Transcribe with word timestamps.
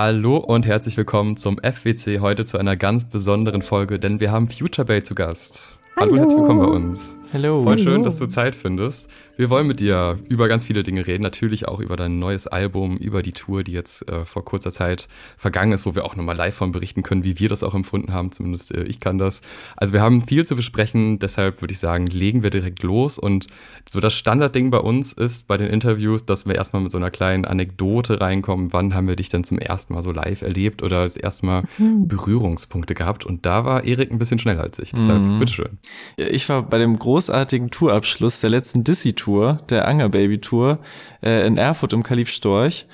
Hallo 0.00 0.36
und 0.36 0.64
herzlich 0.64 0.96
willkommen 0.96 1.36
zum 1.36 1.58
FWC, 1.58 2.20
heute 2.20 2.44
zu 2.44 2.56
einer 2.56 2.76
ganz 2.76 3.02
besonderen 3.02 3.62
Folge, 3.62 3.98
denn 3.98 4.20
wir 4.20 4.30
haben 4.30 4.48
Future 4.48 4.84
Bay 4.86 5.02
zu 5.02 5.16
Gast. 5.16 5.76
Hallo, 5.96 6.12
Hallo 6.12 6.20
herzlich 6.20 6.38
willkommen 6.38 6.60
bei 6.60 6.66
uns. 6.72 7.16
Hallo. 7.30 7.62
Voll 7.62 7.78
schön, 7.78 8.02
dass 8.04 8.16
du 8.16 8.26
Zeit 8.26 8.54
findest. 8.54 9.10
Wir 9.36 9.50
wollen 9.50 9.66
mit 9.66 9.80
dir 9.80 10.18
über 10.28 10.48
ganz 10.48 10.64
viele 10.64 10.82
Dinge 10.82 11.06
reden. 11.06 11.22
Natürlich 11.22 11.68
auch 11.68 11.78
über 11.78 11.96
dein 11.96 12.18
neues 12.18 12.46
Album, 12.46 12.96
über 12.96 13.22
die 13.22 13.32
Tour, 13.32 13.62
die 13.62 13.72
jetzt 13.72 14.08
äh, 14.08 14.24
vor 14.24 14.46
kurzer 14.46 14.70
Zeit 14.70 15.08
vergangen 15.36 15.72
ist, 15.72 15.84
wo 15.84 15.94
wir 15.94 16.06
auch 16.06 16.16
nochmal 16.16 16.36
live 16.36 16.54
von 16.54 16.72
berichten 16.72 17.02
können, 17.02 17.24
wie 17.24 17.38
wir 17.38 17.50
das 17.50 17.62
auch 17.62 17.74
empfunden 17.74 18.14
haben. 18.14 18.32
Zumindest 18.32 18.74
äh, 18.74 18.84
ich 18.84 18.98
kann 18.98 19.18
das. 19.18 19.42
Also 19.76 19.92
wir 19.92 20.00
haben 20.00 20.22
viel 20.22 20.46
zu 20.46 20.56
besprechen. 20.56 21.18
Deshalb 21.18 21.60
würde 21.60 21.72
ich 21.72 21.78
sagen, 21.78 22.06
legen 22.06 22.42
wir 22.42 22.48
direkt 22.48 22.82
los. 22.82 23.18
Und 23.18 23.46
so 23.88 24.00
das 24.00 24.14
Standardding 24.14 24.70
bei 24.70 24.78
uns 24.78 25.12
ist 25.12 25.46
bei 25.46 25.58
den 25.58 25.68
Interviews, 25.68 26.24
dass 26.24 26.46
wir 26.46 26.54
erstmal 26.54 26.80
mit 26.80 26.92
so 26.92 26.98
einer 26.98 27.10
kleinen 27.10 27.44
Anekdote 27.44 28.22
reinkommen. 28.22 28.72
Wann 28.72 28.94
haben 28.94 29.06
wir 29.06 29.16
dich 29.16 29.28
denn 29.28 29.44
zum 29.44 29.58
ersten 29.58 29.92
Mal 29.92 30.02
so 30.02 30.12
live 30.12 30.40
erlebt 30.40 30.82
oder 30.82 31.02
das 31.02 31.18
erste 31.18 31.44
Mal 31.44 31.64
mhm. 31.76 32.08
Berührungspunkte 32.08 32.94
gehabt? 32.94 33.26
Und 33.26 33.44
da 33.44 33.66
war 33.66 33.84
Erik 33.84 34.10
ein 34.10 34.18
bisschen 34.18 34.38
schneller 34.38 34.62
als 34.62 34.78
ich. 34.78 34.92
Deshalb, 34.92 35.20
mhm. 35.20 35.38
bitteschön. 35.38 35.78
Ich 36.16 36.48
war 36.48 36.62
bei 36.62 36.78
dem 36.78 36.98
großartigen 37.18 37.68
Tourabschluss 37.68 38.38
der 38.38 38.50
letzten 38.50 38.84
Dizzy-Tour, 38.84 39.58
der 39.70 39.88
Anger 39.88 40.08
Baby 40.08 40.40
Tour, 40.40 40.78
äh, 41.20 41.44
in 41.48 41.56
Erfurt 41.56 41.92
im 41.92 42.04
Kalif 42.04 42.30
Storch. 42.30 42.86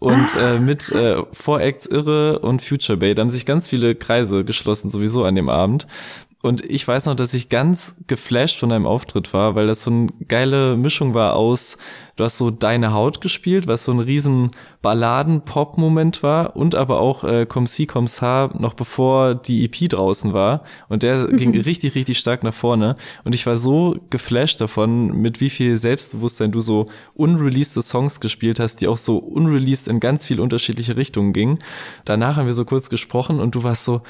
Und 0.00 0.34
ah. 0.34 0.54
äh, 0.54 0.58
mit 0.58 0.90
äh, 0.90 1.22
Four-Acts 1.32 1.86
Irre 1.86 2.40
und 2.40 2.60
Future 2.60 2.98
Bay, 2.98 3.14
da 3.14 3.22
haben 3.22 3.30
sich 3.30 3.46
ganz 3.46 3.68
viele 3.68 3.94
Kreise 3.94 4.44
geschlossen, 4.44 4.88
sowieso 4.88 5.22
an 5.22 5.36
dem 5.36 5.48
Abend. 5.48 5.86
Und 6.40 6.64
ich 6.64 6.86
weiß 6.86 7.06
noch, 7.06 7.16
dass 7.16 7.34
ich 7.34 7.48
ganz 7.48 7.96
geflasht 8.06 8.60
von 8.60 8.68
deinem 8.68 8.86
Auftritt 8.86 9.32
war, 9.34 9.56
weil 9.56 9.66
das 9.66 9.82
so 9.82 9.90
eine 9.90 10.08
geile 10.28 10.76
Mischung 10.76 11.12
war 11.12 11.34
aus, 11.34 11.78
du 12.14 12.22
hast 12.22 12.38
so 12.38 12.50
Deine 12.50 12.92
Haut 12.92 13.20
gespielt, 13.20 13.66
was 13.66 13.84
so 13.84 13.92
ein 13.92 13.98
riesen 13.98 14.52
Balladen-Pop-Moment 14.80 16.22
war 16.22 16.54
und 16.54 16.76
aber 16.76 17.00
auch 17.00 17.24
äh, 17.24 17.44
Comme 17.44 17.66
si, 17.66 17.86
comme 17.86 18.06
ça, 18.06 18.56
noch 18.56 18.74
bevor 18.74 19.34
die 19.34 19.64
EP 19.64 19.88
draußen 19.88 20.32
war. 20.32 20.62
Und 20.88 21.02
der 21.02 21.26
ging 21.32 21.60
richtig, 21.60 21.96
richtig 21.96 22.18
stark 22.18 22.44
nach 22.44 22.54
vorne. 22.54 22.96
Und 23.24 23.34
ich 23.34 23.44
war 23.44 23.56
so 23.56 23.96
geflasht 24.10 24.60
davon, 24.60 25.20
mit 25.20 25.40
wie 25.40 25.50
viel 25.50 25.76
Selbstbewusstsein 25.76 26.52
du 26.52 26.60
so 26.60 26.86
unreleased 27.14 27.82
Songs 27.82 28.20
gespielt 28.20 28.60
hast, 28.60 28.76
die 28.76 28.86
auch 28.86 28.96
so 28.96 29.18
unreleased 29.18 29.88
in 29.88 29.98
ganz 29.98 30.24
viel 30.24 30.38
unterschiedliche 30.38 30.96
Richtungen 30.96 31.32
gingen. 31.32 31.58
Danach 32.04 32.36
haben 32.36 32.46
wir 32.46 32.52
so 32.52 32.64
kurz 32.64 32.90
gesprochen 32.90 33.40
und 33.40 33.56
du 33.56 33.64
warst 33.64 33.84
so, 33.84 34.02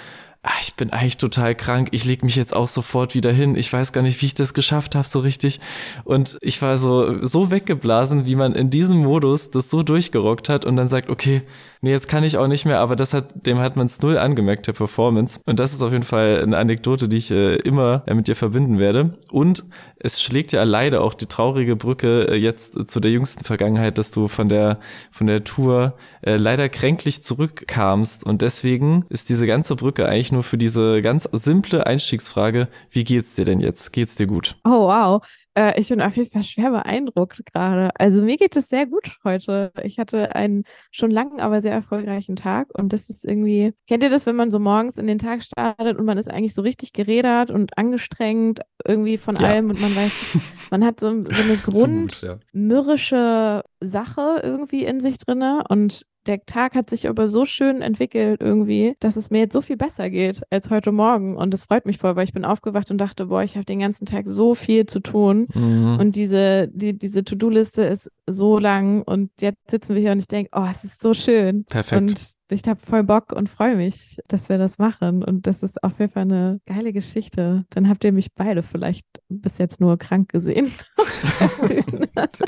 ach, 0.43 0.63
ich 0.63 0.75
bin 0.75 0.91
eigentlich 0.91 1.19
total 1.19 1.55
krank, 1.55 1.89
ich 1.91 2.05
leg 2.05 2.23
mich 2.23 2.37
jetzt 2.37 2.55
auch 2.55 2.69
sofort 2.69 3.15
wieder 3.15 3.33
hin, 3.33 3.57
ich 3.57 3.73
weiß 3.73 3.93
gar 3.93 4.03
nicht, 4.03 4.23
wie 4.23 4.27
ich 4.27 4.35
das 4.35 4.55
geschafft 4.55 4.95
habe 4.95 5.07
so 5.07 5.19
richtig. 5.19 5.61
Und 6.05 6.39
ich 6.41 6.63
war 6.63 6.79
so, 6.79 7.25
so 7.27 7.51
weggeblasen, 7.51 8.25
wie 8.25 8.37
man 8.37 8.55
in 8.55 8.71
diesem 8.71 8.99
Modus 8.99 9.51
das 9.51 9.69
so 9.69 9.83
durchgerockt 9.83 10.49
hat 10.49 10.65
und 10.65 10.77
dann 10.77 10.89
sagt, 10.89 11.11
okay, 11.11 11.43
nee, 11.81 11.91
jetzt 11.91 12.09
kann 12.09 12.25
ich 12.25 12.37
auch 12.39 12.47
nicht 12.47 12.65
mehr, 12.65 12.79
aber 12.81 12.95
das 12.95 13.15
hat, 13.15 13.47
dem 13.47 13.59
hat 13.59 13.77
man 13.77 13.87
es 13.87 14.01
null 14.01 14.17
angemerkt, 14.17 14.67
der 14.67 14.73
Performance. 14.73 15.41
Und 15.45 15.59
das 15.59 15.73
ist 15.73 15.83
auf 15.83 15.93
jeden 15.93 16.05
Fall 16.05 16.41
eine 16.43 16.57
Anekdote, 16.57 17.09
die 17.09 17.17
ich 17.17 17.31
äh, 17.31 17.57
immer 17.57 18.05
äh, 18.07 18.15
mit 18.15 18.29
dir 18.29 18.37
verbinden 18.37 18.79
werde. 18.79 19.19
Und 19.31 19.65
es 20.01 20.23
schlägt 20.23 20.53
ja 20.53 20.63
leider 20.63 21.03
auch 21.03 21.15
die 21.15 21.27
traurige 21.27 21.77
Brücke 21.77 22.29
äh, 22.29 22.37
jetzt 22.37 22.89
zu 22.89 23.01
der 23.01 23.11
jüngsten 23.11 23.45
Vergangenheit, 23.45 23.99
dass 23.99 24.11
du 24.11 24.29
von 24.29 24.49
der, 24.49 24.79
von 25.11 25.27
der 25.27 25.45
Tour 25.45 25.95
äh, 26.23 26.37
leider 26.37 26.69
kränklich 26.69 27.23
zurückkamst. 27.23 28.25
Und 28.25 28.43
deswegen 28.43 29.05
ist 29.09 29.29
diese 29.29 29.47
ganze 29.47 29.77
Brücke 29.77 30.07
eigentlich 30.07 30.33
nur 30.33 30.43
für 30.43 30.59
diese 30.59 31.03
ganz 31.03 31.25
simple 31.33 31.87
Einstiegsfrage, 31.87 32.69
wie 32.91 33.05
geht's 33.05 33.35
dir 33.35 33.45
denn 33.45 33.61
jetzt? 33.61 33.93
Geht's 33.93 34.17
dir 34.17 34.27
gut? 34.27 34.57
Oh, 34.65 34.89
wow. 34.89 35.23
Äh, 35.59 35.81
ich 35.81 35.89
bin 35.89 36.01
auf 36.01 36.17
jeden 36.17 36.31
Fall 36.31 36.45
schwer 36.45 36.71
beeindruckt 36.71 37.43
gerade. 37.53 37.91
Also 37.99 38.23
mir 38.23 38.37
geht 38.37 38.57
es 38.57 38.69
sehr 38.69 38.87
gut 38.87 39.17
heute. 39.25 39.73
Ich 39.83 39.99
hatte 39.99 40.35
einen 40.37 40.63
schon 40.93 41.11
langen, 41.11 41.41
aber 41.41 41.61
sehr 41.61 41.73
erfolgreichen 41.73 42.37
Tag 42.37 42.69
und 42.79 42.93
das 42.93 43.11
ist 43.11 43.25
irgendwie, 43.25 43.73
kennt 43.89 44.05
ihr 44.05 44.11
das, 44.11 44.27
wenn 44.27 44.37
man 44.37 44.53
so 44.53 44.61
morgens 44.61 44.99
in 44.99 45.09
den 45.09 45.19
Tag 45.19 45.43
startet 45.43 45.99
und 45.99 46.05
man 46.05 46.19
ist 46.19 46.31
eigentlich 46.31 46.55
so 46.55 46.63
richtig 46.63 46.93
gerädert 46.93 47.51
und 47.51 47.77
angestrengt 47.77 48.61
irgendwie 48.85 49.17
von 49.17 49.35
ja. 49.37 49.49
allem 49.49 49.71
und 49.71 49.81
man 49.81 49.88
weiß, 49.95 50.39
man 50.71 50.85
hat 50.85 51.01
so, 51.01 51.09
so 51.09 51.43
eine 51.43 51.57
grundmürrische 51.65 53.63
Sache 53.81 54.41
irgendwie 54.43 54.85
in 54.85 55.01
sich 55.01 55.19
drinne 55.19 55.65
und 55.69 56.05
der 56.29 56.45
Tag 56.45 56.75
hat 56.75 56.91
sich 56.91 57.09
aber 57.09 57.27
so 57.27 57.47
schön 57.47 57.81
entwickelt 57.81 58.41
irgendwie, 58.43 58.95
dass 59.01 59.17
es 59.17 59.31
mir 59.31 59.39
jetzt 59.39 59.55
so 59.55 59.63
viel 59.63 59.79
besser 59.79 60.11
geht 60.11 60.43
als 60.51 60.69
heute 60.69 60.93
Morgen. 60.93 61.37
Und 61.37 61.55
das 61.55 61.65
freut 61.65 61.87
mich 61.87 61.97
voll, 61.97 62.17
weil 62.17 62.25
ich 62.25 62.35
bin 62.35 62.45
aufgewacht 62.45 62.91
und 62.91 62.99
dachte, 62.99 63.27
boah, 63.27 63.43
ich 63.43 63.57
habe 63.57 63.65
den 63.65 63.81
ganzen 63.81 64.05
Tag 64.05 64.29
so 64.29 64.55
viel 64.55 64.85
zu 64.85 65.01
tun. 65.01 65.47
Mhm. 65.55 65.97
Und 65.99 66.17
diese, 66.17 66.69
die, 66.69 66.97
diese 66.99 67.25
To-Do-Liste 67.25 67.83
ist 67.83 68.11
so 68.27 68.59
lang 68.59 69.03
und 69.03 69.31
jetzt 69.41 69.71
sitzen 69.71 69.95
wir 69.95 70.03
hier 70.03 70.13
und 70.13 70.19
ich 70.19 70.29
denke, 70.29 70.51
oh, 70.55 70.67
es 70.71 70.85
ist 70.85 71.01
so 71.01 71.15
schön. 71.15 71.65
Perfekt. 71.65 72.03
Und 72.03 72.38
ich 72.51 72.63
habe 72.67 72.81
voll 72.81 73.05
Bock 73.05 73.33
und 73.33 73.49
freue 73.49 73.77
mich, 73.77 74.19
dass 74.29 74.49
wir 74.49 74.59
das 74.59 74.79
machen. 74.79 75.23
Und 75.23 75.47
das 75.47 75.63
ist 75.63 75.83
auf 75.83 75.99
jeden 75.99 76.13
Fall 76.13 76.23
eine 76.23 76.61
geile 76.67 76.93
Geschichte. 76.93 77.65
Dann 77.71 77.89
habt 77.89 78.05
ihr 78.05 78.13
mich 78.13 78.35
beide 78.35 78.63
vielleicht 78.63 79.07
bis 79.29 79.59
jetzt 79.59 79.81
nur 79.81 79.99
krank 79.99 80.31
gesehen. 80.31 80.71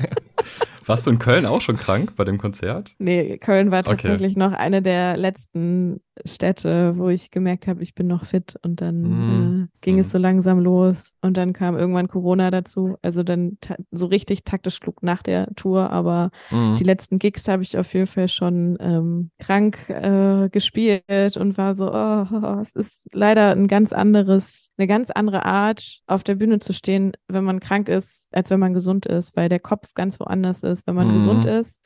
Warst 0.86 1.06
du 1.06 1.10
in 1.10 1.18
Köln 1.18 1.46
auch 1.46 1.60
schon 1.60 1.76
krank 1.76 2.14
bei 2.16 2.24
dem 2.24 2.38
Konzert? 2.38 2.94
Nee, 2.98 3.38
Köln 3.38 3.70
war 3.70 3.84
tatsächlich 3.84 4.32
okay. 4.32 4.40
noch 4.40 4.52
eine 4.52 4.82
der 4.82 5.16
letzten 5.16 6.00
Städte, 6.24 6.96
wo 6.96 7.08
ich 7.08 7.30
gemerkt 7.30 7.66
habe, 7.66 7.82
ich 7.82 7.94
bin 7.94 8.06
noch 8.06 8.24
fit 8.24 8.56
und 8.62 8.80
dann 8.80 9.02
mm. 9.02 9.68
Ging 9.80 9.96
mm. 9.96 10.00
es 10.00 10.10
so 10.10 10.18
langsam 10.18 10.58
los 10.58 11.14
und 11.20 11.36
dann 11.36 11.52
kam 11.52 11.76
irgendwann 11.76 12.08
Corona 12.08 12.50
dazu. 12.50 12.96
Also 13.02 13.22
dann 13.22 13.58
so 13.90 14.06
richtig 14.06 14.44
taktisch 14.44 14.76
schlug 14.76 15.02
nach 15.02 15.22
der 15.22 15.48
Tour, 15.56 15.90
aber 15.90 16.30
mm. 16.50 16.76
die 16.76 16.84
letzten 16.84 17.18
Gigs 17.18 17.48
habe 17.48 17.62
ich 17.62 17.76
auf 17.78 17.92
jeden 17.94 18.06
Fall 18.06 18.28
schon 18.28 18.76
ähm, 18.80 19.30
krank 19.38 19.88
äh, 19.88 20.48
gespielt 20.50 21.36
und 21.36 21.58
war 21.58 21.74
so, 21.74 21.92
oh, 21.92 22.60
es 22.60 22.72
ist 22.72 22.92
leider 23.12 23.52
ein 23.52 23.68
ganz 23.68 23.92
anderes, 23.92 24.70
eine 24.76 24.86
ganz 24.86 25.10
andere 25.10 25.44
Art, 25.44 26.00
auf 26.06 26.24
der 26.24 26.34
Bühne 26.34 26.58
zu 26.58 26.72
stehen, 26.72 27.12
wenn 27.28 27.44
man 27.44 27.60
krank 27.60 27.88
ist, 27.88 28.28
als 28.32 28.50
wenn 28.50 28.60
man 28.60 28.74
gesund 28.74 29.06
ist, 29.06 29.36
weil 29.36 29.48
der 29.48 29.60
Kopf 29.60 29.94
ganz 29.94 30.20
woanders 30.20 30.62
ist. 30.62 30.86
Wenn 30.86 30.94
man 30.94 31.14
gesund 31.14 31.44
mhm. 31.44 31.50
ist, 31.50 31.80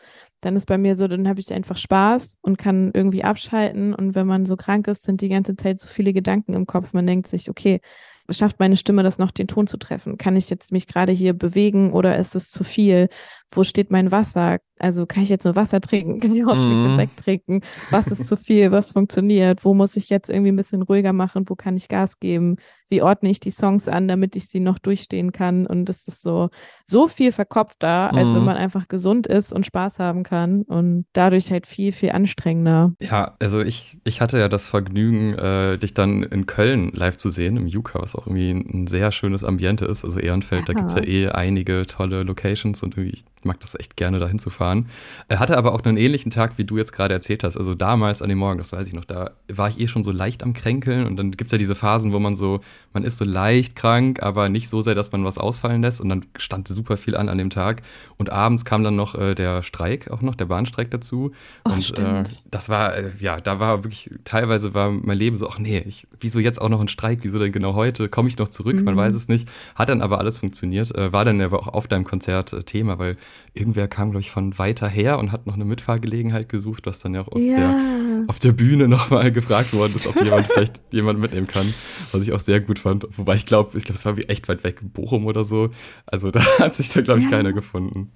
dann 0.45 0.57
ist 0.57 0.67
bei 0.67 0.79
mir 0.79 0.95
so, 0.95 1.09
dann 1.09 1.29
habe 1.29 1.41
ich 1.41 1.53
einfach 1.53 1.77
Spaß 1.77 2.39
und 2.43 2.59
kann 2.59 2.91
irgendwie 2.93 3.25
abschalten. 3.25 3.95
Und 3.95 4.15
wenn 4.15 4.27
man 4.27 4.47
so 4.47 4.57
krank 4.57 4.89
ist, 4.89 5.05
sind 5.05 5.21
die 5.21 5.29
ganze 5.29 5.57
Zeit 5.57 5.81
so 5.81 5.89
viele 5.89 6.13
Gedanken 6.13 6.55
im 6.55 6.67
Kopf. 6.67 6.93
Man 6.93 7.07
denkt 7.07 7.29
sich, 7.29 7.49
okay, 7.49 7.81
schafft 8.31 8.59
meine 8.59 8.77
Stimme 8.77 9.03
das 9.03 9.19
noch, 9.19 9.31
den 9.31 9.49
Ton 9.49 9.67
zu 9.67 9.77
treffen? 9.77 10.19
Kann 10.19 10.37
ich 10.37 10.51
jetzt 10.51 10.73
mich 10.73 10.87
gerade 10.87 11.13
hier 11.13 11.33
bewegen 11.33 11.93
oder 11.93 12.19
ist 12.19 12.35
es 12.35 12.51
zu 12.51 12.65
viel? 12.65 13.09
Wo 13.51 13.65
steht 13.65 13.91
mein 13.91 14.11
Wasser? 14.11 14.59
Also 14.79 15.07
kann 15.07 15.23
ich 15.23 15.29
jetzt 15.29 15.45
nur 15.45 15.55
Wasser 15.55 15.81
trinken? 15.81 16.21
Kann 16.21 16.35
ich 16.35 16.45
auch 16.45 16.57
mhm. 16.57 16.97
Sekt 16.97 17.19
trinken? 17.21 17.61
Was 17.91 18.09
ist 18.09 18.27
zu 18.27 18.37
viel? 18.37 18.73
Was 18.73 18.91
funktioniert? 18.91 19.65
Wo 19.65 19.73
muss 19.73 19.97
ich 19.97 20.11
jetzt 20.11 20.29
irgendwie 20.29 20.51
ein 20.51 20.57
bisschen 20.57 20.83
ruhiger 20.83 21.13
machen? 21.13 21.49
Wo 21.49 21.55
kann 21.55 21.77
ich 21.77 21.89
Gas 21.89 22.19
geben? 22.19 22.57
Wie 22.91 23.01
ordne 23.01 23.31
ich 23.31 23.41
die 23.41 23.51
Songs 23.51 23.89
an, 23.89 24.09
damit 24.09 24.37
ich 24.37 24.49
sie 24.49 24.61
noch 24.61 24.79
durchstehen 24.79 25.33
kann? 25.33 25.67
Und 25.67 25.89
es 25.89 26.07
ist 26.09 26.23
so, 26.23 26.51
so 26.87 27.07
viel 27.09 27.31
verkopfter, 27.31 28.11
mhm. 28.13 28.19
als 28.19 28.29
wenn 28.31 28.41
mhm. 28.41 28.45
man 28.45 28.57
einfach 28.57 28.89
gesund 28.89 29.27
ist 29.27 29.53
und 29.53 29.65
Spaß 29.65 30.01
haben 30.01 30.25
kann 30.25 30.63
und 30.63 31.07
dadurch 31.13 31.53
halt 31.53 31.67
viel, 31.67 31.93
viel 31.93 32.11
anstrengender. 32.11 32.93
Ja, 33.01 33.37
also 33.41 33.61
ich, 33.61 34.01
ich 34.05 34.21
hatte 34.21 34.39
ja 34.39 34.49
das 34.49 34.69
Vergnügen, 34.69 35.35
äh, 35.35 35.79
dich 35.79 35.95
dann 35.95 36.25
in 36.25 36.47
Köln 36.47 36.91
live 36.93 37.17
zu 37.17 37.31
sehen, 37.31 37.57
im 37.57 37.69
Juka, 37.69 38.07
auch 38.15 38.27
irgendwie 38.27 38.51
ein 38.51 38.87
sehr 38.87 39.13
schönes 39.13 39.45
Ambiente 39.45 39.85
ist. 39.85 40.05
Also 40.05 40.19
Ehrenfeld, 40.19 40.63
Aha. 40.63 40.67
da 40.67 40.73
gibt 40.75 40.91
es 40.91 40.97
ja 40.97 41.05
eh 41.05 41.29
einige 41.29 41.87
tolle 41.87 42.23
Locations 42.23 42.83
und 42.83 42.97
ich 42.99 43.25
mag 43.45 43.61
das 43.61 43.79
echt 43.79 43.97
gerne, 43.97 44.19
da 44.19 44.29
hinzufahren. 44.29 44.87
Er 45.29 45.39
hatte 45.39 45.57
aber 45.57 45.73
auch 45.73 45.83
einen 45.83 45.97
ähnlichen 45.97 46.31
Tag, 46.31 46.57
wie 46.57 46.65
du 46.65 46.77
jetzt 46.77 46.93
gerade 46.93 47.15
erzählt 47.15 47.45
hast. 47.45 47.57
Also 47.57 47.75
damals 47.75 48.23
an 48.23 48.29
dem 48.29 48.39
Morgen, 48.39 48.59
das 48.59 48.73
weiß 48.73 48.87
ich 48.87 48.95
noch, 48.95 49.05
da 49.05 49.33
war 49.53 49.69
ich 49.69 49.81
eh 49.81 49.87
schon 49.87 50.05
so 50.05 50.11
leicht 50.11 50.43
am 50.43 50.53
Kränkeln 50.53 51.07
und 51.07 51.17
dann 51.17 51.31
gibt 51.31 51.47
es 51.47 51.53
ja 51.53 51.59
diese 51.59 51.75
Phasen, 51.75 52.13
wo 52.13 52.19
man 52.19 52.35
so, 52.35 52.61
man 52.93 53.05
ist 53.05 53.19
so 53.19 53.25
leicht 53.25 53.77
krank, 53.77 54.23
aber 54.23 54.49
nicht 54.49 54.69
so 54.69 54.81
sehr, 54.81 54.95
dass 54.95 55.13
man 55.13 55.25
was 55.25 55.39
ausfallen 55.39 55.83
lässt 55.83 56.01
und 56.01 56.09
dann 56.09 56.25
stand 56.37 56.69
super 56.69 56.97
viel 56.97 57.17
an 57.17 57.29
an 57.29 57.39
dem 57.39 57.51
Tag 57.51 57.83
und 58.17 58.31
abends 58.31 58.65
kam 58.65 58.83
dann 58.83 58.97
noch 58.97 59.15
äh, 59.15 59.35
der 59.35 59.63
Streik 59.63 60.11
auch 60.11 60.23
noch, 60.23 60.35
der 60.35 60.47
Bahnstreik 60.47 60.91
dazu 60.91 61.33
oh, 61.65 61.73
und 61.73 61.99
äh, 61.99 62.23
das 62.51 62.69
war, 62.69 62.97
äh, 62.97 63.11
ja, 63.19 63.41
da 63.41 63.61
war 63.61 63.85
wirklich, 63.85 64.11
teilweise 64.25 64.75
war 64.75 64.91
mein 64.91 65.19
Leben 65.19 65.37
so, 65.37 65.49
ach 65.49 65.59
nee, 65.59 65.79
ich, 65.87 66.07
wieso 66.21 66.39
jetzt 66.39 66.61
auch 66.61 66.69
noch 66.69 66.81
ein 66.81 66.89
Streik, 66.89 67.21
wieso 67.23 67.39
denn 67.39 67.53
genau 67.53 67.75
heute, 67.75 68.04
komme 68.09 68.29
ich 68.29 68.39
noch 68.39 68.49
zurück, 68.49 68.77
mhm. 68.77 68.85
man 68.85 68.97
weiß 68.97 69.15
es 69.15 69.29
nicht, 69.29 69.49
hat 69.75 69.89
dann 69.89 70.03
aber 70.03 70.19
alles 70.19 70.39
funktioniert, 70.39 70.95
äh, 70.95 71.13
war 71.13 71.25
dann 71.25 71.41
aber 71.41 71.61
auch 71.61 71.69
auf 71.69 71.87
deinem 71.87 72.05
Konzert 72.05 72.53
äh, 72.53 72.63
Thema, 72.63 72.99
weil 72.99 73.17
irgendwer 73.53 73.89
kam, 73.89 74.11
glaube 74.11 74.23
ich, 74.23 74.31
von 74.31 74.59
weiter 74.59 74.89
her 74.89 75.19
und 75.19 75.33
hat 75.33 75.47
noch 75.47 75.55
eine 75.55 75.65
Mitfahrgelegenheit 75.65 76.49
gesucht, 76.49 76.87
was 76.87 76.99
dann 76.99 77.15
ja 77.15 77.23
auch 77.23 77.29
auf, 77.29 77.39
ja. 77.39 77.57
Der, 77.57 78.25
auf 78.29 78.39
der 78.39 78.53
Bühne 78.53 78.89
nochmal 78.89 79.33
gefragt 79.33 79.73
worden 79.73 79.95
ist, 79.95 80.07
ob 80.07 80.21
jemand 80.23 80.47
vielleicht 80.47 80.83
jemand 80.91 81.19
mitnehmen 81.19 81.47
kann, 81.47 81.73
was 82.13 82.23
ich 82.23 82.33
auch 82.33 82.41
sehr 82.41 82.61
gut 82.61 82.79
fand. 82.79 83.07
Wobei 83.17 83.37
ich 83.37 83.47
glaube, 83.47 83.77
ich 83.79 83.85
glaube, 83.85 83.99
es 83.99 84.05
war 84.05 84.17
wie 84.17 84.25
echt 84.25 84.49
weit 84.49 84.65
weg, 84.65 84.81
Bochum 84.93 85.27
oder 85.27 85.45
so. 85.45 85.71
Also 86.07 86.31
da 86.31 86.41
hat 86.59 86.75
sich 86.75 86.89
da, 86.91 87.01
glaube 87.01 87.21
ich, 87.21 87.27
ja. 87.27 87.33
keiner 87.33 87.53
gefunden. 87.53 88.13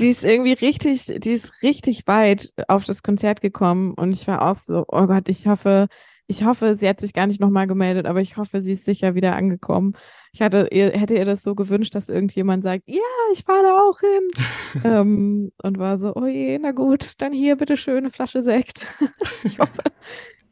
Die 0.00 0.08
ist 0.08 0.24
irgendwie 0.24 0.52
richtig, 0.52 1.12
die 1.18 1.30
ist 1.30 1.62
richtig 1.62 2.06
weit 2.06 2.52
auf 2.68 2.84
das 2.84 3.02
Konzert 3.02 3.40
gekommen 3.40 3.94
und 3.94 4.12
ich 4.12 4.26
war 4.26 4.42
auch 4.42 4.56
so, 4.56 4.84
oh 4.88 5.06
Gott, 5.06 5.28
ich 5.28 5.46
hoffe, 5.46 5.88
ich 6.32 6.44
hoffe, 6.44 6.76
sie 6.76 6.88
hat 6.88 6.98
sich 6.98 7.12
gar 7.12 7.26
nicht 7.26 7.40
nochmal 7.40 7.66
gemeldet, 7.66 8.06
aber 8.06 8.22
ich 8.22 8.38
hoffe, 8.38 8.62
sie 8.62 8.72
ist 8.72 8.86
sicher 8.86 9.14
wieder 9.14 9.36
angekommen. 9.36 9.92
Ich 10.32 10.40
hatte 10.40 10.68
ihr, 10.72 10.90
hätte 10.92 11.14
ihr 11.14 11.26
das 11.26 11.42
so 11.42 11.54
gewünscht, 11.54 11.94
dass 11.94 12.08
irgendjemand 12.08 12.62
sagt, 12.62 12.84
ja, 12.86 13.02
ich 13.34 13.44
fahre 13.44 13.62
da 13.64 13.80
auch 13.80 14.00
hin. 14.00 14.82
ähm, 14.84 15.52
und 15.62 15.78
war 15.78 15.98
so, 15.98 16.14
oh 16.16 16.24
je, 16.24 16.58
na 16.58 16.72
gut, 16.72 17.12
dann 17.18 17.34
hier 17.34 17.56
bitte 17.56 17.76
schön 17.76 17.98
eine 17.98 18.10
Flasche 18.10 18.42
Sekt. 18.42 18.86
ich 19.44 19.58
hoffe, 19.58 19.82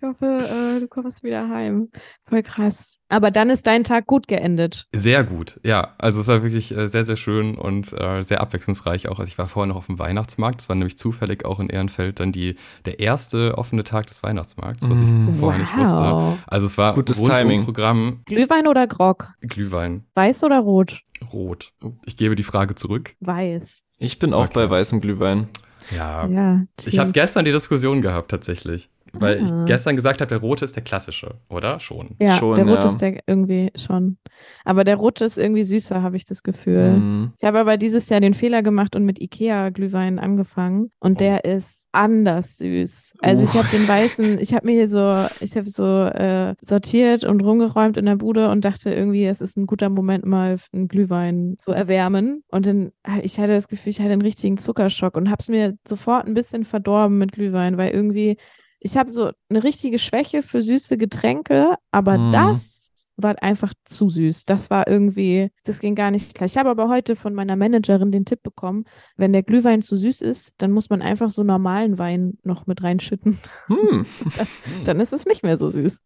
ich 0.00 0.08
hoffe, 0.08 0.24
äh, 0.24 0.80
du 0.80 0.88
kommst 0.88 1.22
wieder 1.22 1.50
heim. 1.50 1.90
Voll 2.22 2.42
krass. 2.42 3.00
Aber 3.10 3.30
dann 3.30 3.50
ist 3.50 3.66
dein 3.66 3.84
Tag 3.84 4.06
gut 4.06 4.28
geendet. 4.28 4.86
Sehr 4.94 5.24
gut, 5.24 5.60
ja. 5.62 5.94
Also 5.98 6.22
es 6.22 6.26
war 6.26 6.42
wirklich 6.42 6.74
äh, 6.74 6.88
sehr, 6.88 7.04
sehr 7.04 7.16
schön 7.16 7.56
und 7.58 7.92
äh, 7.92 8.22
sehr 8.22 8.40
abwechslungsreich 8.40 9.08
auch. 9.08 9.18
Also 9.18 9.28
ich 9.28 9.36
war 9.36 9.48
vorher 9.48 9.66
noch 9.66 9.76
auf 9.76 9.86
dem 9.86 9.98
Weihnachtsmarkt. 9.98 10.62
Es 10.62 10.68
war 10.70 10.76
nämlich 10.76 10.96
zufällig 10.96 11.44
auch 11.44 11.60
in 11.60 11.68
Ehrenfeld 11.68 12.18
dann 12.18 12.32
die, 12.32 12.56
der 12.86 13.00
erste 13.00 13.58
offene 13.58 13.84
Tag 13.84 14.06
des 14.06 14.22
Weihnachtsmarkts, 14.22 14.88
was 14.88 15.02
ich 15.02 15.10
mm. 15.10 15.34
vorher 15.38 15.60
wow. 15.60 15.66
nicht 15.66 15.76
wusste. 15.76 16.38
Also 16.46 16.66
es 16.66 16.78
war 16.78 16.94
Gutes 16.94 17.22
Timing. 17.22 17.64
Programm. 17.64 18.22
Glühwein 18.24 18.68
oder 18.68 18.86
Grog? 18.86 19.28
Glühwein. 19.42 20.04
Weiß 20.14 20.44
oder 20.44 20.60
rot? 20.60 21.02
Rot. 21.30 21.74
Ich 22.06 22.16
gebe 22.16 22.36
die 22.36 22.42
Frage 22.42 22.74
zurück. 22.74 23.16
Weiß. 23.20 23.84
Ich 23.98 24.18
bin 24.18 24.32
auch 24.32 24.46
okay. 24.46 24.52
bei 24.54 24.70
weißem 24.70 25.02
Glühwein. 25.02 25.48
Ja. 25.94 26.26
ja 26.26 26.62
ich 26.84 26.98
habe 26.98 27.12
gestern 27.12 27.44
die 27.44 27.52
Diskussion 27.52 28.02
gehabt 28.02 28.30
tatsächlich. 28.30 28.88
Weil 29.12 29.40
ah. 29.40 29.44
ich 29.44 29.66
gestern 29.66 29.96
gesagt 29.96 30.20
habe, 30.20 30.28
der 30.28 30.38
rote 30.38 30.64
ist 30.64 30.76
der 30.76 30.82
klassische, 30.82 31.34
oder? 31.48 31.80
Schon. 31.80 32.16
Ja, 32.20 32.36
schon, 32.36 32.56
der 32.56 32.66
rote 32.66 32.82
ja. 32.82 32.86
ist 32.86 32.98
der 32.98 33.20
irgendwie 33.26 33.70
schon. 33.76 34.18
Aber 34.64 34.84
der 34.84 34.96
rote 34.96 35.24
ist 35.24 35.38
irgendwie 35.38 35.64
süßer, 35.64 36.02
habe 36.02 36.16
ich 36.16 36.24
das 36.24 36.42
Gefühl. 36.42 36.92
Mhm. 36.92 37.32
Ich 37.38 37.44
habe 37.44 37.58
aber 37.58 37.76
dieses 37.76 38.08
Jahr 38.08 38.20
den 38.20 38.34
Fehler 38.34 38.62
gemacht 38.62 38.96
und 38.96 39.04
mit 39.04 39.20
Ikea-Glühwein 39.20 40.18
angefangen. 40.18 40.90
Und 41.00 41.12
oh. 41.12 41.18
der 41.18 41.44
ist 41.44 41.84
anders 41.92 42.58
süß. 42.58 43.14
Also 43.20 43.42
ich 43.42 43.54
habe 43.54 43.68
den 43.76 43.86
weißen, 43.86 44.38
ich 44.38 44.54
habe 44.54 44.66
mir 44.66 44.72
hier 44.72 44.88
so, 44.88 45.26
ich 45.40 45.56
habe 45.56 45.68
so 45.68 46.04
äh, 46.04 46.54
sortiert 46.60 47.24
und 47.24 47.42
rumgeräumt 47.42 47.96
in 47.96 48.06
der 48.06 48.16
Bude 48.16 48.48
und 48.50 48.64
dachte 48.64 48.92
irgendwie, 48.94 49.24
es 49.24 49.40
ist 49.40 49.56
ein 49.56 49.66
guter 49.66 49.88
Moment, 49.88 50.24
mal 50.24 50.56
einen 50.72 50.88
Glühwein 50.88 51.56
zu 51.58 51.72
erwärmen. 51.72 52.44
Und 52.48 52.66
dann, 52.66 52.92
ich 53.22 53.38
hatte 53.38 53.52
das 53.52 53.68
Gefühl, 53.68 53.90
ich 53.90 54.00
hatte 54.00 54.12
einen 54.12 54.22
richtigen 54.22 54.58
Zuckerschock 54.58 55.16
und 55.16 55.30
habe 55.30 55.40
es 55.40 55.48
mir 55.48 55.74
sofort 55.86 56.26
ein 56.26 56.34
bisschen 56.34 56.64
verdorben 56.64 57.18
mit 57.18 57.32
Glühwein, 57.32 57.76
weil 57.76 57.90
irgendwie 57.90 58.36
ich 58.80 58.96
habe 58.96 59.10
so 59.10 59.30
eine 59.48 59.62
richtige 59.62 59.98
Schwäche 59.98 60.42
für 60.42 60.62
süße 60.62 60.96
Getränke, 60.96 61.76
aber 61.90 62.18
mhm. 62.18 62.32
das 62.32 62.80
war 63.22 63.42
einfach 63.42 63.74
zu 63.84 64.08
süß. 64.08 64.46
Das 64.46 64.70
war 64.70 64.88
irgendwie, 64.88 65.50
das 65.64 65.80
ging 65.80 65.94
gar 65.94 66.10
nicht 66.10 66.34
klar. 66.34 66.46
Ich 66.46 66.56
habe 66.56 66.70
aber 66.70 66.88
heute 66.88 67.16
von 67.16 67.34
meiner 67.34 67.56
Managerin 67.56 68.12
den 68.12 68.24
Tipp 68.24 68.42
bekommen, 68.42 68.84
wenn 69.16 69.32
der 69.32 69.42
Glühwein 69.42 69.82
zu 69.82 69.96
süß 69.96 70.22
ist, 70.22 70.54
dann 70.58 70.72
muss 70.72 70.88
man 70.90 71.02
einfach 71.02 71.30
so 71.30 71.42
normalen 71.42 71.98
Wein 71.98 72.38
noch 72.42 72.66
mit 72.66 72.82
reinschütten. 72.82 73.38
Hm. 73.66 74.06
dann, 74.36 74.46
dann 74.84 75.00
ist 75.00 75.12
es 75.12 75.26
nicht 75.26 75.42
mehr 75.42 75.58
so 75.58 75.68
süß. 75.68 76.02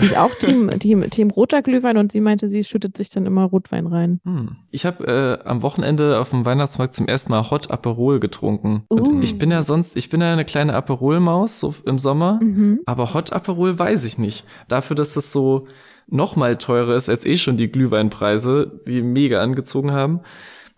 Die 0.00 0.06
ist 0.06 0.16
auch 0.16 0.34
Team, 0.34 0.70
Team, 0.78 1.08
Team 1.10 1.30
roter 1.30 1.62
Glühwein 1.62 1.96
und 1.96 2.12
sie 2.12 2.20
meinte, 2.20 2.48
sie 2.48 2.64
schüttet 2.64 2.96
sich 2.96 3.10
dann 3.10 3.26
immer 3.26 3.44
Rotwein 3.44 3.86
rein. 3.86 4.20
Hm. 4.24 4.56
Ich 4.70 4.86
habe 4.86 5.40
äh, 5.44 5.48
am 5.48 5.62
Wochenende 5.62 6.20
auf 6.20 6.30
dem 6.30 6.44
Weihnachtsmarkt 6.44 6.94
zum 6.94 7.06
ersten 7.06 7.32
Mal 7.32 7.50
Hot 7.50 7.70
Aperol 7.70 8.20
getrunken. 8.20 8.84
Uh. 8.92 9.20
ich 9.20 9.38
bin 9.38 9.50
ja 9.50 9.62
sonst, 9.62 9.96
ich 9.96 10.08
bin 10.08 10.20
ja 10.20 10.32
eine 10.32 10.44
kleine 10.44 10.74
Aperol-Maus 10.74 11.60
so 11.60 11.74
im 11.84 11.98
Sommer, 11.98 12.40
mhm. 12.42 12.80
aber 12.86 13.14
Hot 13.14 13.32
Aperol 13.32 13.78
weiß 13.78 14.04
ich 14.04 14.18
nicht. 14.18 14.44
Dafür, 14.68 14.96
dass 14.96 15.14
das 15.14 15.32
so 15.32 15.66
noch 16.06 16.36
mal 16.36 16.56
teurer 16.56 16.94
ist 16.94 17.08
als 17.08 17.24
eh 17.26 17.36
schon 17.36 17.56
die 17.56 17.70
Glühweinpreise, 17.70 18.80
die 18.86 19.02
mega 19.02 19.42
angezogen 19.42 19.92
haben. 19.92 20.20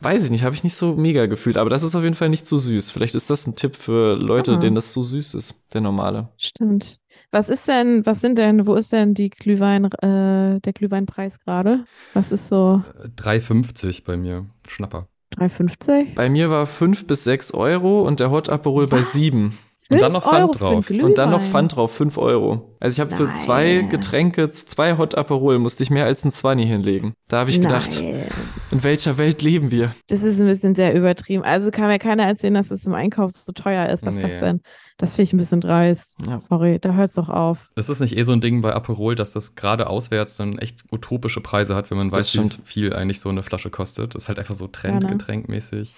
Weiß 0.02 0.24
ich 0.24 0.30
nicht, 0.30 0.44
habe 0.44 0.54
ich 0.54 0.64
nicht 0.64 0.76
so 0.76 0.94
mega 0.94 1.26
gefühlt, 1.26 1.58
aber 1.58 1.68
das 1.68 1.82
ist 1.82 1.94
auf 1.94 2.02
jeden 2.02 2.14
Fall 2.14 2.30
nicht 2.30 2.46
zu 2.46 2.56
süß. 2.56 2.90
Vielleicht 2.90 3.14
ist 3.14 3.28
das 3.28 3.46
ein 3.46 3.54
Tipp 3.54 3.76
für 3.76 4.16
Leute, 4.16 4.52
Aha. 4.52 4.60
denen 4.60 4.74
das 4.74 4.92
zu 4.92 5.04
süß 5.04 5.34
ist, 5.34 5.74
der 5.74 5.82
normale. 5.82 6.28
Stimmt. 6.38 6.98
Was 7.32 7.48
ist 7.48 7.68
denn, 7.68 8.04
was 8.06 8.20
sind 8.20 8.38
denn, 8.38 8.66
wo 8.66 8.74
ist 8.74 8.92
denn 8.92 9.14
die 9.14 9.30
Glühwein, 9.30 9.84
äh, 9.84 10.60
der 10.60 10.72
Glühweinpreis 10.72 11.38
gerade? 11.38 11.84
Was 12.12 12.32
ist 12.32 12.48
so? 12.48 12.82
3,50 13.16 14.04
bei 14.04 14.16
mir. 14.16 14.46
Schnapper. 14.66 15.06
3,50? 15.36 16.16
Bei 16.16 16.28
mir 16.28 16.50
war 16.50 16.66
5 16.66 17.06
bis 17.06 17.22
6 17.22 17.54
Euro 17.54 18.02
und 18.02 18.18
der 18.18 18.32
Hot 18.32 18.48
Aperol 18.48 18.88
bei 18.88 19.02
7. 19.02 19.56
Und 19.90 20.00
dann 20.00 20.12
noch 20.12 20.22
Pfand 20.22 20.60
drauf. 20.60 20.90
Und 20.90 21.18
dann 21.18 21.30
noch 21.30 21.42
Pfand 21.42 21.74
drauf, 21.74 21.92
5 21.92 22.16
Euro. 22.16 22.76
Also 22.78 22.94
ich 22.94 23.00
habe 23.00 23.14
für 23.14 23.32
zwei 23.34 23.82
Getränke, 23.82 24.48
zwei 24.50 24.96
Hot 24.96 25.16
Aperol, 25.16 25.58
musste 25.58 25.82
ich 25.82 25.90
mehr 25.90 26.04
als 26.04 26.24
ein 26.24 26.30
Zwanni 26.30 26.66
hinlegen. 26.66 27.14
Da 27.28 27.40
habe 27.40 27.50
ich 27.50 27.58
Nein. 27.58 27.68
gedacht, 27.68 28.00
in 28.00 28.82
welcher 28.82 29.18
Welt 29.18 29.42
leben 29.42 29.70
wir? 29.70 29.94
Das 30.08 30.22
ist 30.22 30.40
ein 30.40 30.46
bisschen 30.46 30.76
sehr 30.76 30.94
übertrieben. 30.94 31.42
Also 31.42 31.70
kann 31.72 31.88
mir 31.88 31.98
keiner 31.98 32.24
erzählen, 32.24 32.54
dass 32.54 32.70
es 32.70 32.86
im 32.86 32.94
Einkauf 32.94 33.32
so 33.32 33.52
teuer 33.52 33.88
ist. 33.88 34.06
Was 34.06 34.14
nee. 34.14 34.22
das 34.22 34.38
denn? 34.38 34.60
Das 34.96 35.16
finde 35.16 35.22
ich 35.24 35.32
ein 35.32 35.38
bisschen 35.38 35.60
dreist. 35.60 36.14
Ja. 36.26 36.40
Sorry, 36.40 36.78
da 36.78 36.92
hört 36.92 37.08
es 37.08 37.14
doch 37.14 37.28
auf. 37.28 37.70
Ist 37.74 37.88
das 37.88 38.00
nicht 38.00 38.16
eh 38.16 38.22
so 38.22 38.32
ein 38.32 38.40
Ding 38.40 38.60
bei 38.60 38.74
Aperol, 38.74 39.14
dass 39.14 39.32
das 39.32 39.56
gerade 39.56 39.88
auswärts 39.88 40.36
dann 40.36 40.58
echt 40.58 40.84
utopische 40.92 41.40
Preise 41.40 41.74
hat, 41.74 41.90
wenn 41.90 41.98
man 41.98 42.12
weiß, 42.12 42.34
wie 42.34 42.50
viel 42.62 42.92
eigentlich 42.92 43.18
so 43.18 43.28
eine 43.28 43.42
Flasche 43.42 43.70
kostet? 43.70 44.14
Das 44.14 44.24
ist 44.24 44.28
halt 44.28 44.38
einfach 44.38 44.54
so 44.54 44.66
Trendgetränkmäßig. 44.68 45.88
Ja, 45.88 45.94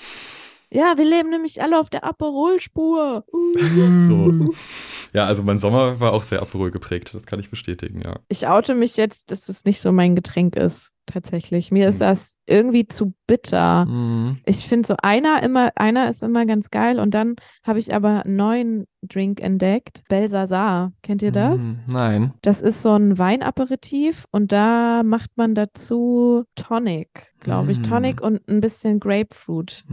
wir 0.96 1.04
leben 1.04 1.30
nämlich 1.30 1.62
alle 1.62 1.78
auf 1.78 1.90
der 1.90 2.04
Aperol-Spur. 2.04 3.24
Uh. 3.30 3.58
so. 4.08 4.54
Ja, 5.12 5.26
also 5.26 5.42
mein 5.42 5.58
Sommer 5.58 6.00
war 6.00 6.12
auch 6.12 6.22
sehr 6.22 6.40
Aperol 6.40 6.70
geprägt, 6.70 7.14
das 7.14 7.26
kann 7.26 7.40
ich 7.40 7.50
bestätigen, 7.50 8.00
ja. 8.02 8.18
Ich 8.28 8.48
oute 8.48 8.74
mich 8.74 8.96
jetzt, 8.96 9.30
dass 9.30 9.48
es 9.48 9.64
nicht 9.64 9.80
so 9.80 9.92
mein 9.92 10.16
Getränk 10.16 10.56
ist, 10.56 10.92
tatsächlich. 11.06 11.70
Mir 11.70 11.84
hm. 11.84 11.90
ist 11.90 12.00
das 12.00 12.36
irgendwie 12.46 12.86
zu 12.86 13.14
bitter. 13.26 13.84
Hm. 13.86 14.38
Ich 14.44 14.66
finde 14.66 14.86
so 14.86 14.96
einer 15.02 15.42
immer, 15.42 15.70
einer 15.76 16.08
ist 16.08 16.22
immer 16.22 16.46
ganz 16.46 16.70
geil 16.70 16.98
und 16.98 17.12
dann 17.12 17.36
habe 17.64 17.78
ich 17.78 17.94
aber 17.94 18.24
einen 18.24 18.36
neuen 18.36 18.86
Drink 19.02 19.40
entdeckt. 19.40 20.02
Belsazar. 20.08 20.92
Kennt 21.02 21.22
ihr 21.22 21.32
das? 21.32 21.60
Hm, 21.60 21.80
nein. 21.88 22.34
Das 22.42 22.62
ist 22.62 22.82
so 22.82 22.94
ein 22.94 23.18
Weinaperitif 23.18 24.26
und 24.30 24.52
da 24.52 25.02
macht 25.02 25.30
man 25.36 25.56
dazu 25.56 26.44
Tonic, 26.54 27.08
glaube 27.40 27.72
ich. 27.72 27.80
Mm. 27.80 27.82
Tonic 27.82 28.20
und 28.20 28.48
ein 28.48 28.60
bisschen 28.60 29.00
Grapefruit. 29.00 29.84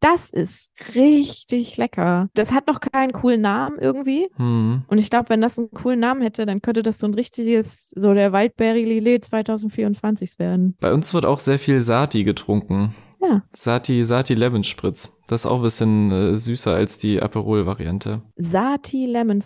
Das 0.00 0.30
ist 0.30 0.72
richtig 0.96 1.76
lecker. 1.76 2.28
Das 2.34 2.50
hat 2.50 2.66
noch 2.66 2.80
keinen 2.80 3.12
coolen 3.12 3.40
Namen 3.40 3.78
irgendwie. 3.78 4.28
Mm. 4.36 4.78
Und 4.86 4.98
ich 4.98 5.10
glaube, 5.10 5.28
wenn 5.28 5.40
das 5.40 5.58
einen 5.58 5.70
coolen 5.70 6.00
Namen 6.00 6.22
hätte, 6.22 6.46
dann 6.46 6.62
könnte 6.62 6.82
das 6.82 6.98
so 6.98 7.06
ein 7.06 7.14
richtiges, 7.14 7.90
so 7.90 8.14
der 8.14 8.32
Waldberry 8.32 8.84
Lillet 8.84 9.24
2024 9.24 10.38
werden. 10.38 10.76
Bei 10.80 10.92
uns 10.92 11.14
wird 11.14 11.26
auch 11.26 11.38
sehr 11.38 11.58
viel 11.58 11.80
Sati 11.80 12.24
getrunken. 12.24 12.94
Ja. 13.22 13.42
Sati, 13.54 14.04
Sati 14.04 14.34
Lemon 14.34 14.64
Spritz. 14.64 15.16
Das 15.28 15.42
ist 15.42 15.46
auch 15.46 15.56
ein 15.56 15.62
bisschen 15.62 16.10
äh, 16.10 16.36
süßer 16.36 16.74
als 16.74 16.98
die 16.98 17.22
Aperol-Variante. 17.22 18.22
Sati 18.36 19.06
Lemon 19.06 19.42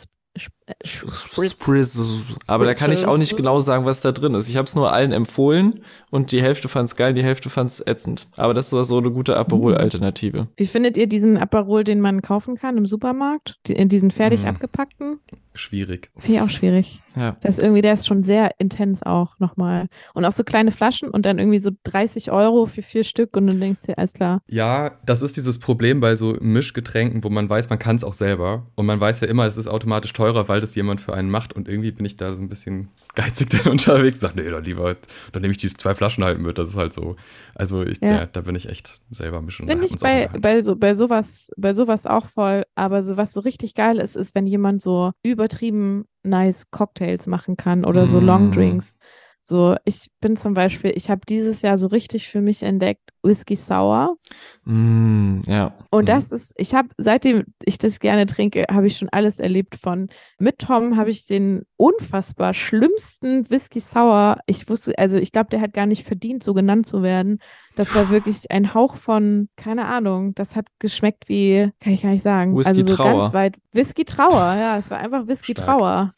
äh, 0.66 0.74
Spritz. 0.84 2.22
Aber 2.46 2.64
da 2.64 2.74
kann 2.74 2.92
ich 2.92 3.06
auch 3.06 3.18
nicht 3.18 3.36
genau 3.36 3.60
sagen, 3.60 3.84
was 3.84 4.00
da 4.00 4.12
drin 4.12 4.34
ist. 4.34 4.48
Ich 4.48 4.56
habe 4.56 4.66
es 4.66 4.74
nur 4.74 4.92
allen 4.92 5.12
empfohlen 5.12 5.82
und 6.10 6.32
die 6.32 6.42
Hälfte 6.42 6.68
fand's 6.68 6.96
geil, 6.96 7.14
die 7.14 7.22
Hälfte 7.22 7.50
fand's 7.50 7.82
ätzend. 7.84 8.28
Aber 8.36 8.54
das 8.54 8.72
war 8.72 8.84
so 8.84 8.98
eine 8.98 9.10
gute 9.10 9.36
Aperol-Alternative. 9.36 10.48
Wie 10.56 10.66
findet 10.66 10.96
ihr 10.96 11.06
diesen 11.06 11.36
Aperol, 11.36 11.84
den 11.84 12.00
man 12.00 12.22
kaufen 12.22 12.56
kann 12.56 12.76
im 12.76 12.86
Supermarkt? 12.86 13.58
In 13.68 13.88
diesen 13.88 14.10
fertig 14.10 14.42
mhm. 14.42 14.48
abgepackten? 14.48 15.20
Schwierig. 15.58 16.10
Finde 16.18 16.38
ich 16.38 16.40
auch 16.40 16.50
schwierig. 16.50 17.00
Ja. 17.16 17.36
Das 17.40 17.58
ist 17.58 17.64
irgendwie, 17.64 17.82
der 17.82 17.94
ist 17.94 18.06
schon 18.06 18.22
sehr 18.22 18.52
intens 18.58 19.02
auch 19.02 19.38
nochmal. 19.38 19.88
Und 20.14 20.24
auch 20.24 20.32
so 20.32 20.44
kleine 20.44 20.70
Flaschen 20.70 21.10
und 21.10 21.26
dann 21.26 21.38
irgendwie 21.38 21.58
so 21.58 21.70
30 21.84 22.30
Euro 22.30 22.66
für 22.66 22.82
vier 22.82 23.04
Stück 23.04 23.36
und 23.36 23.46
dann 23.48 23.60
denkst 23.60 23.80
du, 23.86 23.98
alles 23.98 24.12
klar. 24.12 24.40
Ja, 24.48 24.92
das 25.04 25.22
ist 25.22 25.36
dieses 25.36 25.58
Problem 25.58 26.00
bei 26.00 26.14
so 26.14 26.36
Mischgetränken, 26.40 27.24
wo 27.24 27.30
man 27.30 27.48
weiß, 27.48 27.70
man 27.70 27.78
kann 27.78 27.96
es 27.96 28.04
auch 28.04 28.14
selber. 28.14 28.66
Und 28.74 28.86
man 28.86 29.00
weiß 29.00 29.20
ja 29.20 29.28
immer, 29.28 29.46
es 29.46 29.56
ist 29.56 29.66
automatisch 29.66 30.12
teurer, 30.12 30.48
weil 30.48 30.60
das 30.60 30.74
jemand 30.74 31.00
für 31.00 31.14
einen 31.14 31.30
macht. 31.30 31.52
Und 31.52 31.68
irgendwie 31.68 31.92
bin 31.92 32.06
ich 32.06 32.16
da 32.16 32.34
so 32.34 32.40
ein 32.40 32.48
bisschen 32.48 32.88
geizig 33.14 33.50
dann 33.50 33.72
unterwegs. 33.72 34.20
Sag, 34.20 34.36
nee, 34.36 34.48
dann 34.48 34.64
lieber, 34.64 34.96
dann 35.32 35.42
nehme 35.42 35.52
ich 35.52 35.58
die 35.58 35.72
zwei 35.72 35.94
Flaschen 35.94 36.24
halt 36.24 36.38
mit. 36.38 36.58
Das 36.58 36.68
ist 36.68 36.76
halt 36.76 36.92
so. 36.92 37.16
Also 37.54 37.82
ich, 37.82 38.00
ja. 38.00 38.18
da, 38.18 38.26
da 38.26 38.40
bin 38.42 38.54
ich 38.54 38.68
echt 38.68 39.00
selber 39.10 39.42
mischen. 39.42 39.66
Finde 39.66 39.84
ich 39.84 39.96
bei, 39.98 40.28
bei, 40.38 40.62
so, 40.62 40.76
bei, 40.76 40.94
sowas, 40.94 41.50
bei 41.56 41.74
sowas 41.74 42.06
auch 42.06 42.26
voll. 42.26 42.64
Aber 42.74 43.02
so 43.02 43.16
was 43.16 43.32
so 43.32 43.40
richtig 43.40 43.74
geil 43.74 43.98
ist, 43.98 44.16
ist, 44.16 44.34
wenn 44.34 44.46
jemand 44.46 44.82
so 44.82 45.12
übertrieben 45.22 46.04
nice 46.22 46.70
Cocktails 46.70 47.26
machen 47.26 47.56
kann 47.56 47.84
oder 47.84 48.06
so 48.06 48.20
mm. 48.20 48.24
Long 48.24 48.50
Drinks. 48.50 48.96
So, 49.42 49.76
ich 49.86 50.10
bin 50.20 50.36
zum 50.36 50.52
Beispiel, 50.52 50.92
ich 50.94 51.08
habe 51.08 51.22
dieses 51.26 51.62
Jahr 51.62 51.78
so 51.78 51.86
richtig 51.86 52.28
für 52.28 52.42
mich 52.42 52.62
entdeckt, 52.62 53.07
Whisky 53.22 53.56
Sour. 53.56 54.16
Mm, 54.64 55.40
ja. 55.46 55.74
Und 55.90 56.04
mm. 56.04 56.06
das 56.06 56.32
ist, 56.32 56.52
ich 56.56 56.74
habe, 56.74 56.88
seitdem 56.98 57.44
ich 57.64 57.78
das 57.78 58.00
gerne 58.00 58.26
trinke, 58.26 58.66
habe 58.70 58.86
ich 58.86 58.96
schon 58.96 59.08
alles 59.10 59.38
erlebt 59.38 59.76
von, 59.76 60.08
mit 60.38 60.58
Tom 60.58 60.96
habe 60.96 61.10
ich 61.10 61.26
den 61.26 61.62
unfassbar 61.76 62.54
schlimmsten 62.54 63.48
Whisky 63.50 63.80
Sour, 63.80 64.38
ich 64.46 64.68
wusste, 64.68 64.96
also 64.98 65.18
ich 65.18 65.32
glaube, 65.32 65.50
der 65.50 65.60
hat 65.60 65.72
gar 65.72 65.86
nicht 65.86 66.06
verdient, 66.06 66.42
so 66.42 66.54
genannt 66.54 66.86
zu 66.86 67.02
werden. 67.02 67.40
Das 67.76 67.94
war 67.94 68.10
wirklich 68.10 68.50
ein 68.50 68.74
Hauch 68.74 68.96
von, 68.96 69.48
keine 69.56 69.86
Ahnung, 69.86 70.34
das 70.34 70.56
hat 70.56 70.66
geschmeckt 70.78 71.28
wie, 71.28 71.70
kann 71.80 71.92
ich 71.92 72.02
gar 72.02 72.10
nicht 72.10 72.22
sagen. 72.22 72.56
Whisky 72.56 72.80
also 72.80 72.86
so 72.86 72.96
Trauer. 72.96 73.20
ganz 73.20 73.34
weit. 73.34 73.56
Whisky 73.72 74.04
Trauer, 74.04 74.56
ja, 74.58 74.78
es 74.78 74.90
war 74.90 74.98
einfach 74.98 75.26
Whisky 75.26 75.52
Stark. 75.52 75.78
Trauer. 75.78 76.14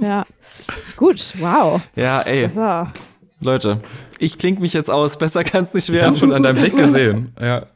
ja. 0.00 0.24
Gut, 0.96 1.34
wow. 1.38 1.80
Ja, 1.96 2.20
ey. 2.22 2.50
Leute, 3.42 3.80
ich 4.18 4.36
kling 4.36 4.60
mich 4.60 4.74
jetzt 4.74 4.90
aus. 4.90 5.16
Besser 5.18 5.44
kann 5.44 5.64
es 5.64 5.72
nicht 5.72 5.90
werden. 5.90 5.98
Ich 5.98 6.06
habe 6.06 6.16
schon 6.18 6.32
an 6.32 6.42
deinem 6.42 6.60
Blick 6.60 6.76
gesehen. 6.76 7.34
Ja. 7.40 7.66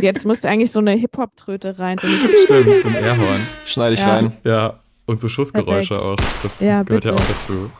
Jetzt 0.00 0.24
musste 0.26 0.48
eigentlich 0.48 0.70
so 0.70 0.78
eine 0.78 0.92
Hip-Hop-Tröte 0.92 1.78
rein. 1.78 1.98
Stimmt, 1.98 2.86
ein 2.86 2.94
Airhorn. 2.94 3.40
Schneide 3.66 3.94
ich 3.94 4.00
ja. 4.00 4.14
rein. 4.14 4.32
Ja. 4.44 4.80
Und 5.06 5.20
so 5.20 5.28
Schussgeräusche 5.28 5.94
Perfekt. 5.94 6.20
auch. 6.20 6.42
Das 6.42 6.60
ja, 6.60 6.82
gehört 6.82 7.04
bitte. 7.04 7.08
ja 7.08 7.14
auch 7.14 7.28
dazu. 7.28 7.70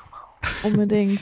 Unbedingt. 0.62 1.21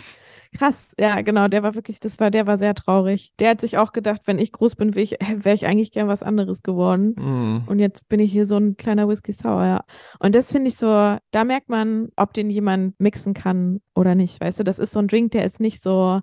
Krass, 0.56 0.92
ja, 0.98 1.20
genau, 1.20 1.48
der 1.48 1.62
war 1.62 1.74
wirklich, 1.74 2.00
das 2.00 2.18
war, 2.18 2.30
der 2.30 2.46
war 2.46 2.56
sehr 2.56 2.74
traurig. 2.74 3.32
Der 3.38 3.50
hat 3.50 3.60
sich 3.60 3.76
auch 3.76 3.92
gedacht, 3.92 4.22
wenn 4.24 4.38
ich 4.38 4.52
groß 4.52 4.76
bin, 4.76 4.94
wäre 4.94 5.02
ich, 5.02 5.10
wär 5.44 5.52
ich 5.52 5.66
eigentlich 5.66 5.92
gern 5.92 6.08
was 6.08 6.22
anderes 6.22 6.62
geworden. 6.62 7.14
Mm. 7.16 7.68
Und 7.68 7.78
jetzt 7.78 8.08
bin 8.08 8.20
ich 8.20 8.32
hier 8.32 8.46
so 8.46 8.56
ein 8.56 8.76
kleiner 8.76 9.06
Whisky 9.06 9.32
Sour, 9.32 9.64
ja. 9.64 9.84
Und 10.18 10.34
das 10.34 10.52
finde 10.52 10.68
ich 10.68 10.76
so, 10.76 10.86
da 10.86 11.44
merkt 11.44 11.68
man, 11.68 12.08
ob 12.16 12.32
den 12.32 12.48
jemand 12.48 12.98
mixen 12.98 13.34
kann 13.34 13.80
oder 13.94 14.14
nicht. 14.14 14.40
Weißt 14.40 14.58
du, 14.58 14.64
das 14.64 14.78
ist 14.78 14.92
so 14.92 14.98
ein 14.98 15.08
Drink, 15.08 15.32
der 15.32 15.44
ist 15.44 15.60
nicht 15.60 15.82
so, 15.82 16.20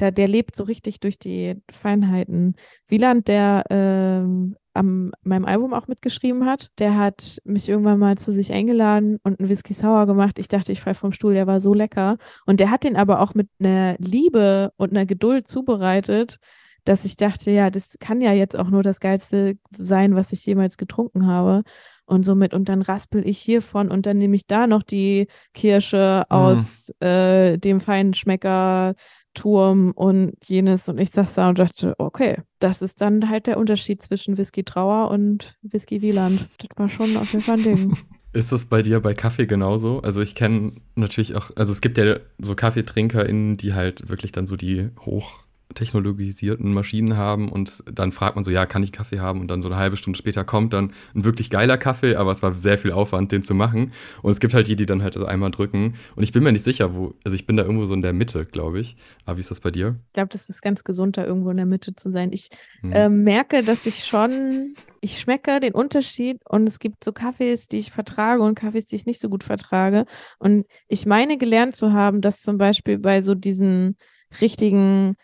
der, 0.00 0.12
der 0.12 0.28
lebt 0.28 0.56
so 0.56 0.64
richtig 0.64 1.00
durch 1.00 1.18
die 1.18 1.62
Feinheiten. 1.70 2.56
Wieland, 2.88 3.28
der 3.28 3.64
ähm, 3.70 4.56
am 4.74 5.12
meinem 5.22 5.44
Album 5.44 5.72
auch 5.72 5.86
mitgeschrieben 5.86 6.44
hat. 6.46 6.70
Der 6.78 6.96
hat 6.96 7.40
mich 7.44 7.68
irgendwann 7.68 7.98
mal 7.98 8.18
zu 8.18 8.32
sich 8.32 8.52
eingeladen 8.52 9.18
und 9.22 9.38
einen 9.38 9.48
Whisky 9.48 9.72
Sour 9.72 10.06
gemacht. 10.06 10.38
Ich 10.38 10.48
dachte, 10.48 10.72
ich 10.72 10.80
fall 10.80 10.94
vom 10.94 11.12
Stuhl, 11.12 11.34
der 11.34 11.46
war 11.46 11.60
so 11.60 11.72
lecker. 11.72 12.18
Und 12.44 12.60
der 12.60 12.70
hat 12.70 12.84
den 12.84 12.96
aber 12.96 13.20
auch 13.20 13.34
mit 13.34 13.48
einer 13.60 13.96
Liebe 13.98 14.72
und 14.76 14.90
einer 14.90 15.06
Geduld 15.06 15.48
zubereitet, 15.48 16.38
dass 16.84 17.04
ich 17.04 17.16
dachte, 17.16 17.50
ja, 17.50 17.70
das 17.70 17.96
kann 17.98 18.20
ja 18.20 18.32
jetzt 18.32 18.56
auch 18.58 18.68
nur 18.68 18.82
das 18.82 19.00
Geilste 19.00 19.56
sein, 19.76 20.16
was 20.16 20.32
ich 20.32 20.44
jemals 20.44 20.76
getrunken 20.76 21.26
habe. 21.26 21.62
Und 22.06 22.24
somit, 22.24 22.52
und 22.52 22.68
dann 22.68 22.82
raspel 22.82 23.26
ich 23.26 23.38
hiervon 23.38 23.90
und 23.90 24.04
dann 24.04 24.18
nehme 24.18 24.36
ich 24.36 24.46
da 24.46 24.66
noch 24.66 24.82
die 24.82 25.26
Kirsche 25.54 26.24
mhm. 26.28 26.36
aus 26.36 26.90
äh, 27.00 27.56
dem 27.56 27.80
Feinschmecker 27.80 28.94
Turm 29.34 29.92
und 29.94 30.32
jenes 30.44 30.88
und 30.88 30.98
ich 30.98 31.10
saß 31.10 31.34
da 31.34 31.48
und 31.50 31.58
dachte, 31.58 31.94
okay, 31.98 32.38
das 32.60 32.82
ist 32.82 33.00
dann 33.00 33.28
halt 33.28 33.46
der 33.46 33.58
Unterschied 33.58 34.02
zwischen 34.02 34.38
Whisky 34.38 34.64
Trauer 34.64 35.10
und 35.10 35.56
Whisky 35.62 36.02
Wieland. 36.02 36.48
Das 36.58 36.68
war 36.76 36.88
schon 36.88 37.16
auf 37.16 37.32
jeden 37.32 37.44
Fall 37.44 37.58
ein 37.58 37.64
Ding. 37.64 37.96
Ist 38.32 38.50
das 38.50 38.64
bei 38.64 38.82
dir 38.82 38.98
bei 38.98 39.14
Kaffee 39.14 39.46
genauso? 39.46 40.00
Also 40.00 40.20
ich 40.20 40.34
kenne 40.34 40.72
natürlich 40.96 41.36
auch, 41.36 41.52
also 41.54 41.70
es 41.70 41.80
gibt 41.80 41.98
ja 41.98 42.16
so 42.38 42.56
KaffeetrinkerInnen, 42.56 43.56
die 43.56 43.74
halt 43.74 44.08
wirklich 44.08 44.32
dann 44.32 44.46
so 44.46 44.56
die 44.56 44.88
hoch 45.06 45.43
technologisierten 45.74 46.72
Maschinen 46.72 47.16
haben 47.16 47.48
und 47.48 47.82
dann 47.92 48.12
fragt 48.12 48.36
man 48.36 48.44
so, 48.44 48.50
ja, 48.50 48.66
kann 48.66 48.82
ich 48.82 48.92
Kaffee 48.92 49.20
haben? 49.20 49.40
Und 49.40 49.48
dann 49.48 49.62
so 49.62 49.68
eine 49.68 49.76
halbe 49.76 49.96
Stunde 49.96 50.16
später 50.16 50.44
kommt 50.44 50.72
dann 50.72 50.92
ein 51.14 51.24
wirklich 51.24 51.50
geiler 51.50 51.76
Kaffee, 51.76 52.16
aber 52.16 52.30
es 52.30 52.42
war 52.42 52.54
sehr 52.54 52.78
viel 52.78 52.92
Aufwand, 52.92 53.32
den 53.32 53.42
zu 53.42 53.54
machen. 53.54 53.92
Und 54.22 54.30
es 54.30 54.40
gibt 54.40 54.54
halt 54.54 54.68
die, 54.68 54.76
die 54.76 54.86
dann 54.86 55.02
halt 55.02 55.16
einmal 55.16 55.50
drücken. 55.50 55.94
Und 56.16 56.22
ich 56.22 56.32
bin 56.32 56.42
mir 56.42 56.52
nicht 56.52 56.64
sicher, 56.64 56.94
wo, 56.94 57.14
also 57.24 57.34
ich 57.34 57.46
bin 57.46 57.56
da 57.56 57.64
irgendwo 57.64 57.84
so 57.86 57.94
in 57.94 58.02
der 58.02 58.12
Mitte, 58.12 58.46
glaube 58.46 58.78
ich. 58.78 58.96
Aber 59.24 59.36
wie 59.36 59.40
ist 59.40 59.50
das 59.50 59.60
bei 59.60 59.70
dir? 59.70 59.96
Ich 60.08 60.12
glaube, 60.12 60.28
das 60.28 60.48
ist 60.48 60.62
ganz 60.62 60.84
gesund, 60.84 61.16
da 61.16 61.24
irgendwo 61.24 61.50
in 61.50 61.56
der 61.56 61.66
Mitte 61.66 61.96
zu 61.96 62.10
sein. 62.10 62.30
Ich 62.32 62.50
hm. 62.80 62.92
äh, 62.92 63.08
merke, 63.08 63.62
dass 63.62 63.86
ich 63.86 64.04
schon, 64.04 64.74
ich 65.00 65.18
schmecke 65.18 65.60
den 65.60 65.74
Unterschied 65.74 66.40
und 66.48 66.68
es 66.68 66.78
gibt 66.78 67.02
so 67.02 67.12
Kaffees, 67.12 67.68
die 67.68 67.78
ich 67.78 67.90
vertrage 67.90 68.42
und 68.42 68.54
Kaffees, 68.54 68.86
die 68.86 68.96
ich 68.96 69.06
nicht 69.06 69.20
so 69.20 69.28
gut 69.28 69.42
vertrage. 69.44 70.04
Und 70.38 70.66
ich 70.88 71.06
meine 71.06 71.38
gelernt 71.38 71.74
zu 71.74 71.92
haben, 71.92 72.20
dass 72.20 72.42
zum 72.42 72.58
Beispiel 72.58 72.98
bei 72.98 73.22
so 73.22 73.34
diesen 73.34 73.96
richtigen 74.40 75.16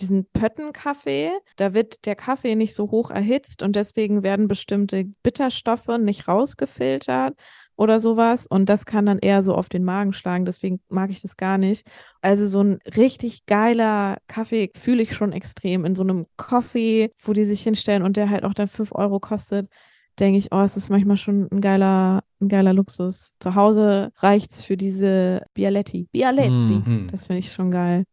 diesen 0.00 0.26
Pöttenkaffee, 0.32 1.30
da 1.56 1.74
wird 1.74 2.06
der 2.06 2.16
Kaffee 2.16 2.54
nicht 2.54 2.74
so 2.74 2.90
hoch 2.90 3.10
erhitzt 3.10 3.62
und 3.62 3.76
deswegen 3.76 4.22
werden 4.22 4.48
bestimmte 4.48 5.04
Bitterstoffe 5.22 5.98
nicht 5.98 6.28
rausgefiltert 6.28 7.34
oder 7.76 8.00
sowas 8.00 8.46
und 8.46 8.68
das 8.68 8.86
kann 8.86 9.06
dann 9.06 9.18
eher 9.18 9.42
so 9.42 9.54
auf 9.54 9.68
den 9.68 9.84
Magen 9.84 10.12
schlagen, 10.12 10.44
deswegen 10.44 10.80
mag 10.88 11.10
ich 11.10 11.20
das 11.20 11.36
gar 11.36 11.58
nicht. 11.58 11.86
Also 12.22 12.46
so 12.46 12.62
ein 12.62 12.78
richtig 12.96 13.46
geiler 13.46 14.16
Kaffee 14.26 14.70
fühle 14.76 15.02
ich 15.02 15.14
schon 15.14 15.32
extrem 15.32 15.84
in 15.84 15.94
so 15.94 16.02
einem 16.02 16.26
Kaffee, 16.36 17.12
wo 17.20 17.32
die 17.32 17.44
sich 17.44 17.62
hinstellen 17.62 18.02
und 18.02 18.16
der 18.16 18.30
halt 18.30 18.44
auch 18.44 18.54
dann 18.54 18.68
5 18.68 18.92
Euro 18.92 19.20
kostet 19.20 19.68
denke 20.18 20.38
ich, 20.38 20.52
oh, 20.52 20.60
es 20.60 20.76
ist 20.76 20.90
manchmal 20.90 21.16
schon 21.16 21.48
ein 21.50 21.60
geiler, 21.60 22.22
ein 22.40 22.48
geiler 22.48 22.72
Luxus. 22.72 23.34
Zu 23.40 23.54
Hause 23.54 24.10
reicht 24.16 24.50
es 24.50 24.62
für 24.62 24.76
diese 24.76 25.42
Bialetti. 25.54 26.08
Bialetti. 26.12 26.48
-hmm. 26.50 27.10
Das 27.10 27.26
finde 27.26 27.38
ich 27.38 27.52
schon 27.52 27.70
geil. 27.70 28.04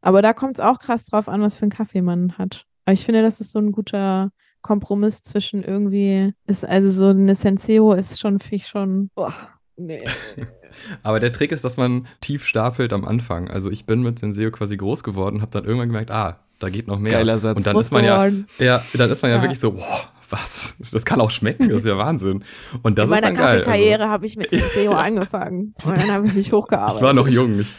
Aber 0.00 0.22
da 0.22 0.32
kommt 0.32 0.58
es 0.58 0.60
auch 0.60 0.78
krass 0.78 1.06
drauf 1.06 1.28
an, 1.28 1.42
was 1.42 1.56
für 1.56 1.62
einen 1.62 1.72
Kaffee 1.72 2.02
man 2.02 2.38
hat. 2.38 2.64
Aber 2.84 2.94
ich 2.94 3.04
finde, 3.04 3.22
das 3.22 3.40
ist 3.40 3.52
so 3.52 3.58
ein 3.58 3.72
guter 3.72 4.30
Kompromiss 4.62 5.22
zwischen 5.22 5.62
irgendwie, 5.62 6.32
ist 6.46 6.64
also 6.64 6.90
so 6.90 7.06
eine 7.08 7.34
Senseo 7.34 7.92
ist 7.92 8.20
schon, 8.20 8.38
finde 8.38 8.56
ich 8.56 8.66
schon, 8.66 9.10
boah, 9.14 9.34
nee. 9.76 10.04
Aber 11.02 11.20
der 11.20 11.32
Trick 11.32 11.52
ist, 11.52 11.64
dass 11.64 11.76
man 11.76 12.06
tief 12.20 12.44
stapelt 12.46 12.92
am 12.92 13.04
Anfang. 13.04 13.48
Also 13.48 13.70
ich 13.70 13.86
bin 13.86 14.02
mit 14.02 14.18
Senseo 14.18 14.50
quasi 14.50 14.76
groß 14.76 15.02
geworden, 15.02 15.40
habe 15.40 15.50
dann 15.50 15.64
irgendwann 15.64 15.88
gemerkt, 15.88 16.10
ah, 16.10 16.40
da 16.58 16.68
geht 16.70 16.86
noch 16.86 16.98
mehr. 16.98 17.12
Geiler 17.12 17.38
Satz. 17.38 17.56
Und 17.56 17.66
dann 17.66 17.76
ist 17.76 17.92
man 17.92 18.04
ja, 18.04 18.26
ja, 18.58 18.82
dann 18.94 19.10
ist 19.10 19.22
man 19.22 19.30
ja, 19.30 19.36
ja, 19.36 19.42
wirklich 19.42 19.60
so, 19.60 19.72
boah, 19.72 20.12
was? 20.30 20.76
Das 20.92 21.04
kann 21.04 21.20
auch 21.20 21.30
schmecken, 21.30 21.68
das 21.68 21.78
ist 21.78 21.86
ja 21.86 21.96
Wahnsinn. 21.96 22.44
Und 22.82 22.98
das 22.98 23.08
In 23.08 23.14
ist 23.14 23.22
dann 23.22 23.34
geil. 23.34 23.60
In 23.60 23.64
meiner 23.64 23.72
Karriere 23.72 24.02
also. 24.02 24.12
habe 24.12 24.26
ich 24.26 24.36
mit 24.36 24.50
Senseo 24.50 24.92
angefangen 24.94 25.74
und 25.84 25.98
dann 25.98 26.10
habe 26.10 26.26
ich 26.26 26.34
mich 26.34 26.52
hochgearbeitet. 26.52 26.98
Ich 26.98 27.02
war 27.02 27.14
noch 27.14 27.28
jung. 27.28 27.60
Ich, 27.60 27.74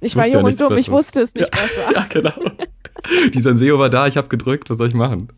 ich, 0.00 0.16
war 0.16 0.26
jung 0.26 0.42
ja 0.42 0.46
und 0.46 0.60
dumm, 0.60 0.68
Besseres. 0.68 0.80
ich 0.80 0.90
wusste 0.90 1.20
es 1.20 1.34
nicht 1.34 1.54
ja, 1.54 1.60
besser. 1.60 1.92
Ja, 1.94 2.06
genau. 2.08 2.52
Die 3.32 3.40
Senseo 3.40 3.78
war 3.78 3.90
da, 3.90 4.06
ich 4.06 4.16
habe 4.16 4.28
gedrückt, 4.28 4.70
was 4.70 4.78
soll 4.78 4.88
ich 4.88 4.94
machen? 4.94 5.28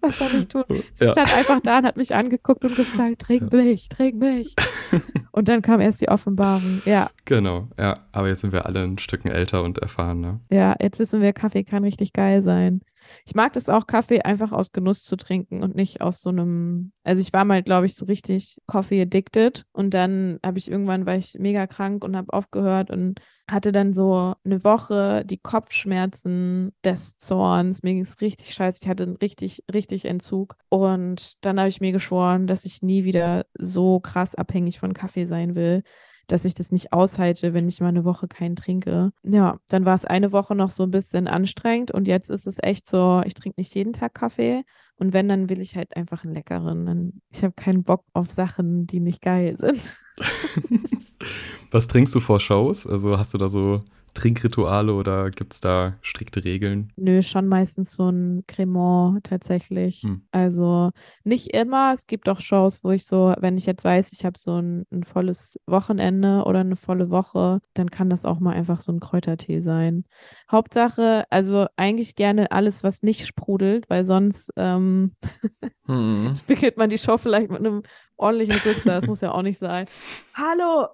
Was 0.00 0.18
soll 0.18 0.28
ich 0.40 0.48
tun? 0.48 0.64
Sie 0.94 1.04
ja. 1.04 1.12
stand 1.12 1.34
einfach 1.34 1.60
da 1.60 1.78
und 1.78 1.86
hat 1.86 1.96
mich 1.96 2.14
angeguckt 2.14 2.64
und 2.64 2.76
gesagt, 2.76 3.20
trink 3.20 3.52
mich, 3.52 3.88
trink 3.88 4.16
mich. 4.16 4.54
und 5.32 5.48
dann 5.48 5.62
kam 5.62 5.80
erst 5.80 6.00
die 6.00 6.08
Offenbarung, 6.08 6.82
ja. 6.84 7.10
Genau, 7.24 7.68
ja. 7.78 7.98
Aber 8.12 8.28
jetzt 8.28 8.40
sind 8.40 8.52
wir 8.52 8.66
alle 8.66 8.82
ein 8.82 8.98
Stückchen 8.98 9.30
älter 9.30 9.62
und 9.62 9.78
erfahren, 9.78 10.20
ne? 10.20 10.40
Ja, 10.50 10.74
jetzt 10.80 10.98
wissen 10.98 11.20
wir, 11.22 11.32
Kaffee 11.32 11.64
kann 11.64 11.84
richtig 11.84 12.12
geil 12.12 12.42
sein. 12.42 12.82
Ich 13.26 13.34
mag 13.34 13.52
das 13.52 13.68
auch, 13.68 13.86
Kaffee 13.86 14.22
einfach 14.22 14.52
aus 14.52 14.72
Genuss 14.72 15.04
zu 15.04 15.16
trinken 15.16 15.62
und 15.62 15.74
nicht 15.74 16.00
aus 16.00 16.20
so 16.20 16.30
einem. 16.30 16.92
Also 17.04 17.20
ich 17.20 17.32
war 17.32 17.44
mal, 17.44 17.62
glaube 17.62 17.86
ich, 17.86 17.94
so 17.94 18.04
richtig 18.06 18.60
Coffee 18.66 19.02
addicted 19.02 19.64
und 19.72 19.94
dann 19.94 20.38
habe 20.44 20.58
ich 20.58 20.70
irgendwann 20.70 21.06
war 21.06 21.16
ich 21.16 21.36
mega 21.38 21.66
krank 21.66 22.04
und 22.04 22.16
habe 22.16 22.32
aufgehört 22.32 22.90
und 22.90 23.20
hatte 23.48 23.72
dann 23.72 23.92
so 23.92 24.34
eine 24.44 24.62
Woche 24.62 25.24
die 25.24 25.38
Kopfschmerzen 25.38 26.72
des 26.84 27.18
Zorns. 27.18 27.82
Mir 27.82 27.94
ging 27.94 28.02
es 28.02 28.20
richtig 28.20 28.54
scheiße. 28.54 28.80
Ich 28.82 28.88
hatte 28.88 29.02
einen 29.02 29.16
richtig, 29.16 29.64
richtig 29.72 30.04
Entzug. 30.04 30.56
Und 30.68 31.44
dann 31.44 31.58
habe 31.58 31.68
ich 31.68 31.80
mir 31.80 31.92
geschworen, 31.92 32.46
dass 32.46 32.64
ich 32.64 32.82
nie 32.82 33.04
wieder 33.04 33.46
so 33.58 33.98
krass 33.98 34.34
abhängig 34.34 34.78
von 34.78 34.94
Kaffee 34.94 35.24
sein 35.24 35.54
will 35.56 35.82
dass 36.32 36.44
ich 36.44 36.54
das 36.54 36.70
nicht 36.70 36.92
aushalte, 36.92 37.54
wenn 37.54 37.68
ich 37.68 37.80
mal 37.80 37.88
eine 37.88 38.04
Woche 38.04 38.28
keinen 38.28 38.56
trinke. 38.56 39.12
Ja, 39.22 39.58
dann 39.68 39.84
war 39.84 39.94
es 39.94 40.04
eine 40.04 40.32
Woche 40.32 40.54
noch 40.54 40.70
so 40.70 40.84
ein 40.84 40.90
bisschen 40.90 41.26
anstrengend 41.26 41.90
und 41.90 42.06
jetzt 42.06 42.30
ist 42.30 42.46
es 42.46 42.58
echt 42.62 42.88
so, 42.88 43.22
ich 43.24 43.34
trinke 43.34 43.60
nicht 43.60 43.74
jeden 43.74 43.92
Tag 43.92 44.14
Kaffee 44.14 44.62
und 44.96 45.12
wenn, 45.12 45.28
dann 45.28 45.48
will 45.48 45.60
ich 45.60 45.76
halt 45.76 45.96
einfach 45.96 46.24
einen 46.24 46.34
leckeren. 46.34 47.22
Ich 47.30 47.42
habe 47.42 47.54
keinen 47.54 47.84
Bock 47.84 48.04
auf 48.12 48.30
Sachen, 48.30 48.86
die 48.86 49.00
nicht 49.00 49.22
geil 49.22 49.56
sind. 49.56 49.98
Was 51.70 51.88
trinkst 51.88 52.14
du 52.14 52.20
vor 52.20 52.40
Shows? 52.40 52.86
Also 52.86 53.16
hast 53.16 53.34
du 53.34 53.38
da 53.38 53.48
so 53.48 53.80
Trinkrituale 54.14 54.92
oder 54.94 55.30
gibt 55.30 55.54
es 55.54 55.60
da 55.60 55.94
strikte 56.02 56.44
Regeln? 56.44 56.92
Nö, 56.96 57.22
schon 57.22 57.46
meistens 57.46 57.94
so 57.94 58.08
ein 58.08 58.44
Cremant 58.46 59.24
tatsächlich. 59.24 60.02
Hm. 60.02 60.22
Also 60.30 60.90
nicht 61.24 61.48
immer. 61.48 61.92
Es 61.92 62.06
gibt 62.06 62.28
auch 62.28 62.40
Shows, 62.40 62.84
wo 62.84 62.90
ich 62.90 63.06
so, 63.06 63.34
wenn 63.38 63.56
ich 63.56 63.66
jetzt 63.66 63.84
weiß, 63.84 64.12
ich 64.12 64.24
habe 64.24 64.38
so 64.38 64.60
ein, 64.60 64.86
ein, 64.90 65.04
volles 65.04 65.58
Wochenende 65.66 66.44
oder 66.44 66.60
eine 66.60 66.76
volle 66.76 67.10
Woche, 67.10 67.60
dann 67.74 67.90
kann 67.90 68.10
das 68.10 68.24
auch 68.24 68.40
mal 68.40 68.54
einfach 68.54 68.80
so 68.80 68.92
ein 68.92 69.00
Kräutertee 69.00 69.60
sein. 69.60 70.04
Hauptsache, 70.50 71.24
also 71.30 71.66
eigentlich 71.76 72.14
gerne 72.14 72.52
alles, 72.52 72.84
was 72.84 73.02
nicht 73.02 73.26
sprudelt, 73.26 73.88
weil 73.88 74.04
sonst 74.04 74.50
ähm, 74.56 75.12
hm. 75.86 76.34
beginnt 76.46 76.76
man 76.76 76.90
die 76.90 76.98
Show 76.98 77.16
vielleicht 77.16 77.50
mit 77.50 77.60
einem 77.60 77.82
ordentlichen 78.16 78.60
Glückser. 78.60 78.92
Das 78.92 79.06
muss 79.06 79.20
ja 79.20 79.32
auch 79.32 79.42
nicht 79.42 79.58
sein. 79.58 79.86
Hallo! 80.34 80.88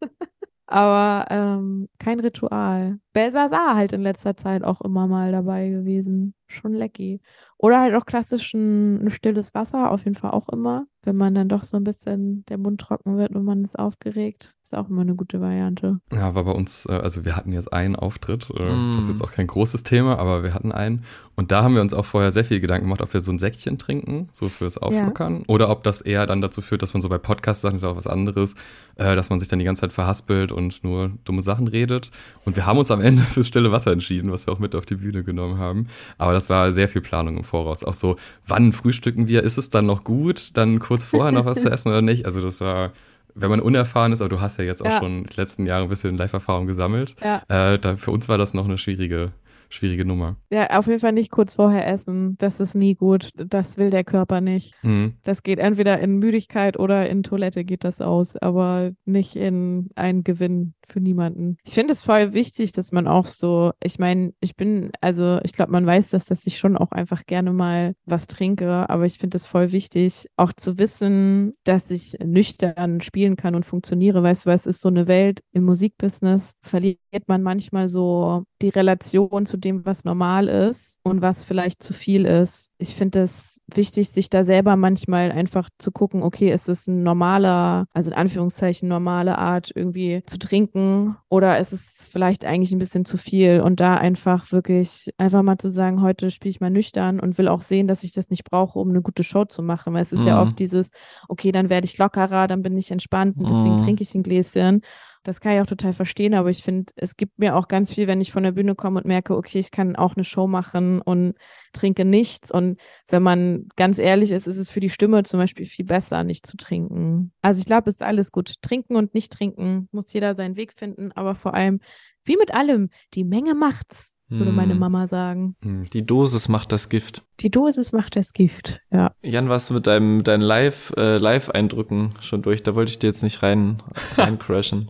Aber 0.66 1.26
ähm, 1.30 1.88
kein 1.98 2.18
Ritual. 2.20 2.98
Belsasar 3.12 3.76
halt 3.76 3.92
in 3.92 4.02
letzter 4.02 4.36
Zeit 4.36 4.64
auch 4.64 4.80
immer 4.80 5.06
mal 5.06 5.30
dabei 5.30 5.68
gewesen. 5.68 6.34
Schon 6.48 6.74
lecky. 6.74 7.20
Oder 7.56 7.80
halt 7.80 7.94
auch 7.94 8.04
klassisch 8.04 8.52
ein, 8.54 9.08
stilles 9.10 9.54
Wasser, 9.54 9.90
auf 9.92 10.04
jeden 10.04 10.16
Fall 10.16 10.32
auch 10.32 10.48
immer. 10.48 10.86
Wenn 11.02 11.16
man 11.16 11.34
dann 11.34 11.48
doch 11.48 11.62
so 11.62 11.76
ein 11.76 11.84
bisschen 11.84 12.44
der 12.46 12.58
Mund 12.58 12.80
trocken 12.80 13.16
wird 13.16 13.34
und 13.34 13.44
man 13.44 13.62
ist 13.64 13.78
aufgeregt. 13.78 14.55
Ist 14.66 14.74
auch 14.74 14.88
immer 14.88 15.02
eine 15.02 15.14
gute 15.14 15.40
Variante. 15.40 16.00
Ja, 16.12 16.34
war 16.34 16.42
bei 16.42 16.50
uns, 16.50 16.86
äh, 16.86 16.92
also 16.94 17.24
wir 17.24 17.36
hatten 17.36 17.52
jetzt 17.52 17.72
einen 17.72 17.94
Auftritt. 17.94 18.48
Mm. 18.52 18.94
Das 18.96 19.04
ist 19.04 19.10
jetzt 19.10 19.22
auch 19.22 19.30
kein 19.30 19.46
großes 19.46 19.84
Thema, 19.84 20.18
aber 20.18 20.42
wir 20.42 20.54
hatten 20.54 20.72
einen. 20.72 21.04
Und 21.36 21.52
da 21.52 21.62
haben 21.62 21.76
wir 21.76 21.82
uns 21.82 21.94
auch 21.94 22.04
vorher 22.04 22.32
sehr 22.32 22.44
viel 22.44 22.58
Gedanken 22.58 22.86
gemacht, 22.86 23.00
ob 23.00 23.14
wir 23.14 23.20
so 23.20 23.30
ein 23.30 23.38
Säckchen 23.38 23.78
trinken, 23.78 24.28
so 24.32 24.48
fürs 24.48 24.76
Auflockern. 24.76 25.36
Ja. 25.36 25.44
Oder 25.46 25.70
ob 25.70 25.84
das 25.84 26.00
eher 26.00 26.26
dann 26.26 26.40
dazu 26.40 26.62
führt, 26.62 26.82
dass 26.82 26.94
man 26.94 27.00
so 27.00 27.08
bei 27.08 27.16
Podcast-Sachen 27.16 27.76
ist 27.76 27.82
ja 27.82 27.90
auch 27.90 27.96
was 27.96 28.08
anderes, 28.08 28.56
äh, 28.96 29.14
dass 29.14 29.30
man 29.30 29.38
sich 29.38 29.48
dann 29.48 29.60
die 29.60 29.64
ganze 29.64 29.82
Zeit 29.82 29.92
verhaspelt 29.92 30.50
und 30.50 30.82
nur 30.82 31.12
dumme 31.22 31.42
Sachen 31.42 31.68
redet. 31.68 32.10
Und 32.44 32.56
wir 32.56 32.66
haben 32.66 32.78
uns 32.78 32.90
am 32.90 33.00
Ende 33.00 33.22
fürs 33.30 33.46
stille 33.46 33.70
Wasser 33.70 33.92
entschieden, 33.92 34.32
was 34.32 34.48
wir 34.48 34.52
auch 34.52 34.58
mit 34.58 34.74
auf 34.74 34.84
die 34.84 34.96
Bühne 34.96 35.22
genommen 35.22 35.58
haben. 35.58 35.86
Aber 36.18 36.32
das 36.32 36.50
war 36.50 36.72
sehr 36.72 36.88
viel 36.88 37.02
Planung 37.02 37.36
im 37.36 37.44
Voraus. 37.44 37.84
Auch 37.84 37.94
so, 37.94 38.16
wann 38.48 38.72
frühstücken 38.72 39.28
wir? 39.28 39.44
Ist 39.44 39.58
es 39.58 39.70
dann 39.70 39.86
noch 39.86 40.02
gut, 40.02 40.56
dann 40.56 40.80
kurz 40.80 41.04
vorher 41.04 41.30
noch 41.30 41.44
was 41.44 41.62
zu 41.62 41.70
essen 41.70 41.90
oder 41.90 42.02
nicht? 42.02 42.26
Also 42.26 42.40
das 42.40 42.60
war 42.60 42.90
wenn 43.36 43.50
man 43.50 43.60
unerfahren 43.60 44.12
ist, 44.12 44.20
aber 44.20 44.30
du 44.30 44.40
hast 44.40 44.58
ja 44.58 44.64
jetzt 44.64 44.82
auch 44.82 44.90
ja. 44.90 44.98
schon 44.98 45.24
die 45.24 45.36
letzten 45.36 45.66
Jahre 45.66 45.84
ein 45.84 45.88
bisschen 45.88 46.16
Live-Erfahrung 46.16 46.66
gesammelt, 46.66 47.14
ja. 47.22 47.42
äh, 47.48 47.78
da, 47.78 47.96
für 47.96 48.10
uns 48.10 48.28
war 48.28 48.38
das 48.38 48.54
noch 48.54 48.64
eine 48.64 48.78
schwierige 48.78 49.32
schwierige 49.68 50.04
Nummer. 50.04 50.36
Ja, 50.50 50.78
auf 50.78 50.86
jeden 50.86 51.00
Fall 51.00 51.12
nicht 51.12 51.30
kurz 51.30 51.54
vorher 51.54 51.86
essen. 51.86 52.36
Das 52.38 52.60
ist 52.60 52.74
nie 52.74 52.94
gut. 52.94 53.30
Das 53.34 53.78
will 53.78 53.90
der 53.90 54.04
Körper 54.04 54.40
nicht. 54.40 54.74
Mhm. 54.82 55.14
Das 55.22 55.42
geht 55.42 55.58
entweder 55.58 55.98
in 55.98 56.18
Müdigkeit 56.18 56.78
oder 56.78 57.08
in 57.08 57.22
Toilette 57.22 57.64
geht 57.64 57.84
das 57.84 58.00
aus, 58.00 58.36
aber 58.36 58.92
nicht 59.04 59.36
in 59.36 59.90
einen 59.96 60.24
Gewinn 60.24 60.74
für 60.86 61.00
niemanden. 61.00 61.56
Ich 61.64 61.74
finde 61.74 61.92
es 61.92 62.04
voll 62.04 62.32
wichtig, 62.32 62.72
dass 62.72 62.92
man 62.92 63.06
auch 63.06 63.26
so, 63.26 63.72
ich 63.82 63.98
meine, 63.98 64.32
ich 64.40 64.56
bin, 64.56 64.90
also 65.00 65.38
ich 65.42 65.52
glaube, 65.52 65.72
man 65.72 65.86
weiß 65.86 66.10
das, 66.10 66.26
dass 66.26 66.46
ich 66.46 66.58
schon 66.58 66.76
auch 66.76 66.92
einfach 66.92 67.26
gerne 67.26 67.52
mal 67.52 67.94
was 68.04 68.26
trinke, 68.26 68.88
aber 68.88 69.04
ich 69.04 69.18
finde 69.18 69.36
es 69.36 69.46
voll 69.46 69.72
wichtig, 69.72 70.28
auch 70.36 70.52
zu 70.52 70.78
wissen, 70.78 71.54
dass 71.64 71.90
ich 71.90 72.16
nüchtern 72.24 73.00
spielen 73.00 73.36
kann 73.36 73.54
und 73.54 73.66
funktioniere. 73.66 74.22
Weißt 74.22 74.46
du, 74.46 74.50
was 74.50 74.66
ist 74.66 74.80
so 74.80 74.88
eine 74.88 75.06
Welt 75.08 75.40
im 75.52 75.64
Musikbusiness, 75.64 76.54
verliert 76.62 76.98
man 77.26 77.42
manchmal 77.42 77.88
so 77.88 78.44
die 78.62 78.68
Relation 78.68 79.46
zu 79.46 79.56
dem, 79.56 79.84
was 79.84 80.04
normal 80.04 80.48
ist 80.48 80.98
und 81.02 81.20
was 81.20 81.44
vielleicht 81.44 81.82
zu 81.82 81.92
viel 81.92 82.24
ist. 82.24 82.70
Ich 82.78 82.94
finde 82.94 83.22
es 83.22 83.60
wichtig, 83.74 84.10
sich 84.10 84.30
da 84.30 84.44
selber 84.44 84.76
manchmal 84.76 85.32
einfach 85.32 85.70
zu 85.78 85.90
gucken, 85.90 86.22
okay, 86.22 86.52
ist 86.52 86.68
es 86.68 86.86
ein 86.86 87.02
normaler, 87.02 87.86
also 87.92 88.10
in 88.10 88.16
Anführungszeichen 88.16 88.88
normale 88.88 89.38
Art 89.38 89.72
irgendwie 89.74 90.22
zu 90.26 90.38
trinken 90.38 91.16
oder 91.28 91.58
ist 91.58 91.72
es 91.72 92.08
vielleicht 92.10 92.44
eigentlich 92.44 92.72
ein 92.72 92.78
bisschen 92.78 93.04
zu 93.04 93.16
viel 93.16 93.60
und 93.60 93.80
da 93.80 93.94
einfach 93.94 94.52
wirklich 94.52 95.10
einfach 95.18 95.42
mal 95.42 95.58
zu 95.58 95.70
sagen, 95.70 96.02
heute 96.02 96.30
spiele 96.30 96.50
ich 96.50 96.60
mal 96.60 96.70
nüchtern 96.70 97.18
und 97.18 97.38
will 97.38 97.48
auch 97.48 97.60
sehen, 97.60 97.88
dass 97.88 98.04
ich 98.04 98.12
das 98.12 98.30
nicht 98.30 98.44
brauche, 98.44 98.78
um 98.78 98.90
eine 98.90 99.02
gute 99.02 99.24
Show 99.24 99.44
zu 99.46 99.62
machen, 99.62 99.94
weil 99.94 100.02
es 100.02 100.12
ist 100.12 100.20
mhm. 100.20 100.28
ja 100.28 100.42
oft 100.42 100.58
dieses, 100.58 100.90
okay, 101.28 101.52
dann 101.52 101.70
werde 101.70 101.86
ich 101.86 101.98
lockerer, 101.98 102.46
dann 102.46 102.62
bin 102.62 102.76
ich 102.76 102.90
entspannt 102.90 103.36
und 103.36 103.50
deswegen 103.50 103.76
mhm. 103.76 103.82
trinke 103.82 104.02
ich 104.02 104.14
ein 104.14 104.22
Gläschen 104.22 104.82
das 105.26 105.40
kann 105.40 105.54
ich 105.54 105.60
auch 105.60 105.66
total 105.66 105.92
verstehen, 105.92 106.34
aber 106.34 106.50
ich 106.50 106.62
finde, 106.62 106.92
es 106.96 107.16
gibt 107.16 107.38
mir 107.38 107.56
auch 107.56 107.66
ganz 107.66 107.92
viel, 107.92 108.06
wenn 108.06 108.20
ich 108.20 108.30
von 108.30 108.44
der 108.44 108.52
Bühne 108.52 108.74
komme 108.76 109.00
und 109.00 109.06
merke, 109.06 109.36
okay, 109.36 109.58
ich 109.58 109.72
kann 109.72 109.96
auch 109.96 110.14
eine 110.14 110.22
Show 110.22 110.46
machen 110.46 111.00
und 111.00 111.34
trinke 111.72 112.04
nichts. 112.04 112.50
Und 112.50 112.78
wenn 113.08 113.22
man 113.22 113.68
ganz 113.74 113.98
ehrlich 113.98 114.30
ist, 114.30 114.46
ist 114.46 114.58
es 114.58 114.70
für 114.70 114.80
die 114.80 114.90
Stimme 114.90 115.24
zum 115.24 115.40
Beispiel 115.40 115.66
viel 115.66 115.84
besser, 115.84 116.22
nicht 116.22 116.46
zu 116.46 116.56
trinken. 116.56 117.32
Also 117.42 117.58
ich 117.58 117.66
glaube, 117.66 117.90
es 117.90 117.96
ist 117.96 118.02
alles 118.02 118.30
gut. 118.30 118.62
Trinken 118.62 118.94
und 118.94 119.14
nicht 119.14 119.32
trinken 119.32 119.88
muss 119.90 120.12
jeder 120.12 120.36
seinen 120.36 120.56
Weg 120.56 120.72
finden, 120.76 121.10
aber 121.12 121.34
vor 121.34 121.54
allem, 121.54 121.80
wie 122.24 122.36
mit 122.36 122.54
allem, 122.54 122.90
die 123.14 123.24
Menge 123.24 123.54
macht's 123.54 124.12
würde 124.28 124.52
meine 124.52 124.72
hm. 124.72 124.80
Mama 124.80 125.06
sagen. 125.06 125.56
Hm, 125.62 125.84
die 125.92 126.04
Dosis 126.04 126.48
macht 126.48 126.72
das 126.72 126.88
Gift. 126.88 127.24
Die 127.40 127.50
Dosis 127.50 127.92
macht 127.92 128.16
das 128.16 128.32
Gift, 128.32 128.80
ja. 128.90 129.12
Jan, 129.22 129.50
warst 129.50 129.68
du 129.68 129.74
mit 129.74 129.86
deinem, 129.86 130.24
deinen 130.24 130.40
Live, 130.40 130.92
äh, 130.96 131.18
Live-Eindrücken 131.18 132.14
schon 132.20 132.40
durch? 132.40 132.62
Da 132.62 132.74
wollte 132.74 132.90
ich 132.90 132.98
dir 132.98 133.08
jetzt 133.08 133.22
nicht 133.22 133.42
rein, 133.42 133.82
rein 134.16 134.38
crashen. 134.38 134.88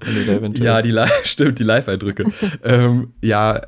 ja, 0.54 0.80
die 0.80 0.92
Live, 0.92 1.12
stimmt, 1.24 1.58
die 1.58 1.64
Live-Eindrücke. 1.64 2.24
ähm, 2.62 3.12
ja, 3.20 3.62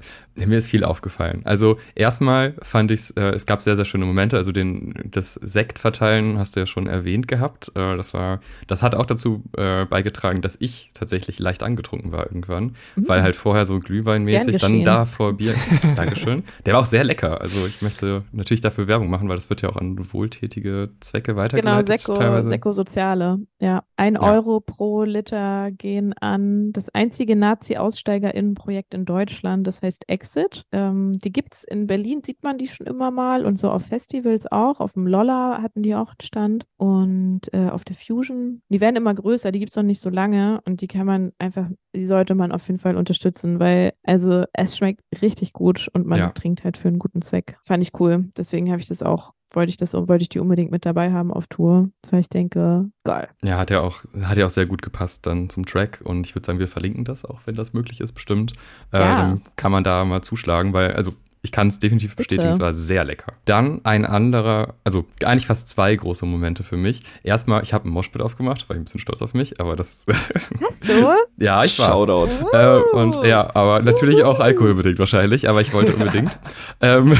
mir 0.47 0.59
ist 0.59 0.69
viel 0.69 0.85
aufgefallen. 0.85 1.43
Also 1.45 1.79
erstmal 1.95 2.55
fand 2.63 2.91
ich 2.91 3.17
äh, 3.17 3.31
es 3.31 3.47
gab 3.47 3.63
sehr, 3.63 3.77
sehr 3.77 3.85
schöne 3.85 4.05
Momente. 4.05 4.37
Also 4.37 4.53
den, 4.53 4.95
das 5.05 5.35
Sektverteilen 5.35 6.39
hast 6.39 6.55
du 6.55 6.61
ja 6.61 6.67
schon 6.67 6.87
erwähnt 6.87 7.29
gehabt. 7.29 7.73
Äh, 7.75 7.97
das 7.97 8.15
war, 8.15 8.41
das 8.67 8.83
hat 8.83 8.95
auch 8.95 9.07
dazu 9.07 9.43
äh, 9.57 9.85
beigetragen, 9.87 10.41
dass 10.41 10.57
ich 10.61 10.91
tatsächlich 10.95 11.39
leicht 11.39 11.63
angetrunken 11.63 12.13
war 12.13 12.27
irgendwann, 12.27 12.77
mhm. 12.95 13.09
weil 13.09 13.23
halt 13.23 13.37
vorher 13.37 13.67
so 13.67 13.81
Glühweinmäßig, 13.81 14.59
dann 14.59 14.85
da 14.85 15.05
vor 15.05 15.33
Bier. 15.33 15.55
Dankeschön. 15.97 16.45
Der 16.67 16.75
war 16.75 16.83
auch 16.83 16.87
sehr 16.87 17.05
lecker. 17.05 17.41
Also 17.41 17.67
ich 17.67 17.83
möchte 17.83 18.23
natürlich 18.33 18.61
dafür 18.71 18.87
Werbung 18.87 19.11
machen, 19.11 19.29
weil 19.29 19.37
das 19.37 19.51
wird 19.51 19.63
ja 19.63 19.71
auch 19.71 19.77
an 19.77 20.13
wohltätige 20.13 20.91
Zwecke 21.01 21.37
weitergeleitet. 21.37 21.87
Genau, 21.87 21.99
Seko, 21.99 22.15
teilweise. 22.15 22.49
Seko 22.49 22.73
Soziale. 22.73 23.39
Ja, 23.61 23.83
ein 23.97 24.15
ja. 24.15 24.21
Euro 24.23 24.61
pro 24.61 25.03
Liter 25.03 25.71
gehen 25.73 26.13
an 26.13 26.73
das 26.73 26.89
einzige 26.91 27.35
Nazi-AussteigerInnen-Projekt 27.35 28.95
in 28.95 29.05
Deutschland. 29.05 29.67
Das 29.67 29.83
heißt 29.83 30.09
Ex 30.09 30.29
Exit. 30.29 30.65
Ähm, 30.73 31.13
die 31.25 31.33
gibt 31.33 31.55
es 31.55 31.65
in 31.65 31.87
Berlin, 31.87 32.23
sieht 32.25 32.43
man 32.43 32.59
die 32.59 32.69
schon 32.69 32.87
immer 32.87 33.11
mal 33.11 33.47
und 33.47 33.59
so 33.59 33.71
auf 33.71 33.87
Festivals 33.87 34.51
auch. 34.51 34.81
Auf 34.81 34.95
dem 34.95 35.07
Lolla 35.07 35.63
hatten 35.63 35.83
die 35.83 35.95
auch 35.95 36.11
einen 36.11 36.23
Stand 36.23 36.67
und 36.77 37.43
äh, 37.53 37.69
auf 37.71 37.85
der 37.85 37.97
Fusion. 37.97 38.63
Die 38.69 38.81
werden 38.81 38.97
immer 38.97 39.15
größer, 39.15 39.53
die 39.53 39.59
gibt 39.59 39.71
es 39.71 39.77
noch 39.77 39.85
nicht 39.85 40.01
so 40.01 40.11
lange 40.11 40.61
und 40.67 40.81
die 40.81 40.87
kann 40.87 41.07
man 41.07 41.33
einfach, 41.39 41.67
die 41.95 42.05
sollte 42.05 42.35
man 42.35 42.53
auf 42.53 42.67
jeden 42.67 42.79
Fall 42.79 42.97
unterstützen, 42.97 43.59
weil 43.59 43.93
also 44.03 44.45
es 44.53 44.77
schmeckt 44.77 45.03
richtig 45.23 45.53
gut 45.53 45.89
und 45.93 46.07
man 46.07 46.19
ja. 46.19 46.31
trinkt 46.31 46.65
halt 46.65 46.77
für 46.77 46.89
einen 46.89 46.99
guten 46.99 47.23
Zweck. 47.23 47.59
Fand 47.65 47.83
ich 47.83 47.99
cool. 47.99 48.25
Deswegen 48.37 48.58
habe 48.67 48.81
ich 48.81 48.89
das 48.89 49.03
auch 49.03 49.33
wollte 49.51 49.71
ich 49.71 49.77
das, 49.77 49.95
wollte 49.95 50.23
ich 50.23 50.29
die 50.29 50.41
unbedingt 50.41 50.71
mit 50.71 50.85
dabei 50.85 51.13
haben 51.13 51.33
auf 51.33 51.47
Tour, 51.47 51.91
weil 52.11 52.21
ich 52.21 52.29
denke, 52.29 52.91
geil. 53.05 53.29
Ja, 53.43 53.59
hat 53.59 53.71
ja 53.71 53.81
auch, 53.81 54.05
hat 54.23 54.37
ja 54.37 54.47
auch 54.47 54.51
sehr 54.51 54.67
gut 54.67 54.83
gepasst 54.83 55.27
dann 55.27 55.49
zum 55.49 55.65
Track 55.65 56.01
und 56.05 56.27
ich 56.27 56.35
würde 56.35 56.47
sagen, 56.47 56.59
wir 56.59 56.69
verlinken 56.69 57.05
das 57.05 57.25
auch, 57.25 57.41
wenn 57.47 57.55
das 57.55 57.73
möglich 57.73 58.01
ist, 58.01 58.13
bestimmt. 58.13 58.53
Äh, 58.93 58.99
ja. 58.99 59.17
dann 59.17 59.43
kann 59.57 59.73
man 59.73 59.85
da 59.85 60.05
mal 60.05 60.23
zuschlagen, 60.23 60.73
weil, 60.73 60.93
also 60.93 61.13
ich 61.43 61.53
kann 61.53 61.69
es 61.69 61.79
definitiv 61.79 62.17
bestätigen, 62.17 62.51
es 62.51 62.61
war 62.61 62.73
sehr 62.73 63.05
lecker. 63.05 63.33
Dann 63.45 63.81
ein 63.85 64.05
anderer, 64.05 64.75
also 64.85 65.05
eigentlich 65.25 65.47
fast 65.47 65.69
zwei 65.69 65.95
große 65.95 66.27
Momente 66.27 66.65
für 66.65 66.77
mich. 66.77 67.03
Erstmal, 67.23 67.63
ich 67.63 67.73
habe 67.73 67.89
ein 67.89 67.93
Moshpit 67.93 68.23
aufgemacht, 68.23 68.69
war 68.69 68.77
ich 68.77 68.81
ein 68.81 68.85
bisschen 68.85 69.01
stolz 69.01 69.23
auf 69.23 69.35
mich, 69.35 69.61
aber 69.61 69.77
das. 69.77 70.05
Hast 70.63 70.89
du? 70.89 71.09
ja, 71.37 71.65
ich 71.65 71.79
war. 71.79 71.91
Shoutout. 71.91 72.29
Äh, 72.53 72.81
und 72.93 73.25
ja, 73.25 73.55
aber 73.55 73.81
natürlich 73.81 74.23
auch 74.25 74.41
alkoholbedingt 74.41 74.99
wahrscheinlich, 74.99 75.49
aber 75.49 75.61
ich 75.61 75.73
wollte 75.73 75.93
unbedingt. 75.97 76.39
ähm, 76.81 77.17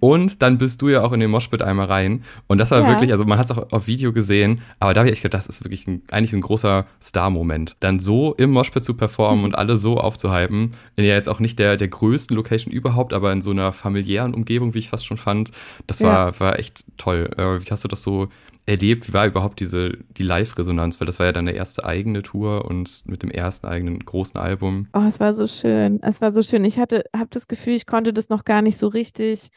und 0.00 0.42
dann 0.42 0.58
bist 0.58 0.82
du 0.82 0.88
ja 0.88 1.02
auch 1.02 1.12
in 1.12 1.20
den 1.20 1.30
Moshpit 1.30 1.62
einmal 1.62 1.86
rein. 1.86 2.24
Und 2.48 2.58
das 2.58 2.70
war 2.70 2.80
ja. 2.80 2.88
wirklich, 2.88 3.12
also 3.12 3.24
man 3.24 3.38
hat 3.38 3.50
es 3.50 3.56
auch 3.56 3.72
auf 3.72 3.86
Video 3.86 4.12
gesehen, 4.12 4.60
aber 4.80 4.94
da 4.94 5.00
habe 5.00 5.08
ich 5.08 5.14
echt 5.14 5.22
gedacht, 5.22 5.40
das 5.40 5.46
ist 5.48 5.64
wirklich 5.64 5.86
ein, 5.86 6.02
eigentlich 6.10 6.32
ein 6.32 6.40
großer 6.40 6.86
Star-Moment. 7.02 7.76
Dann 7.80 8.00
so 8.00 8.34
im 8.34 8.50
Moshpit 8.50 8.84
zu 8.84 8.94
performen 8.94 9.44
und 9.44 9.56
alle 9.56 9.78
so 9.78 9.98
aufzuhypen, 9.98 10.72
in 10.96 11.04
ja 11.04 11.14
jetzt 11.14 11.28
auch 11.28 11.40
nicht 11.40 11.58
der, 11.58 11.76
der 11.76 11.88
größten 11.88 12.36
Location 12.36 12.72
überhaupt, 12.72 13.12
aber 13.12 13.29
in 13.32 13.42
so 13.42 13.50
einer 13.50 13.72
familiären 13.72 14.34
Umgebung, 14.34 14.74
wie 14.74 14.78
ich 14.78 14.90
fast 14.90 15.06
schon 15.06 15.16
fand. 15.16 15.52
Das 15.86 16.00
war, 16.00 16.32
ja. 16.32 16.40
war 16.40 16.58
echt 16.58 16.84
toll. 16.96 17.30
Äh, 17.36 17.62
wie 17.62 17.70
hast 17.70 17.84
du 17.84 17.88
das 17.88 18.02
so 18.02 18.28
erlebt? 18.66 19.08
Wie 19.08 19.12
war 19.12 19.26
überhaupt 19.26 19.60
diese, 19.60 19.98
die 20.16 20.22
Live-Resonanz? 20.22 21.00
Weil 21.00 21.06
das 21.06 21.18
war 21.18 21.26
ja 21.26 21.32
deine 21.32 21.52
erste 21.52 21.84
eigene 21.84 22.22
Tour 22.22 22.64
und 22.64 23.02
mit 23.06 23.22
dem 23.22 23.30
ersten 23.30 23.66
eigenen 23.66 23.98
großen 23.98 24.38
Album. 24.40 24.88
Oh, 24.92 25.04
es 25.06 25.20
war 25.20 25.34
so 25.34 25.46
schön. 25.46 26.00
Es 26.02 26.20
war 26.20 26.32
so 26.32 26.42
schön. 26.42 26.64
Ich 26.64 26.78
hatte, 26.78 27.04
habe 27.14 27.28
das 27.30 27.48
Gefühl, 27.48 27.74
ich 27.74 27.86
konnte 27.86 28.12
das 28.12 28.28
noch 28.28 28.44
gar 28.44 28.62
nicht 28.62 28.78
so 28.78 28.88
richtig 28.88 29.50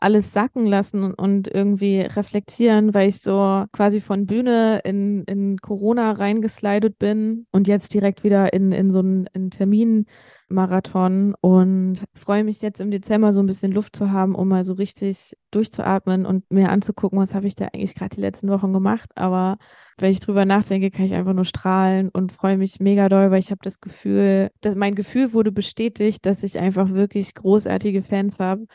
alles 0.00 0.32
sacken 0.32 0.66
lassen 0.66 1.12
und 1.12 1.48
irgendwie 1.48 2.00
reflektieren, 2.00 2.94
weil 2.94 3.08
ich 3.08 3.20
so 3.20 3.64
quasi 3.72 4.00
von 4.00 4.26
Bühne 4.26 4.80
in, 4.84 5.24
in 5.24 5.58
Corona 5.58 6.12
reingeslidet 6.12 6.98
bin 6.98 7.46
und 7.50 7.68
jetzt 7.68 7.92
direkt 7.94 8.24
wieder 8.24 8.52
in, 8.52 8.72
in 8.72 8.90
so 8.90 9.00
einen, 9.00 9.28
einen 9.34 9.50
Termin 9.50 10.06
Marathon 10.48 11.34
und 11.40 12.04
freue 12.14 12.42
mich 12.42 12.62
jetzt 12.62 12.80
im 12.80 12.90
Dezember 12.90 13.32
so 13.32 13.40
ein 13.40 13.46
bisschen 13.46 13.72
Luft 13.72 13.96
zu 13.96 14.10
haben, 14.10 14.34
um 14.34 14.48
mal 14.48 14.64
so 14.64 14.74
richtig 14.74 15.36
durchzuatmen 15.50 16.24
und 16.24 16.50
mir 16.50 16.70
anzugucken, 16.70 17.18
was 17.18 17.34
habe 17.34 17.46
ich 17.46 17.54
da 17.54 17.66
eigentlich 17.66 17.94
gerade 17.94 18.16
die 18.16 18.22
letzten 18.22 18.48
Wochen 18.48 18.72
gemacht. 18.72 19.10
Aber 19.14 19.58
wenn 19.98 20.10
ich 20.10 20.20
drüber 20.20 20.44
nachdenke, 20.44 20.90
kann 20.90 21.04
ich 21.04 21.14
einfach 21.14 21.34
nur 21.34 21.44
strahlen 21.44 22.08
und 22.08 22.32
freue 22.32 22.56
mich 22.56 22.80
mega 22.80 23.08
doll, 23.08 23.30
weil 23.30 23.40
ich 23.40 23.50
habe 23.50 23.60
das 23.62 23.80
Gefühl, 23.80 24.50
dass 24.60 24.74
mein 24.74 24.94
Gefühl 24.94 25.32
wurde 25.32 25.52
bestätigt, 25.52 26.24
dass 26.24 26.42
ich 26.42 26.58
einfach 26.58 26.90
wirklich 26.92 27.34
großartige 27.34 28.02
Fans 28.02 28.38
habe, 28.38 28.66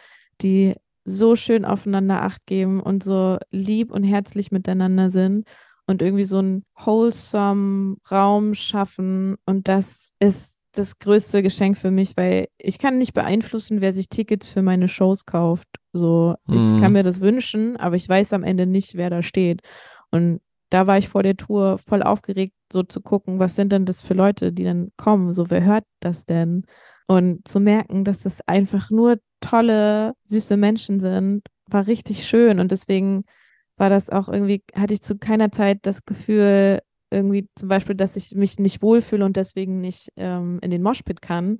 die 0.41 0.75
so 1.05 1.35
schön 1.35 1.65
aufeinander 1.65 2.21
Acht 2.21 2.45
geben 2.45 2.79
und 2.79 3.03
so 3.03 3.37
lieb 3.51 3.91
und 3.91 4.03
herzlich 4.03 4.51
miteinander 4.51 5.09
sind 5.09 5.47
und 5.85 6.01
irgendwie 6.01 6.23
so 6.23 6.39
einen 6.39 6.65
wholesome 6.75 7.97
Raum 8.09 8.55
schaffen. 8.55 9.35
Und 9.45 9.67
das 9.67 10.13
ist 10.19 10.57
das 10.71 10.97
größte 10.97 11.43
Geschenk 11.43 11.77
für 11.77 11.91
mich, 11.91 12.17
weil 12.17 12.47
ich 12.57 12.79
kann 12.79 12.97
nicht 12.97 13.13
beeinflussen, 13.13 13.81
wer 13.81 13.93
sich 13.93 14.09
Tickets 14.09 14.47
für 14.47 14.61
meine 14.61 14.87
Shows 14.87 15.25
kauft. 15.25 15.67
So, 15.91 16.35
mhm. 16.47 16.55
ich 16.55 16.81
kann 16.81 16.93
mir 16.93 17.03
das 17.03 17.21
wünschen, 17.21 17.77
aber 17.77 17.95
ich 17.95 18.09
weiß 18.09 18.33
am 18.33 18.43
Ende 18.43 18.65
nicht, 18.65 18.95
wer 18.95 19.09
da 19.09 19.21
steht. 19.21 19.61
Und 20.09 20.41
da 20.69 20.87
war 20.87 20.97
ich 20.97 21.09
vor 21.09 21.21
der 21.21 21.37
Tour 21.37 21.77
voll 21.77 22.01
aufgeregt, 22.01 22.55
so 22.71 22.81
zu 22.81 23.01
gucken, 23.01 23.37
was 23.37 23.55
sind 23.55 23.71
denn 23.71 23.85
das 23.85 24.01
für 24.01 24.15
Leute, 24.15 24.51
die 24.51 24.63
dann 24.63 24.91
kommen? 24.97 25.31
So, 25.31 25.51
wer 25.51 25.63
hört 25.63 25.85
das 25.99 26.25
denn? 26.25 26.65
Und 27.07 27.47
zu 27.47 27.59
merken, 27.59 28.03
dass 28.03 28.21
das 28.21 28.39
einfach 28.47 28.89
nur 28.89 29.19
tolle, 29.41 30.13
süße 30.23 30.57
Menschen 30.57 30.99
sind, 30.99 31.43
war 31.67 31.87
richtig 31.87 32.25
schön. 32.25 32.59
Und 32.59 32.71
deswegen 32.71 33.25
war 33.77 33.89
das 33.89 34.09
auch 34.09 34.29
irgendwie, 34.29 34.63
hatte 34.75 34.93
ich 34.93 35.01
zu 35.01 35.17
keiner 35.17 35.51
Zeit 35.51 35.79
das 35.83 36.05
Gefühl, 36.05 36.79
irgendwie 37.11 37.47
zum 37.55 37.69
Beispiel, 37.69 37.95
dass 37.95 38.15
ich 38.15 38.35
mich 38.35 38.59
nicht 38.59 38.81
wohlfühle 38.81 39.25
und 39.25 39.37
deswegen 39.37 39.79
nicht 39.79 40.09
ähm, 40.15 40.59
in 40.61 40.71
den 40.71 40.81
Moshpit 40.81 41.21
kann, 41.21 41.59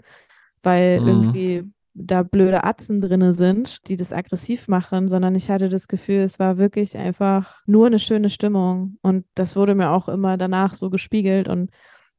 weil 0.63 0.99
mhm. 0.99 1.07
irgendwie 1.07 1.63
da 1.93 2.23
blöde 2.23 2.63
Atzen 2.63 3.01
drinne 3.01 3.33
sind, 3.33 3.87
die 3.87 3.95
das 3.95 4.13
aggressiv 4.13 4.67
machen, 4.67 5.07
sondern 5.07 5.35
ich 5.35 5.51
hatte 5.51 5.69
das 5.69 5.87
Gefühl, 5.87 6.21
es 6.21 6.39
war 6.39 6.57
wirklich 6.57 6.97
einfach 6.97 7.61
nur 7.67 7.85
eine 7.85 7.99
schöne 7.99 8.29
Stimmung 8.29 8.97
und 9.03 9.25
das 9.35 9.55
wurde 9.55 9.75
mir 9.75 9.91
auch 9.91 10.09
immer 10.09 10.37
danach 10.37 10.73
so 10.73 10.89
gespiegelt 10.89 11.47
und 11.47 11.69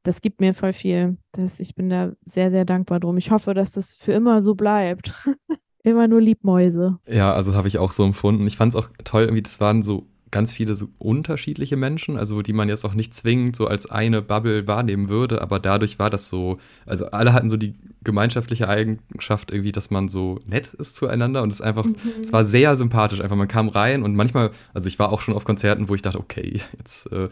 das 0.05 0.21
gibt 0.21 0.39
mir 0.39 0.53
voll 0.53 0.73
viel. 0.73 1.17
Das, 1.31 1.59
ich 1.59 1.75
bin 1.75 1.89
da 1.89 2.13
sehr, 2.23 2.51
sehr 2.51 2.65
dankbar 2.65 2.99
drum. 2.99 3.17
Ich 3.17 3.31
hoffe, 3.31 3.53
dass 3.53 3.71
das 3.71 3.95
für 3.95 4.13
immer 4.13 4.41
so 4.41 4.55
bleibt. 4.55 5.13
immer 5.83 6.07
nur 6.07 6.21
Liebmäuse. 6.21 6.97
Ja, 7.07 7.33
also 7.33 7.55
habe 7.55 7.67
ich 7.67 7.77
auch 7.77 7.91
so 7.91 8.03
empfunden. 8.03 8.47
Ich 8.47 8.57
fand 8.57 8.73
es 8.73 8.79
auch 8.79 8.89
toll, 9.03 9.23
irgendwie, 9.23 9.43
das 9.43 9.59
waren 9.59 9.83
so 9.83 10.07
ganz 10.31 10.51
viele 10.51 10.75
so 10.75 10.89
unterschiedliche 10.97 11.77
Menschen, 11.77 12.17
also 12.17 12.41
die 12.41 12.51
man 12.51 12.67
jetzt 12.67 12.85
auch 12.85 12.93
nicht 12.93 13.13
zwingend 13.13 13.55
so 13.55 13.67
als 13.67 13.89
eine 13.89 14.21
Bubble 14.21 14.67
wahrnehmen 14.67 15.07
würde, 15.07 15.41
aber 15.41 15.59
dadurch 15.59 15.97
war 15.97 16.09
das 16.09 16.27
so, 16.27 16.57
also 16.85 17.05
alle 17.05 17.31
hatten 17.31 17.49
so 17.49 17.55
die 17.55 17.75
gemeinschaftliche 18.03 18.67
Eigenschaft 18.67 19.51
irgendwie, 19.51 19.71
dass 19.71 19.91
man 19.91 20.09
so 20.09 20.39
nett 20.45 20.73
ist 20.73 20.95
zueinander 20.97 21.41
und 21.41 21.53
es 21.53 21.61
einfach, 21.61 21.85
mhm. 21.85 22.21
es 22.21 22.33
war 22.33 22.43
sehr 22.43 22.75
sympathisch, 22.75 23.21
einfach 23.21 23.37
man 23.37 23.47
kam 23.47 23.69
rein 23.69 24.03
und 24.03 24.15
manchmal, 24.15 24.51
also 24.73 24.87
ich 24.87 24.99
war 24.99 25.11
auch 25.11 25.21
schon 25.21 25.35
auf 25.35 25.45
Konzerten, 25.45 25.87
wo 25.87 25.95
ich 25.95 26.01
dachte, 26.01 26.19
okay, 26.19 26.59
jetzt 26.77 27.11
äh, 27.13 27.29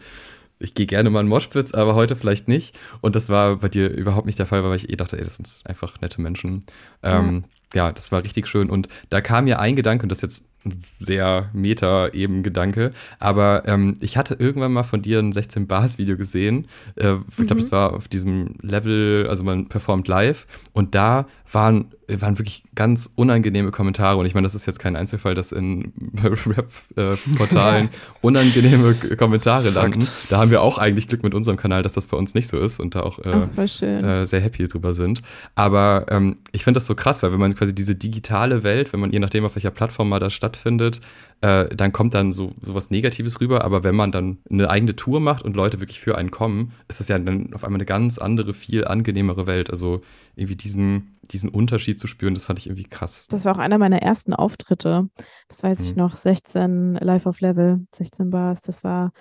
ich 0.58 0.74
gehe 0.74 0.86
gerne 0.86 1.10
mal 1.10 1.20
in 1.20 1.28
Moshpits, 1.28 1.74
aber 1.74 1.94
heute 1.94 2.16
vielleicht 2.16 2.48
nicht. 2.48 2.78
Und 3.00 3.16
das 3.16 3.28
war 3.28 3.56
bei 3.56 3.68
dir 3.68 3.90
überhaupt 3.90 4.26
nicht 4.26 4.38
der 4.38 4.46
Fall, 4.46 4.62
weil 4.64 4.76
ich 4.76 4.90
eh 4.90 4.96
dachte, 4.96 5.18
ey, 5.18 5.24
das 5.24 5.36
sind 5.36 5.60
einfach 5.64 6.00
nette 6.00 6.20
Menschen. 6.20 6.64
Ähm, 7.02 7.44
ja. 7.72 7.86
ja, 7.86 7.92
das 7.92 8.12
war 8.12 8.22
richtig 8.22 8.46
schön. 8.46 8.70
Und 8.70 8.88
da 9.10 9.20
kam 9.20 9.44
mir 9.44 9.58
ein 9.58 9.76
Gedanke, 9.76 10.04
und 10.04 10.08
das 10.10 10.18
ist 10.18 10.22
jetzt 10.22 10.50
ein 10.64 10.82
sehr 10.98 11.50
Meta-eben-Gedanke, 11.52 12.92
aber 13.18 13.64
ähm, 13.66 13.96
ich 14.00 14.16
hatte 14.16 14.34
irgendwann 14.34 14.72
mal 14.72 14.84
von 14.84 15.02
dir 15.02 15.18
ein 15.18 15.32
16-Bars-Video 15.32 16.16
gesehen. 16.16 16.68
Äh, 16.96 17.16
ich 17.28 17.36
glaube, 17.36 17.54
mhm. 17.54 17.58
das 17.58 17.72
war 17.72 17.92
auf 17.92 18.08
diesem 18.08 18.54
Level, 18.62 19.26
also 19.28 19.44
man 19.44 19.68
performt 19.68 20.08
live. 20.08 20.46
Und 20.72 20.94
da 20.94 21.26
waren 21.50 21.92
waren 22.08 22.38
wirklich 22.38 22.62
ganz 22.74 23.10
unangenehme 23.14 23.70
Kommentare. 23.70 24.16
Und 24.16 24.26
ich 24.26 24.34
meine, 24.34 24.46
das 24.46 24.54
ist 24.54 24.66
jetzt 24.66 24.78
kein 24.78 24.96
Einzelfall, 24.96 25.34
dass 25.34 25.52
in 25.52 25.92
Rap-Portalen 26.22 27.88
unangenehme 28.20 28.94
Kommentare 29.16 29.70
landen. 29.70 30.06
Da 30.28 30.38
haben 30.38 30.50
wir 30.50 30.62
auch 30.62 30.78
eigentlich 30.78 31.08
Glück 31.08 31.22
mit 31.22 31.34
unserem 31.34 31.56
Kanal, 31.56 31.82
dass 31.82 31.94
das 31.94 32.06
bei 32.06 32.16
uns 32.16 32.34
nicht 32.34 32.48
so 32.48 32.58
ist 32.58 32.80
und 32.80 32.94
da 32.94 33.00
auch 33.00 33.18
äh, 33.18 33.82
äh, 33.82 34.24
sehr 34.26 34.40
happy 34.40 34.64
drüber 34.64 34.94
sind. 34.94 35.22
Aber 35.54 36.06
ähm, 36.10 36.36
ich 36.52 36.64
finde 36.64 36.78
das 36.78 36.86
so 36.86 36.94
krass, 36.94 37.22
weil 37.22 37.32
wenn 37.32 37.40
man 37.40 37.54
quasi 37.54 37.74
diese 37.74 37.94
digitale 37.94 38.62
Welt, 38.62 38.92
wenn 38.92 39.00
man 39.00 39.12
je 39.12 39.18
nachdem, 39.18 39.44
auf 39.44 39.56
welcher 39.56 39.70
Plattform 39.70 40.08
mal 40.08 40.20
da 40.20 40.30
stattfindet, 40.30 41.00
äh, 41.40 41.74
dann 41.74 41.92
kommt 41.92 42.14
dann 42.14 42.32
so, 42.32 42.52
so 42.60 42.74
was 42.74 42.90
Negatives 42.90 43.40
rüber. 43.40 43.64
Aber 43.64 43.84
wenn 43.84 43.94
man 43.94 44.12
dann 44.12 44.38
eine 44.50 44.70
eigene 44.70 44.96
Tour 44.96 45.20
macht 45.20 45.42
und 45.42 45.56
Leute 45.56 45.80
wirklich 45.80 46.00
für 46.00 46.16
einen 46.16 46.30
kommen, 46.30 46.72
ist 46.88 47.00
das 47.00 47.08
ja 47.08 47.18
dann 47.18 47.52
auf 47.54 47.64
einmal 47.64 47.78
eine 47.78 47.86
ganz 47.86 48.18
andere, 48.18 48.54
viel 48.54 48.84
angenehmere 48.86 49.46
Welt. 49.46 49.70
Also 49.70 50.00
irgendwie 50.36 50.56
diesen, 50.56 51.18
diesen 51.30 51.50
Unterschied 51.50 51.98
zu 51.98 52.06
spüren, 52.06 52.34
das 52.34 52.44
fand 52.44 52.58
ich 52.58 52.66
irgendwie 52.66 52.84
krass. 52.84 53.26
Das 53.30 53.44
war 53.44 53.54
auch 53.54 53.58
einer 53.58 53.78
meiner 53.78 54.02
ersten 54.02 54.34
Auftritte. 54.34 55.08
Das 55.48 55.62
weiß 55.62 55.78
mhm. 55.80 55.84
ich 55.84 55.96
noch, 55.96 56.16
16 56.16 56.94
Live 56.94 57.26
of 57.26 57.40
Level, 57.40 57.86
16 57.94 58.30
Bars. 58.30 58.62
Das 58.62 58.84
war 58.84 59.12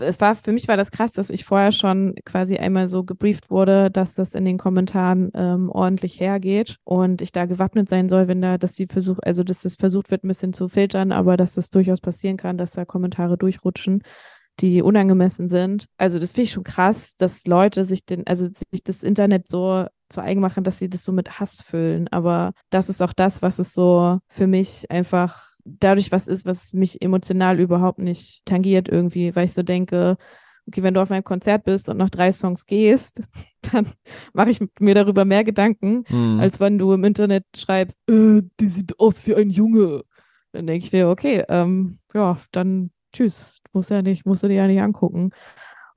es 0.00 0.20
war, 0.20 0.34
für 0.34 0.52
mich 0.52 0.68
war 0.68 0.76
das 0.76 0.90
krass, 0.90 1.12
dass 1.12 1.30
ich 1.30 1.44
vorher 1.44 1.72
schon 1.72 2.14
quasi 2.24 2.56
einmal 2.56 2.86
so 2.86 3.04
gebrieft 3.04 3.50
wurde, 3.50 3.90
dass 3.90 4.14
das 4.14 4.34
in 4.34 4.44
den 4.44 4.58
Kommentaren 4.58 5.30
ähm, 5.34 5.70
ordentlich 5.70 6.20
hergeht 6.20 6.76
und 6.84 7.22
ich 7.22 7.32
da 7.32 7.46
gewappnet 7.46 7.88
sein 7.88 8.08
soll, 8.08 8.28
wenn 8.28 8.42
da, 8.42 8.58
dass 8.58 8.72
die 8.72 8.86
versucht, 8.86 9.24
also 9.24 9.42
dass 9.42 9.62
das 9.62 9.76
versucht 9.76 10.10
wird, 10.10 10.24
ein 10.24 10.28
bisschen 10.28 10.52
zu 10.52 10.68
filtern, 10.68 11.12
aber 11.12 11.36
dass 11.36 11.54
das 11.54 11.70
durchaus 11.70 12.00
passieren 12.00 12.36
kann, 12.36 12.58
dass 12.58 12.72
da 12.72 12.84
Kommentare 12.84 13.36
durchrutschen 13.36 14.02
die 14.60 14.82
unangemessen 14.82 15.48
sind. 15.48 15.86
Also 15.98 16.18
das 16.18 16.32
finde 16.32 16.44
ich 16.44 16.52
schon 16.52 16.64
krass, 16.64 17.14
dass 17.16 17.46
Leute 17.46 17.84
sich 17.84 18.04
den, 18.04 18.26
also 18.26 18.46
sich 18.46 18.82
das 18.82 19.02
Internet 19.02 19.48
so 19.48 19.86
zu 20.08 20.20
eigen 20.20 20.40
machen, 20.40 20.64
dass 20.64 20.78
sie 20.78 20.88
das 20.88 21.04
so 21.04 21.12
mit 21.12 21.38
Hass 21.38 21.60
füllen. 21.60 22.08
Aber 22.08 22.52
das 22.70 22.88
ist 22.88 23.02
auch 23.02 23.12
das, 23.12 23.42
was 23.42 23.58
es 23.58 23.72
so 23.72 24.18
für 24.28 24.46
mich 24.46 24.90
einfach 24.90 25.44
dadurch 25.80 26.12
was 26.12 26.28
ist, 26.28 26.46
was 26.46 26.72
mich 26.72 27.02
emotional 27.02 27.60
überhaupt 27.60 27.98
nicht 27.98 28.44
tangiert 28.44 28.88
irgendwie, 28.88 29.34
weil 29.34 29.46
ich 29.46 29.54
so 29.54 29.62
denke, 29.62 30.16
okay, 30.68 30.82
wenn 30.82 30.94
du 30.94 31.00
auf 31.00 31.10
einem 31.10 31.24
Konzert 31.24 31.64
bist 31.64 31.88
und 31.88 31.96
nach 31.96 32.10
drei 32.10 32.30
Songs 32.32 32.66
gehst, 32.66 33.22
dann 33.72 33.86
mache 34.32 34.50
ich 34.50 34.60
mir 34.78 34.94
darüber 34.94 35.24
mehr 35.24 35.44
Gedanken, 35.44 36.04
mhm. 36.08 36.40
als 36.40 36.60
wenn 36.60 36.78
du 36.78 36.92
im 36.92 37.04
Internet 37.04 37.44
schreibst, 37.56 38.00
äh, 38.08 38.42
die 38.60 38.68
sieht 38.68 38.98
aus 39.00 39.26
wie 39.26 39.34
ein 39.34 39.50
Junge. 39.50 40.02
Dann 40.52 40.66
denke 40.66 40.84
ich 40.84 40.92
mir, 40.92 41.08
okay, 41.08 41.44
ähm, 41.48 41.98
ja, 42.14 42.38
dann 42.52 42.90
tschüss, 43.12 43.60
muss 43.72 43.88
ja 43.88 44.02
nicht, 44.02 44.26
musst 44.26 44.42
du 44.42 44.48
dir 44.48 44.54
ja 44.54 44.66
nicht 44.66 44.80
angucken. 44.80 45.30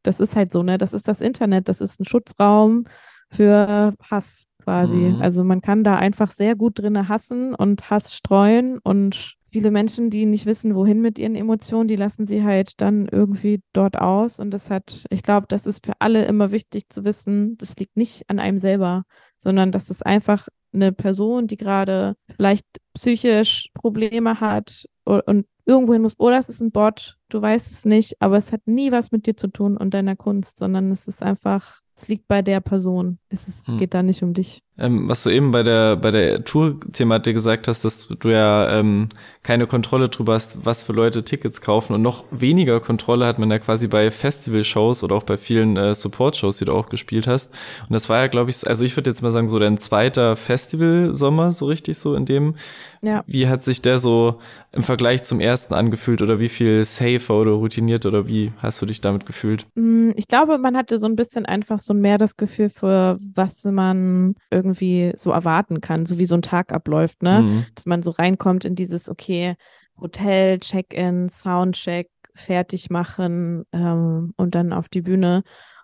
Das 0.04 0.20
ist 0.20 0.36
halt 0.36 0.52
so, 0.52 0.64
ne? 0.64 0.78
Das 0.78 0.94
ist 0.94 1.08
das 1.08 1.22
Internet, 1.22 1.70
das 1.70 1.80
ist 1.80 2.00
ein 2.00 2.06
Schutzraum 2.06 2.86
für 3.30 3.94
Hass 4.10 4.48
quasi. 4.62 4.96
Mhm. 4.96 5.22
Also 5.22 5.44
man 5.44 5.62
kann 5.62 5.84
da 5.84 5.96
einfach 5.96 6.32
sehr 6.32 6.56
gut 6.56 6.80
drinne 6.80 7.08
hassen 7.08 7.54
und 7.56 7.90
Hass 7.90 8.14
streuen 8.14 8.80
und 8.80 9.36
viele 9.52 9.70
Menschen, 9.70 10.10
die 10.10 10.26
nicht 10.26 10.46
wissen, 10.46 10.76
wohin 10.76 11.02
mit 11.02 11.20
ihren 11.20 11.36
Emotionen, 11.36 11.88
die 11.88 11.98
lassen 11.98 12.26
sie 12.26 12.44
halt 12.44 12.80
dann 12.80 13.08
irgendwie 13.08 13.62
dort 13.74 13.98
aus. 13.98 14.40
Und 14.40 14.52
das 14.52 14.70
hat, 14.70 15.06
ich 15.10 15.24
glaube, 15.24 15.48
das 15.50 15.68
ist 15.68 15.86
für 15.86 15.94
alle 16.00 16.26
immer 16.26 16.52
wichtig 16.52 16.90
zu 16.90 17.04
wissen, 17.04 17.58
das 17.58 17.76
liegt 17.76 17.98
nicht 17.98 18.30
an 18.30 18.40
einem 18.40 18.60
selber, 18.60 19.04
sondern 19.38 19.72
das 19.72 19.90
ist 19.90 20.06
einfach 20.06 20.48
eine 20.74 20.94
Person, 20.94 21.48
die 21.48 21.58
gerade 21.58 22.16
vielleicht 22.34 22.66
psychisch 22.94 23.70
Probleme 23.74 24.40
hat 24.40 24.86
und 25.04 25.46
irgendwo 25.66 25.94
hin 25.94 26.02
muss. 26.02 26.18
Oder 26.18 26.38
es 26.38 26.50
ist 26.50 26.62
ein 26.62 26.72
Bot, 26.72 27.18
du 27.30 27.42
weißt 27.42 27.72
es 27.72 27.86
nicht, 27.86 28.22
aber 28.22 28.38
es 28.38 28.52
hat 28.54 28.62
nie 28.66 28.92
was 28.92 29.12
mit 29.12 29.26
dir 29.26 29.36
zu 29.36 29.48
tun 29.48 29.76
und 29.76 29.94
deiner 29.94 30.16
Kunst, 30.16 30.60
sondern 30.60 30.92
es 30.92 31.08
ist 31.08 31.22
einfach, 31.22 31.80
es 31.96 32.08
liegt 32.08 32.28
bei 32.28 32.42
der 32.42 32.62
Person. 32.62 33.20
Es, 33.34 33.48
ist, 33.48 33.68
hm. 33.68 33.78
geht 33.78 33.94
da 33.94 34.04
nicht 34.04 34.24
um 34.24 34.34
dich. 34.34 34.62
Ähm, 34.78 35.08
was 35.08 35.24
du 35.24 35.30
eben 35.30 35.52
bei 35.52 35.64
der 35.64 35.96
bei 35.96 36.12
der 36.12 36.44
Tour-Thematik 36.44 37.36
gesagt 37.36 37.68
hast, 37.68 37.86
dass 37.86 38.08
du 38.08 38.30
ja 38.30 38.80
ähm, 38.80 39.10
keine 39.44 39.68
Kontrolle 39.68 40.10
drüber 40.10 40.34
hast, 40.34 40.66
was 40.66 40.82
für 40.82 40.94
Leute 40.94 41.24
Tickets 41.24 41.62
kaufen 41.62 41.94
und 41.94 42.02
noch 42.02 42.26
weniger 42.32 42.80
Kontrolle 42.80 43.26
hat 43.26 43.40
man 43.40 43.52
ja 43.52 43.60
quasi 43.60 43.88
bei 43.88 44.12
Festival-Shows 44.12 45.04
oder 45.04 45.16
auch 45.16 45.24
bei 45.24 45.38
vielen 45.38 45.78
äh, 45.78 45.96
Support-Shows, 45.96 46.58
die 46.58 46.66
du 46.66 46.74
auch 46.74 46.90
gespielt 46.90 47.28
hast. 47.28 47.54
Und 47.88 47.94
das 47.94 48.10
war 48.10 48.20
ja, 48.20 48.28
glaube 48.28 48.50
ich, 48.50 48.68
also 48.68 48.84
ich 48.84 48.96
würde 48.98 49.10
jetzt 49.10 49.22
mal 49.22 49.32
sagen, 49.32 49.50
so 49.50 49.60
dein 49.60 49.78
zweiter 49.78 50.36
Festival-Sommer, 50.36 51.52
so 51.52 51.66
richtig 51.66 51.98
so 51.98 52.16
in 52.16 52.26
dem. 52.26 52.56
Ja. 53.02 53.24
Wie 53.28 53.48
hat 53.48 53.64
sich 53.64 53.82
der 53.82 53.98
so 53.98 54.40
im 54.72 54.84
Vergleich 54.84 55.24
zum 55.24 55.40
ersten 55.40 55.74
angefühlt 55.74 56.22
oder 56.22 56.40
wie 56.40 56.50
viel 56.50 56.84
safer 56.84 57.36
oder 57.36 57.52
routiniert 57.52 58.06
oder 58.06 58.28
wie 58.28 58.52
hast 58.60 58.82
du 58.82 58.86
dich 58.86 59.02
damit 59.02 59.26
gefühlt? 59.26 59.66
Mm, 59.76 60.12
ich 60.16 60.28
glaube, 60.28 60.58
man 60.58 60.78
hatte 60.78 60.98
so 60.98 61.08
ein 61.08 61.16
bisschen 61.16 61.46
einfach 61.46 61.80
so 61.80 61.94
mehr 61.94 62.18
das 62.18 62.38
Gefühl 62.38 62.70
für 62.70 63.18
was 63.36 63.64
man 63.64 64.36
irgendwie 64.50 65.14
so 65.16 65.32
erwarten 65.32 65.82
kann, 65.82 66.06
so 66.06 66.18
wie 66.18 66.26
so 66.26 66.36
ein 66.36 66.42
Tag 66.42 66.74
abläuft, 66.74 67.24
ne? 67.24 67.42
Mhm. 67.42 67.66
Dass 67.76 67.86
man 67.86 68.02
so 68.02 68.12
reinkommt 68.12 68.66
in 68.66 68.76
dieses, 68.76 69.10
okay, 69.10 69.56
Hotel, 70.00 70.60
Check-in, 70.60 71.30
Soundcheck, 71.30 72.10
fertig 72.34 72.90
machen 72.90 73.66
ähm, 73.72 74.34
und 74.38 74.56
dann 74.56 74.74
auf 74.74 74.90
die 74.90 75.02
Bühne. 75.02 75.44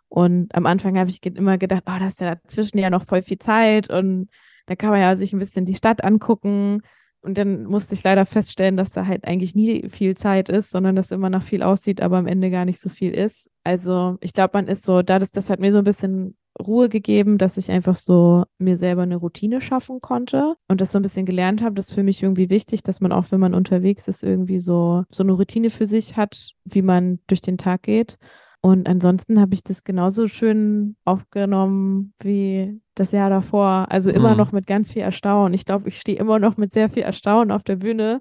Und 0.09 0.55
am 0.55 0.65
Anfang 0.65 0.97
habe 0.97 1.09
ich 1.09 1.23
immer 1.25 1.57
gedacht, 1.57 1.83
oh, 1.85 1.99
da 1.99 2.07
ist 2.07 2.21
ja 2.21 2.35
dazwischen 2.35 2.77
ja 2.77 2.89
noch 2.89 3.03
voll 3.05 3.21
viel 3.21 3.39
Zeit 3.39 3.89
und 3.89 4.29
da 4.65 4.75
kann 4.75 4.89
man 4.89 5.01
ja 5.01 5.15
sich 5.15 5.33
ein 5.33 5.39
bisschen 5.39 5.65
die 5.65 5.75
Stadt 5.75 6.03
angucken. 6.03 6.81
Und 7.21 7.37
dann 7.37 7.65
musste 7.65 7.95
ich 7.95 8.03
leider 8.03 8.25
feststellen, 8.25 8.77
dass 8.77 8.91
da 8.91 9.05
halt 9.05 9.25
eigentlich 9.25 9.55
nie 9.55 9.89
viel 9.89 10.15
Zeit 10.15 10.49
ist, 10.49 10.69
sondern 10.69 10.95
dass 10.95 11.11
immer 11.11 11.29
noch 11.29 11.43
viel 11.43 11.63
aussieht, 11.63 12.01
aber 12.01 12.17
am 12.17 12.27
Ende 12.27 12.49
gar 12.49 12.63
nicht 12.63 12.79
so 12.79 12.89
viel 12.89 13.13
ist. 13.13 13.49
Also 13.63 14.17
ich 14.21 14.33
glaube, 14.33 14.51
man 14.53 14.67
ist 14.67 14.85
so, 14.85 15.01
da 15.01 15.19
das, 15.19 15.31
das 15.31 15.49
hat 15.49 15.59
mir 15.59 15.71
so 15.71 15.79
ein 15.79 15.83
bisschen 15.83 16.37
Ruhe 16.59 16.89
gegeben, 16.89 17.37
dass 17.37 17.57
ich 17.57 17.71
einfach 17.71 17.95
so 17.95 18.45
mir 18.57 18.77
selber 18.77 19.03
eine 19.03 19.17
Routine 19.17 19.61
schaffen 19.61 20.01
konnte 20.01 20.55
und 20.67 20.81
das 20.81 20.91
so 20.91 20.99
ein 20.99 21.01
bisschen 21.01 21.25
gelernt 21.25 21.61
habe. 21.61 21.75
Das 21.75 21.89
ist 21.89 21.93
für 21.93 22.03
mich 22.03 22.23
irgendwie 22.23 22.49
wichtig, 22.49 22.83
dass 22.83 23.01
man 23.01 23.11
auch, 23.11 23.25
wenn 23.31 23.39
man 23.39 23.53
unterwegs 23.53 24.07
ist, 24.07 24.23
irgendwie 24.23 24.59
so, 24.59 25.03
so 25.09 25.23
eine 25.23 25.33
Routine 25.33 25.69
für 25.69 25.85
sich 25.85 26.17
hat, 26.17 26.51
wie 26.65 26.81
man 26.81 27.19
durch 27.27 27.41
den 27.41 27.57
Tag 27.57 27.83
geht. 27.83 28.17
Und 28.61 28.89
ansonsten 28.89 29.39
habe 29.39 29.53
ich 29.53 29.63
das 29.63 29.83
genauso 29.83 30.27
schön 30.27 30.95
aufgenommen 31.05 32.13
wie 32.21 32.81
das 32.95 33.11
Jahr 33.11 33.29
davor. 33.29 33.87
Also 33.89 34.09
immer 34.09 34.31
mhm. 34.31 34.37
noch 34.37 34.51
mit 34.51 34.67
ganz 34.67 34.93
viel 34.93 35.03
Erstaunen. 35.03 35.53
Ich 35.53 35.65
glaube, 35.65 35.87
ich 35.87 35.99
stehe 35.99 36.17
immer 36.17 36.39
noch 36.39 36.57
mit 36.57 36.73
sehr 36.73 36.89
viel 36.89 37.03
Erstaunen 37.03 37.51
auf 37.51 37.63
der 37.63 37.77
Bühne, 37.77 38.19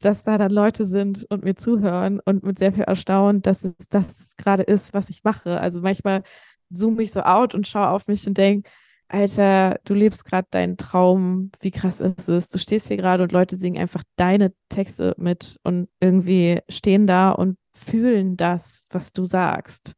dass 0.00 0.24
da 0.24 0.38
dann 0.38 0.50
Leute 0.50 0.86
sind 0.86 1.26
und 1.30 1.44
mir 1.44 1.54
zuhören 1.54 2.20
und 2.24 2.42
mit 2.42 2.58
sehr 2.58 2.72
viel 2.72 2.84
Erstaunen, 2.84 3.42
dass 3.42 3.64
es 3.64 3.88
das 3.90 4.36
gerade 4.36 4.62
ist, 4.62 4.94
was 4.94 5.10
ich 5.10 5.22
mache. 5.22 5.60
Also 5.60 5.80
manchmal 5.80 6.22
zoome 6.70 7.02
ich 7.02 7.12
so 7.12 7.20
out 7.20 7.54
und 7.54 7.66
schaue 7.68 7.88
auf 7.88 8.06
mich 8.06 8.26
und 8.26 8.38
denke, 8.38 8.68
Alter, 9.08 9.78
du 9.84 9.94
lebst 9.94 10.24
gerade 10.24 10.48
deinen 10.50 10.76
Traum, 10.76 11.50
wie 11.60 11.70
krass 11.70 12.00
ist 12.00 12.28
es? 12.28 12.48
Du 12.48 12.58
stehst 12.58 12.88
hier 12.88 12.96
gerade 12.96 13.22
und 13.22 13.32
Leute 13.32 13.56
singen 13.56 13.80
einfach 13.80 14.02
deine 14.16 14.52
Texte 14.70 15.14
mit 15.18 15.58
und 15.62 15.88
irgendwie 16.00 16.60
stehen 16.68 17.06
da 17.06 17.30
und 17.30 17.58
fühlen 17.74 18.36
das, 18.36 18.86
was 18.90 19.12
du 19.12 19.24
sagst. 19.24 19.94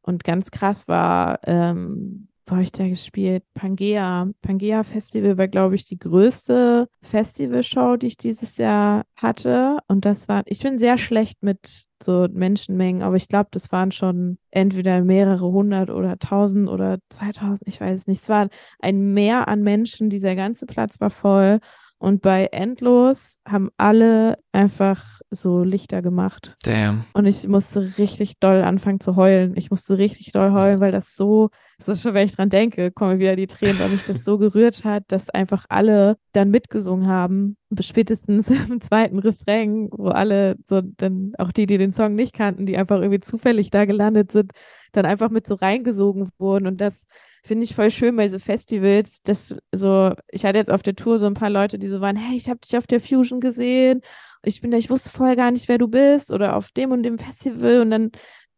Und 0.00 0.24
ganz 0.24 0.50
krass 0.50 0.88
war, 0.88 1.40
ähm, 1.44 2.28
wo 2.48 2.52
habe 2.52 2.62
ich 2.62 2.72
da 2.72 2.88
gespielt? 2.88 3.44
Pangea. 3.54 4.30
Pangea 4.40 4.82
Festival 4.82 5.36
war, 5.36 5.48
glaube 5.48 5.74
ich, 5.74 5.84
die 5.84 5.98
größte 5.98 6.88
Festivalshow, 7.02 7.96
die 7.96 8.06
ich 8.06 8.16
dieses 8.16 8.56
Jahr 8.56 9.04
hatte. 9.16 9.78
Und 9.86 10.04
das 10.04 10.28
war, 10.28 10.42
ich 10.46 10.62
bin 10.62 10.78
sehr 10.78 10.96
schlecht 10.96 11.42
mit 11.42 11.86
so 12.02 12.26
Menschenmengen, 12.30 13.02
aber 13.02 13.16
ich 13.16 13.28
glaube, 13.28 13.48
das 13.50 13.70
waren 13.70 13.92
schon 13.92 14.38
entweder 14.50 15.02
mehrere 15.02 15.46
hundert 15.52 15.90
oder 15.90 16.18
tausend 16.18 16.68
oder 16.68 16.98
zweitausend, 17.10 17.68
ich 17.68 17.80
weiß 17.80 18.00
es 18.00 18.06
nicht. 18.06 18.22
Es 18.22 18.28
war 18.28 18.48
ein 18.80 19.12
Meer 19.12 19.48
an 19.48 19.62
Menschen, 19.62 20.08
dieser 20.08 20.34
ganze 20.34 20.66
Platz 20.66 21.00
war 21.00 21.10
voll. 21.10 21.60
Und 21.98 22.22
bei 22.22 22.46
Endlos 22.46 23.38
haben 23.46 23.70
alle 23.76 24.38
einfach 24.52 25.20
so 25.30 25.64
Lichter 25.64 26.00
gemacht. 26.00 26.56
Damn. 26.62 27.04
Und 27.12 27.26
ich 27.26 27.48
musste 27.48 27.98
richtig 27.98 28.38
doll 28.38 28.62
anfangen 28.62 29.00
zu 29.00 29.16
heulen. 29.16 29.54
Ich 29.56 29.70
musste 29.70 29.98
richtig 29.98 30.30
doll 30.32 30.52
heulen, 30.52 30.78
weil 30.78 30.92
das 30.92 31.16
so, 31.16 31.50
das 31.78 31.88
ist 31.88 32.02
schon, 32.02 32.14
wenn 32.14 32.26
ich 32.26 32.36
dran 32.36 32.50
denke, 32.50 32.92
kommen 32.92 33.18
wieder 33.18 33.34
die 33.34 33.48
Tränen, 33.48 33.80
weil 33.80 33.88
mich 33.88 34.04
das 34.04 34.24
so 34.24 34.38
gerührt 34.38 34.84
hat, 34.84 35.04
dass 35.08 35.28
einfach 35.28 35.66
alle 35.68 36.16
dann 36.32 36.50
mitgesungen 36.50 37.08
haben 37.08 37.56
spätestens 37.80 38.48
im 38.70 38.80
zweiten 38.80 39.18
Refrain, 39.18 39.88
wo 39.92 40.08
alle 40.08 40.56
so 40.64 40.80
dann 40.80 41.32
auch 41.38 41.52
die, 41.52 41.66
die 41.66 41.78
den 41.78 41.92
Song 41.92 42.14
nicht 42.14 42.34
kannten, 42.34 42.66
die 42.66 42.78
einfach 42.78 42.98
irgendwie 42.98 43.20
zufällig 43.20 43.70
da 43.70 43.84
gelandet 43.84 44.32
sind, 44.32 44.52
dann 44.92 45.04
einfach 45.04 45.30
mit 45.30 45.46
so 45.46 45.54
reingesogen 45.54 46.30
wurden. 46.38 46.66
Und 46.66 46.80
das 46.80 47.06
finde 47.42 47.64
ich 47.64 47.74
voll 47.74 47.90
schön 47.90 48.16
bei 48.16 48.28
so 48.28 48.38
Festivals, 48.38 49.22
dass 49.22 49.54
so, 49.72 50.12
ich 50.30 50.44
hatte 50.44 50.58
jetzt 50.58 50.70
auf 50.70 50.82
der 50.82 50.96
Tour 50.96 51.18
so 51.18 51.26
ein 51.26 51.34
paar 51.34 51.50
Leute, 51.50 51.78
die 51.78 51.88
so 51.88 52.00
waren, 52.00 52.16
hey, 52.16 52.36
ich 52.36 52.48
habe 52.48 52.60
dich 52.60 52.76
auf 52.76 52.86
der 52.86 53.00
Fusion 53.00 53.40
gesehen. 53.40 54.00
Ich 54.44 54.60
bin 54.60 54.70
da, 54.70 54.76
ich 54.76 54.90
wusste 54.90 55.10
vorher 55.10 55.36
gar 55.36 55.50
nicht, 55.50 55.68
wer 55.68 55.78
du 55.78 55.88
bist 55.88 56.32
oder 56.32 56.56
auf 56.56 56.70
dem 56.72 56.92
und 56.92 57.02
dem 57.02 57.18
Festival. 57.18 57.80
Und 57.80 57.90
dann 57.90 58.10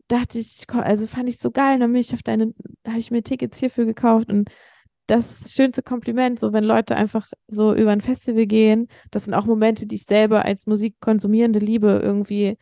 dachte 0.08 0.38
ich, 0.38 0.64
also 0.70 1.06
fand 1.06 1.28
ich 1.28 1.38
so 1.38 1.50
geil, 1.50 1.78
dann 1.78 1.92
bin 1.92 2.00
ich 2.00 2.12
auf 2.12 2.22
deine, 2.22 2.52
da 2.82 2.92
habe 2.92 3.00
ich 3.00 3.10
mir 3.10 3.22
Tickets 3.22 3.58
hierfür 3.58 3.86
gekauft 3.86 4.30
und 4.30 4.50
das 5.06 5.52
schönste 5.52 5.82
Kompliment, 5.82 6.38
so 6.38 6.52
wenn 6.52 6.62
Leute 6.62 6.94
einfach 6.96 7.26
so 7.48 7.74
über 7.74 7.90
ein 7.90 8.00
Festival 8.00 8.46
gehen, 8.46 8.86
das 9.10 9.24
sind 9.24 9.34
auch 9.34 9.44
Momente, 9.44 9.86
die 9.86 9.96
ich 9.96 10.04
selber 10.04 10.44
als 10.44 10.66
Musikkonsumierende 10.66 11.58
liebe, 11.58 12.00
irgendwie 12.02 12.56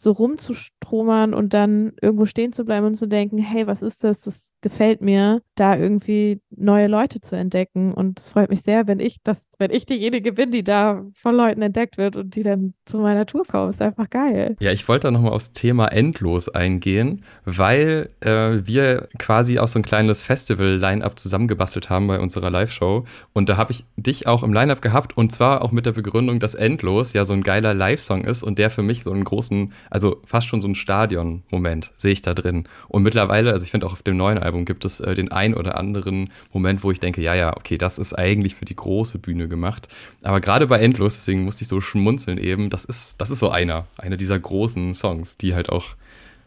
so 0.00 0.12
rumzustromern 0.12 1.34
und 1.34 1.52
dann 1.52 1.92
irgendwo 2.00 2.24
stehen 2.24 2.54
zu 2.54 2.64
bleiben 2.64 2.86
und 2.86 2.94
zu 2.94 3.06
denken, 3.06 3.36
hey, 3.36 3.66
was 3.66 3.82
ist 3.82 4.02
das? 4.02 4.22
Das 4.22 4.54
gefällt 4.62 5.02
mir, 5.02 5.42
da 5.56 5.76
irgendwie 5.76 6.40
neue 6.48 6.86
Leute 6.86 7.20
zu 7.20 7.36
entdecken. 7.36 7.92
Und 7.92 8.18
es 8.18 8.30
freut 8.30 8.48
mich 8.48 8.62
sehr, 8.62 8.86
wenn 8.86 8.98
ich 8.98 9.18
das, 9.22 9.36
wenn 9.60 9.70
ich 9.70 9.86
diejenige 9.86 10.32
bin, 10.32 10.50
die 10.50 10.64
da 10.64 11.04
von 11.14 11.36
Leuten 11.36 11.62
entdeckt 11.62 11.98
wird 11.98 12.16
und 12.16 12.34
die 12.34 12.42
dann 12.42 12.74
zu 12.86 12.98
meiner 12.98 13.26
Tour 13.26 13.44
kommen. 13.44 13.70
Ist 13.70 13.82
einfach 13.82 14.10
geil. 14.10 14.56
Ja, 14.60 14.72
ich 14.72 14.88
wollte 14.88 15.06
da 15.06 15.10
nochmal 15.10 15.32
aufs 15.32 15.52
Thema 15.52 15.88
Endlos 15.88 16.48
eingehen, 16.48 17.24
weil 17.44 18.10
äh, 18.20 18.66
wir 18.66 19.08
quasi 19.18 19.58
auch 19.58 19.68
so 19.68 19.78
ein 19.78 19.82
kleines 19.82 20.22
Festival-Line-Up 20.22 21.18
zusammengebastelt 21.18 21.90
haben 21.90 22.06
bei 22.06 22.18
unserer 22.18 22.50
Live-Show. 22.50 23.04
Und 23.32 23.48
da 23.48 23.56
habe 23.56 23.72
ich 23.72 23.84
dich 23.96 24.26
auch 24.26 24.42
im 24.42 24.52
Line-Up 24.52 24.82
gehabt 24.82 25.16
und 25.16 25.30
zwar 25.32 25.62
auch 25.62 25.72
mit 25.72 25.86
der 25.86 25.92
Begründung, 25.92 26.40
dass 26.40 26.54
Endlos 26.54 27.12
ja 27.12 27.24
so 27.24 27.34
ein 27.34 27.42
geiler 27.42 27.74
Live-Song 27.74 28.24
ist 28.24 28.42
und 28.42 28.58
der 28.58 28.70
für 28.70 28.82
mich 28.82 29.02
so 29.02 29.12
einen 29.12 29.24
großen 29.24 29.72
also 29.90 30.22
fast 30.24 30.46
schon 30.46 30.60
so 30.60 30.68
ein 30.68 30.74
Stadion-Moment 30.74 31.92
sehe 31.96 32.12
ich 32.12 32.22
da 32.22 32.32
drin. 32.34 32.68
Und 32.88 33.02
mittlerweile, 33.02 33.52
also 33.52 33.64
ich 33.64 33.70
finde 33.70 33.86
auch 33.86 33.92
auf 33.92 34.02
dem 34.02 34.16
neuen 34.16 34.38
Album 34.38 34.64
gibt 34.64 34.84
es 34.84 35.00
äh, 35.00 35.14
den 35.14 35.30
ein 35.30 35.54
oder 35.54 35.76
anderen 35.78 36.30
Moment, 36.52 36.82
wo 36.82 36.90
ich 36.90 37.00
denke, 37.00 37.20
ja, 37.20 37.34
ja, 37.34 37.56
okay, 37.56 37.76
das 37.76 37.98
ist 37.98 38.14
eigentlich 38.14 38.54
für 38.54 38.64
die 38.64 38.76
große 38.76 39.18
Bühne 39.18 39.48
gemacht. 39.50 39.88
Aber 40.22 40.40
gerade 40.40 40.66
bei 40.66 40.78
Endlos, 40.80 41.14
deswegen 41.14 41.44
musste 41.44 41.62
ich 41.62 41.68
so 41.68 41.80
schmunzeln 41.80 42.38
eben, 42.38 42.70
das 42.70 42.86
ist, 42.86 43.20
das 43.20 43.30
ist 43.30 43.40
so 43.40 43.50
einer, 43.50 43.86
einer 43.98 44.16
dieser 44.16 44.38
großen 44.38 44.94
Songs, 44.94 45.36
die 45.36 45.54
halt 45.54 45.68
auch 45.68 45.96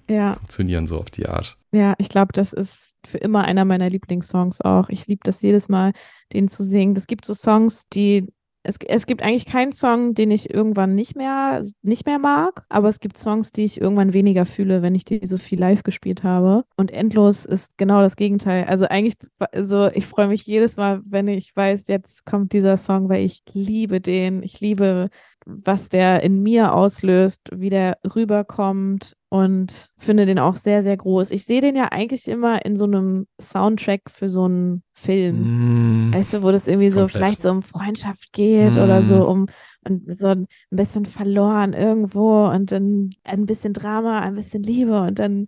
ja. 0.10 0.34
funktionieren 0.34 0.88
so 0.88 0.98
auf 0.98 1.12
die 1.12 1.28
Art. 1.28 1.58
Ja, 1.72 1.94
ich 1.98 2.10
glaube, 2.10 2.34
das 2.34 2.54
ist 2.54 2.98
für 3.06 3.18
immer 3.18 3.44
einer 3.44 3.66
meiner 3.66 3.90
Lieblingssongs 3.90 4.62
auch. 4.62 4.90
Ich 4.90 5.08
liebe 5.08 5.22
das 5.24 5.42
jedes 5.42 5.70
Mal, 5.70 5.94
den 6.34 6.48
zu 6.48 6.64
singen. 6.64 6.96
Es 6.96 7.08
gibt 7.08 7.26
so 7.26 7.34
Songs, 7.34 7.88
die 7.94 8.28
es, 8.64 8.78
es 8.88 9.06
gibt 9.06 9.22
eigentlich 9.22 9.46
keinen 9.46 9.74
Song, 9.74 10.14
den 10.14 10.32
ich 10.32 10.54
irgendwann 10.54 10.96
nicht 10.96 11.16
mehr, 11.16 11.62
nicht 11.82 12.06
mehr 12.06 12.20
mag, 12.20 12.66
aber 12.70 12.90
es 12.90 13.00
gibt 13.00 13.18
Songs, 13.18 13.52
die 13.52 13.66
ich 13.66 13.80
irgendwann 13.80 14.14
weniger 14.14 14.46
fühle, 14.46 14.82
wenn 14.82 14.96
ich 14.96 15.06
die 15.06 15.26
so 15.26 15.38
viel 15.38 15.60
live 15.60 15.84
gespielt 15.84 16.24
habe. 16.24 16.64
Und 16.78 16.92
Endlos 16.92 17.46
ist 17.46 17.78
genau 17.78 18.02
das 18.02 18.16
Gegenteil. 18.16 18.64
Also 18.64 18.86
eigentlich, 18.86 19.16
also 19.52 19.90
ich 19.94 20.08
freue 20.08 20.30
mich 20.30 20.46
jedes 20.46 20.78
Mal, 20.78 21.02
wenn 21.06 21.28
ich 21.28 21.56
weiß, 21.56 21.88
jetzt 21.88 22.26
kommt 22.26 22.54
dieser 22.54 22.78
Song, 22.78 23.10
weil 23.10 23.26
ich 23.26 23.44
liebe 23.54 24.00
den. 24.00 24.42
Ich 24.44 24.62
liebe 24.62 25.10
was 25.46 25.90
der 25.90 26.24
in 26.24 26.42
mir 26.42 26.74
auslöst, 26.74 27.42
wie 27.52 27.70
der 27.70 27.98
rüberkommt 28.16 29.16
und 29.34 29.90
finde 29.98 30.28
den 30.28 30.38
auch 30.38 30.56
sehr, 30.56 30.84
sehr 30.84 30.96
groß. 30.96 31.32
Ich 31.32 31.46
sehe 31.46 31.60
den 31.60 31.76
ja 31.76 31.86
eigentlich 31.86 32.28
immer 32.28 32.64
in 32.64 32.76
so 32.76 32.84
einem 32.84 33.26
Soundtrack 33.42 34.12
für 34.12 34.30
so 34.30 34.44
einen 34.44 34.84
Film. 34.94 36.10
Mm, 36.10 36.14
weißt 36.14 36.36
du, 36.36 36.44
wo 36.44 36.52
das 36.52 36.68
irgendwie 36.68 36.92
komplett. 36.92 37.12
so 37.12 37.18
vielleicht 37.18 37.42
so 37.42 37.50
um 37.50 37.64
Freundschaft 37.64 38.32
geht 38.32 38.76
mm. 38.76 38.78
oder 38.78 39.02
so 39.02 39.16
mm. 39.16 39.32
um 39.32 39.46
und 39.88 40.16
so 40.16 40.28
ein 40.28 40.48
bisschen 40.70 41.06
verloren 41.06 41.74
irgendwo 41.74 42.46
und 42.46 42.72
dann 42.72 43.10
ein 43.24 43.48
bisschen 43.48 43.74
Drama, 43.74 44.20
ein 44.20 44.36
bisschen 44.36 44.62
Liebe 44.62 45.02
und 45.02 45.18
dann 45.18 45.48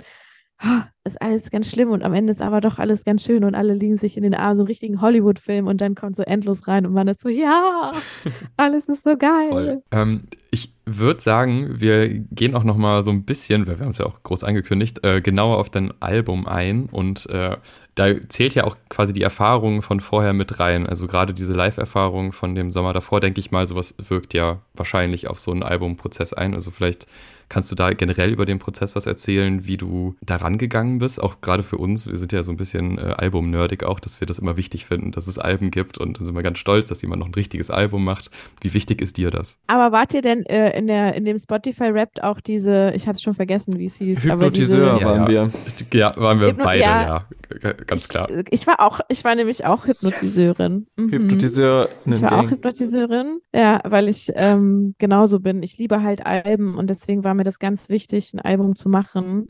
ist 1.04 1.22
alles 1.22 1.52
ganz 1.52 1.70
schlimm 1.70 1.92
und 1.92 2.04
am 2.04 2.16
Ende 2.16 2.32
ist 2.32 2.42
aber 2.42 2.62
doch 2.62 2.80
alles 2.80 3.04
ganz 3.04 3.22
schön 3.22 3.44
und 3.44 3.54
alle 3.54 3.76
liegen 3.76 4.00
sich 4.00 4.18
in 4.18 4.24
den 4.24 4.34
Armen, 4.34 4.56
so 4.56 4.64
einen 4.64 4.68
richtigen 4.68 5.00
Hollywood-Film 5.00 5.68
und 5.68 5.80
dann 5.80 5.94
kommt 5.94 6.16
so 6.16 6.24
endlos 6.24 6.68
rein 6.68 6.88
und 6.88 6.94
man 6.94 7.08
ist 7.08 7.22
so, 7.22 7.30
ja, 7.30 7.92
alles 8.58 8.90
ist 8.90 9.04
so 9.04 9.16
geil. 9.16 9.84
Ähm, 9.92 10.24
ich 10.50 10.75
würde 10.86 11.20
sagen, 11.20 11.80
wir 11.80 12.08
gehen 12.10 12.56
auch 12.56 12.64
noch 12.64 12.78
mal 12.78 13.04
so 13.04 13.12
ein 13.12 13.24
bisschen, 13.24 13.66
weil 13.66 13.80
wir 13.80 13.86
haben 13.86 13.92
es 13.92 13.98
ja 13.98 14.06
auch 14.06 14.22
groß 14.24 14.44
angekündigt, 14.44 15.04
äh, 15.04 15.22
genauer 15.22 15.58
auf 15.58 15.70
dein 15.70 15.94
Album 16.00 16.48
ein 16.48 16.86
und 16.86 17.28
äh, 17.30 17.58
da 17.96 18.28
zählt 18.30 18.56
ja 18.56 18.66
auch 18.66 18.78
quasi 18.90 19.14
die 19.14 19.22
Erfahrung 19.22 19.82
von 19.82 20.00
vorher 20.00 20.34
mit 20.34 20.60
rein. 20.60 20.86
Also 20.86 21.08
gerade 21.08 21.34
diese 21.34 21.54
Live-Erfahrung 21.54 22.34
von 22.34 22.54
dem 22.54 22.72
Sommer 22.72 22.94
davor, 22.94 23.22
denke 23.22 23.40
ich 23.40 23.52
mal, 23.52 23.68
sowas 23.68 23.96
wirkt 24.10 24.34
ja 24.34 24.60
wahrscheinlich 24.74 25.30
auf 25.30 25.40
so 25.40 25.52
einen 25.52 25.64
Albumprozess 25.64 26.34
ein. 26.34 26.54
Also 26.54 26.72
vielleicht 26.72 27.08
Kannst 27.50 27.72
du 27.72 27.76
da 27.76 27.92
generell 27.92 28.32
über 28.32 28.46
den 28.46 28.60
Prozess 28.60 28.96
was 28.96 29.06
erzählen, 29.06 29.66
wie 29.66 29.78
du 29.78 30.16
daran 30.22 30.58
gegangen 30.58 31.00
bist? 31.00 31.22
Auch 31.22 31.42
gerade 31.42 31.64
für 31.64 31.78
uns, 31.78 32.08
wir 32.08 32.18
sind 32.18 32.32
ja 32.32 32.44
so 32.44 32.52
ein 32.52 32.58
bisschen 32.58 32.98
äh, 32.98 33.16
Album-nerdig 33.18 33.84
auch, 33.84 34.00
dass 34.00 34.20
wir 34.20 34.28
das 34.28 34.40
immer 34.40 34.58
wichtig 34.58 34.86
finden, 34.86 35.12
dass 35.12 35.28
es 35.28 35.38
Alben 35.38 35.72
gibt 35.72 35.98
und 35.98 36.18
dann 36.18 36.26
sind 36.26 36.36
wir 36.36 36.44
ganz 36.44 36.60
stolz, 36.60 36.88
dass 36.88 37.02
jemand 37.02 37.20
noch 37.20 37.28
ein 37.28 37.34
richtiges 37.34 37.70
Album 37.70 38.04
macht. 38.04 38.32
Wie 38.62 38.74
wichtig 38.74 39.02
ist 39.02 39.18
dir 39.18 39.32
das? 39.32 39.58
Aber 39.68 39.92
wart 39.92 40.14
ihr 40.14 40.22
denn 40.22 40.46
äh, 40.46 40.78
in, 40.78 40.88
der, 40.88 41.14
in 41.16 41.26
dem 41.26 41.38
Spotify-Rap 41.38 42.20
auch 42.22 42.40
diese, 42.40 42.92
ich 42.96 43.08
hatte 43.08 43.22
schon 43.22 43.34
vergessen, 43.34 43.78
wie 43.78 43.86
es 43.86 43.96
hieß. 43.96 44.24
Hypnotiseur 44.24 44.94
diese, 44.94 45.06
waren 45.06 45.22
ja, 45.22 45.28
wir. 45.28 45.52
Ja, 45.94 46.14
waren 46.18 46.40
wir 46.40 46.50
Hypno 46.50 46.64
beide, 46.64 46.82
ja. 46.82 47.26
ja. 47.62 47.74
Ganz 47.86 48.10
klar. 48.10 48.30
Ich, 48.30 48.62
ich, 48.62 48.68
war 48.68 48.80
auch, 48.80 49.00
ich 49.08 49.24
war 49.24 49.36
nämlich 49.36 49.66
auch 49.66 49.86
Hypnotiseurin. 49.86 50.88
Yes. 50.98 51.06
Mhm. 51.06 51.12
Hypnotiseur. 51.12 51.90
Ich 52.06 52.22
war 52.22 52.40
auch 52.40 52.50
Hypnotiseurin, 52.50 53.40
ja, 53.54 53.82
weil 53.84 54.10
ich 54.10 54.32
ähm, 54.36 54.96
genauso 54.98 55.40
bin. 55.40 55.62
Ich 55.62 55.78
liebe 55.78 56.02
halt 56.02 56.26
Alben 56.26 56.76
und 56.76 56.90
deswegen 56.90 57.24
war 57.24 57.35
mir 57.36 57.44
das 57.44 57.60
ganz 57.60 57.90
wichtig, 57.90 58.34
ein 58.34 58.40
Album 58.40 58.76
zu 58.76 58.90
machen, 58.90 59.48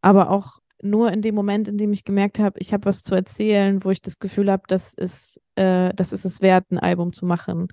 aber 0.00 0.30
auch 0.30 0.58
nur 0.82 1.10
in 1.12 1.22
dem 1.22 1.34
Moment, 1.34 1.68
in 1.68 1.78
dem 1.78 1.92
ich 1.92 2.04
gemerkt 2.04 2.38
habe, 2.38 2.58
ich 2.58 2.72
habe 2.72 2.84
was 2.86 3.02
zu 3.02 3.14
erzählen, 3.14 3.84
wo 3.84 3.90
ich 3.90 4.02
das 4.02 4.18
Gefühl 4.18 4.50
habe, 4.50 4.64
das 4.66 4.92
ist, 4.94 5.40
äh, 5.56 5.92
das 5.94 6.12
ist 6.12 6.24
es 6.24 6.42
wert, 6.42 6.70
ein 6.70 6.78
Album 6.78 7.12
zu 7.12 7.26
machen. 7.26 7.68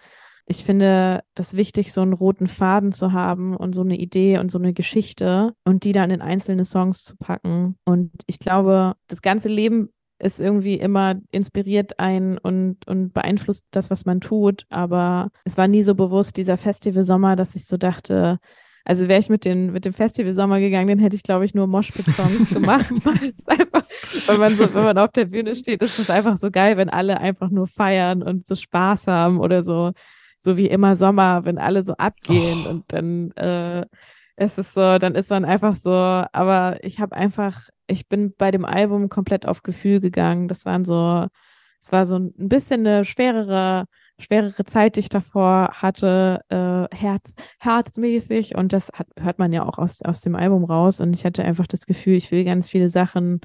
Ich 0.45 0.63
finde 0.63 1.23
das 1.35 1.55
wichtig, 1.55 1.93
so 1.93 2.01
einen 2.01 2.13
roten 2.13 2.47
Faden 2.47 2.91
zu 2.91 3.13
haben 3.13 3.55
und 3.55 3.73
so 3.73 3.81
eine 3.81 3.97
Idee 3.97 4.39
und 4.39 4.49
so 4.51 4.57
eine 4.57 4.73
Geschichte 4.73 5.53
und 5.63 5.83
die 5.83 5.91
dann 5.91 6.11
in 6.11 6.21
einzelne 6.21 6.65
Songs 6.65 7.03
zu 7.03 7.15
packen. 7.15 7.75
Und 7.85 8.11
ich 8.27 8.39
glaube, 8.39 8.95
das 9.07 9.21
ganze 9.21 9.49
Leben 9.49 9.89
ist 10.19 10.39
irgendwie 10.39 10.75
immer 10.75 11.15
inspiriert 11.31 11.99
ein 11.99 12.37
und, 12.37 12.85
und 12.87 13.13
beeinflusst 13.13 13.65
das, 13.71 13.89
was 13.89 14.05
man 14.05 14.21
tut. 14.21 14.65
Aber 14.69 15.29
es 15.45 15.57
war 15.57 15.67
nie 15.67 15.83
so 15.83 15.95
bewusst, 15.95 16.37
dieser 16.37 16.57
Festival-Sommer, 16.57 17.35
dass 17.35 17.55
ich 17.55 17.65
so 17.65 17.77
dachte, 17.77 18.37
also 18.83 19.07
wäre 19.07 19.19
ich 19.19 19.29
mit, 19.29 19.45
den, 19.45 19.71
mit 19.71 19.85
dem 19.85 19.93
Festival 19.93 20.33
Sommer 20.33 20.59
gegangen, 20.59 20.87
dann 20.87 20.99
hätte 20.99 21.15
ich, 21.15 21.23
glaube 21.23 21.45
ich, 21.45 21.53
nur 21.53 21.67
Moshpit-Songs 21.67 22.49
gemacht, 22.53 22.91
weil 23.03 23.29
es 23.29 23.47
einfach, 23.47 23.83
wenn 24.27 24.39
man 24.39 24.57
so, 24.57 24.73
wenn 24.73 24.83
man 24.83 24.97
auf 24.97 25.11
der 25.11 25.25
Bühne 25.25 25.55
steht, 25.55 25.81
ist 25.81 25.99
es 25.99 26.09
einfach 26.09 26.37
so 26.37 26.49
geil, 26.49 26.77
wenn 26.77 26.89
alle 26.89 27.19
einfach 27.19 27.49
nur 27.49 27.67
feiern 27.67 28.23
und 28.23 28.47
so 28.47 28.55
Spaß 28.55 29.07
haben 29.07 29.39
oder 29.39 29.63
so, 29.63 29.91
so 30.39 30.57
wie 30.57 30.67
immer 30.67 30.95
Sommer, 30.95 31.45
wenn 31.45 31.57
alle 31.57 31.83
so 31.83 31.93
abgehen 31.93 32.65
oh. 32.65 32.69
und 32.69 32.83
dann 32.87 33.31
äh, 33.31 33.85
ist 34.37 34.57
es 34.57 34.73
so, 34.73 34.97
dann 34.97 35.13
ist 35.15 35.29
man 35.29 35.45
einfach 35.45 35.75
so, 35.75 35.91
aber 35.91 36.83
ich 36.83 36.99
habe 36.99 37.15
einfach, 37.15 37.69
ich 37.87 38.07
bin 38.07 38.33
bei 38.35 38.49
dem 38.49 38.65
Album 38.65 39.09
komplett 39.09 39.45
auf 39.45 39.61
Gefühl 39.61 39.99
gegangen. 39.99 40.47
Das 40.47 40.65
waren 40.65 40.83
so, 40.83 41.27
es 41.79 41.91
war 41.91 42.05
so 42.05 42.17
ein 42.17 42.33
bisschen 42.35 42.85
eine 42.87 43.05
schwerere 43.05 43.85
schwerere 44.21 44.65
Zeit, 44.65 44.95
die 44.95 45.01
ich 45.01 45.09
davor 45.09 45.69
hatte, 45.73 46.41
äh, 46.49 46.95
Herz, 46.95 47.33
herzmäßig. 47.59 48.55
Und 48.55 48.73
das 48.73 48.89
hat, 48.93 49.07
hört 49.19 49.39
man 49.39 49.51
ja 49.51 49.65
auch 49.65 49.77
aus, 49.77 50.01
aus 50.01 50.21
dem 50.21 50.35
Album 50.35 50.63
raus. 50.63 50.99
Und 50.99 51.15
ich 51.15 51.25
hatte 51.25 51.43
einfach 51.43 51.67
das 51.67 51.85
Gefühl, 51.85 52.15
ich 52.15 52.31
will 52.31 52.43
ganz 52.43 52.69
viele 52.69 52.89
Sachen 52.89 53.41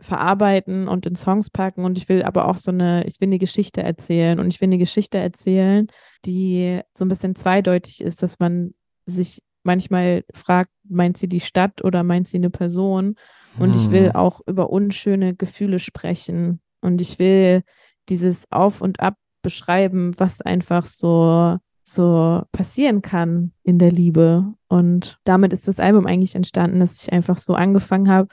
verarbeiten 0.00 0.88
und 0.88 1.06
in 1.06 1.16
Songs 1.16 1.50
packen. 1.50 1.84
Und 1.84 1.96
ich 1.98 2.08
will 2.08 2.22
aber 2.22 2.48
auch 2.48 2.56
so 2.56 2.70
eine, 2.70 3.06
ich 3.06 3.20
will 3.20 3.28
eine 3.28 3.38
Geschichte 3.38 3.82
erzählen. 3.82 4.38
Und 4.38 4.52
ich 4.52 4.60
will 4.60 4.68
eine 4.68 4.78
Geschichte 4.78 5.18
erzählen, 5.18 5.86
die 6.24 6.80
so 6.94 7.04
ein 7.04 7.08
bisschen 7.08 7.34
zweideutig 7.34 8.02
ist, 8.02 8.22
dass 8.22 8.38
man 8.38 8.74
sich 9.06 9.42
manchmal 9.62 10.24
fragt, 10.34 10.70
meint 10.88 11.16
sie 11.16 11.28
die 11.28 11.40
Stadt 11.40 11.82
oder 11.84 12.02
meint 12.02 12.28
sie 12.28 12.36
eine 12.36 12.50
Person? 12.50 13.16
Und 13.58 13.74
hm. 13.74 13.80
ich 13.80 13.90
will 13.90 14.08
hm. 14.08 14.16
auch 14.16 14.40
über 14.46 14.70
unschöne 14.70 15.34
Gefühle 15.34 15.78
sprechen. 15.78 16.60
Und 16.80 17.00
ich 17.00 17.18
will 17.18 17.62
dieses 18.08 18.50
Auf 18.50 18.80
und 18.80 19.00
Ab 19.00 19.16
beschreiben, 19.46 20.12
was 20.18 20.40
einfach 20.40 20.86
so 20.86 21.58
so 21.88 22.42
passieren 22.50 23.00
kann 23.00 23.52
in 23.62 23.78
der 23.78 23.92
Liebe. 23.92 24.52
Und 24.66 25.20
damit 25.22 25.52
ist 25.52 25.68
das 25.68 25.78
Album 25.78 26.04
eigentlich 26.04 26.34
entstanden, 26.34 26.80
dass 26.80 27.00
ich 27.00 27.12
einfach 27.12 27.38
so 27.38 27.54
angefangen 27.54 28.10
habe, 28.10 28.28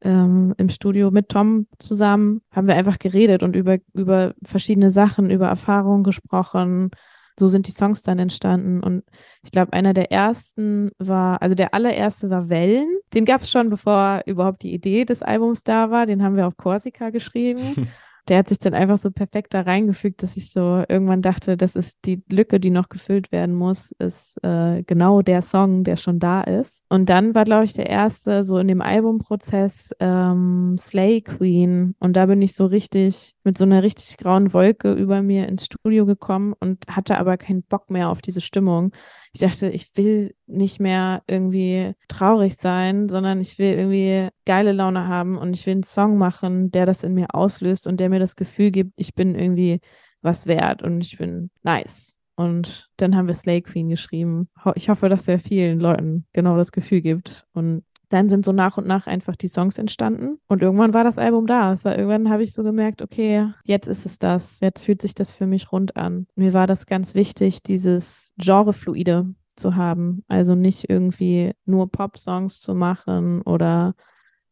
ähm, 0.00 0.54
im 0.56 0.70
Studio 0.70 1.10
mit 1.10 1.28
Tom 1.28 1.66
zusammen, 1.78 2.40
haben 2.50 2.66
wir 2.66 2.76
einfach 2.76 2.98
geredet 2.98 3.42
und 3.42 3.56
über, 3.56 3.76
über 3.92 4.32
verschiedene 4.42 4.90
Sachen, 4.90 5.30
über 5.30 5.48
Erfahrungen 5.48 6.02
gesprochen. 6.02 6.90
So 7.38 7.46
sind 7.46 7.66
die 7.66 7.72
Songs 7.72 8.02
dann 8.02 8.18
entstanden. 8.18 8.82
Und 8.82 9.04
ich 9.42 9.50
glaube, 9.50 9.72
einer 9.74 9.92
der 9.92 10.10
ersten 10.10 10.90
war, 10.98 11.42
also 11.42 11.54
der 11.54 11.74
allererste 11.74 12.30
war 12.30 12.48
Wellen. 12.48 12.88
Den 13.12 13.26
gab 13.26 13.42
es 13.42 13.50
schon, 13.50 13.68
bevor 13.68 14.22
überhaupt 14.24 14.62
die 14.62 14.72
Idee 14.72 15.04
des 15.04 15.22
Albums 15.22 15.62
da 15.62 15.90
war. 15.90 16.06
Den 16.06 16.22
haben 16.22 16.36
wir 16.36 16.46
auf 16.46 16.56
Korsika 16.56 17.10
geschrieben. 17.10 17.88
der 18.28 18.38
hat 18.38 18.48
sich 18.48 18.58
dann 18.58 18.74
einfach 18.74 18.98
so 18.98 19.10
perfekt 19.10 19.54
da 19.54 19.62
reingefügt, 19.62 20.22
dass 20.22 20.36
ich 20.36 20.52
so 20.52 20.84
irgendwann 20.88 21.22
dachte, 21.22 21.56
das 21.56 21.76
ist 21.76 21.98
die 22.04 22.22
Lücke, 22.28 22.60
die 22.60 22.70
noch 22.70 22.88
gefüllt 22.88 23.32
werden 23.32 23.54
muss, 23.54 23.92
ist 23.98 24.38
äh, 24.44 24.82
genau 24.82 25.22
der 25.22 25.42
Song, 25.42 25.84
der 25.84 25.96
schon 25.96 26.18
da 26.18 26.42
ist. 26.42 26.84
Und 26.88 27.08
dann 27.08 27.34
war, 27.34 27.44
glaube 27.44 27.64
ich, 27.64 27.72
der 27.72 27.88
erste 27.88 28.44
so 28.44 28.58
in 28.58 28.68
dem 28.68 28.82
Albumprozess 28.82 29.92
ähm, 30.00 30.76
Slay 30.78 31.22
Queen. 31.22 31.94
Und 31.98 32.16
da 32.16 32.26
bin 32.26 32.42
ich 32.42 32.54
so 32.54 32.66
richtig 32.66 33.34
mit 33.44 33.56
so 33.56 33.64
einer 33.64 33.82
richtig 33.82 34.18
grauen 34.18 34.52
Wolke 34.52 34.92
über 34.92 35.22
mir 35.22 35.48
ins 35.48 35.64
Studio 35.64 36.04
gekommen 36.06 36.54
und 36.60 36.84
hatte 36.88 37.18
aber 37.18 37.36
keinen 37.36 37.62
Bock 37.62 37.90
mehr 37.90 38.10
auf 38.10 38.20
diese 38.20 38.40
Stimmung 38.40 38.92
ich 39.38 39.48
dachte, 39.48 39.68
ich 39.68 39.96
will 39.96 40.34
nicht 40.48 40.80
mehr 40.80 41.22
irgendwie 41.28 41.92
traurig 42.08 42.56
sein, 42.56 43.08
sondern 43.08 43.40
ich 43.40 43.56
will 43.60 43.72
irgendwie 43.72 44.30
geile 44.44 44.72
Laune 44.72 45.06
haben 45.06 45.38
und 45.38 45.56
ich 45.56 45.64
will 45.64 45.74
einen 45.74 45.82
Song 45.84 46.18
machen, 46.18 46.72
der 46.72 46.86
das 46.86 47.04
in 47.04 47.14
mir 47.14 47.32
auslöst 47.32 47.86
und 47.86 48.00
der 48.00 48.08
mir 48.08 48.18
das 48.18 48.34
Gefühl 48.34 48.72
gibt, 48.72 48.94
ich 48.96 49.14
bin 49.14 49.36
irgendwie 49.36 49.78
was 50.22 50.48
wert 50.48 50.82
und 50.82 51.04
ich 51.04 51.18
bin 51.18 51.50
nice. 51.62 52.18
Und 52.34 52.88
dann 52.96 53.14
haben 53.14 53.28
wir 53.28 53.34
Slay 53.34 53.62
Queen 53.62 53.88
geschrieben. 53.88 54.48
Ich 54.74 54.88
hoffe, 54.88 55.08
dass 55.08 55.28
er 55.28 55.38
vielen 55.38 55.78
Leuten 55.78 56.26
genau 56.32 56.56
das 56.56 56.72
Gefühl 56.72 57.00
gibt. 57.00 57.46
Und 57.52 57.84
dann 58.08 58.28
sind 58.28 58.44
so 58.44 58.52
nach 58.52 58.78
und 58.78 58.86
nach 58.86 59.06
einfach 59.06 59.36
die 59.36 59.48
Songs 59.48 59.78
entstanden 59.78 60.38
und 60.48 60.62
irgendwann 60.62 60.94
war 60.94 61.04
das 61.04 61.18
Album 61.18 61.46
da. 61.46 61.72
Es 61.72 61.84
war, 61.84 61.96
irgendwann 61.96 62.30
habe 62.30 62.42
ich 62.42 62.52
so 62.52 62.62
gemerkt, 62.62 63.02
okay, 63.02 63.52
jetzt 63.64 63.86
ist 63.86 64.06
es 64.06 64.18
das. 64.18 64.60
Jetzt 64.60 64.84
fühlt 64.84 65.02
sich 65.02 65.14
das 65.14 65.34
für 65.34 65.46
mich 65.46 65.72
rund 65.72 65.96
an. 65.96 66.26
Mir 66.34 66.54
war 66.54 66.66
das 66.66 66.86
ganz 66.86 67.14
wichtig, 67.14 67.62
dieses 67.62 68.32
Genrefluide 68.38 69.34
zu 69.56 69.76
haben. 69.76 70.24
Also 70.28 70.54
nicht 70.54 70.88
irgendwie 70.88 71.52
nur 71.66 71.90
Pop-Songs 71.90 72.60
zu 72.60 72.74
machen 72.74 73.42
oder 73.42 73.94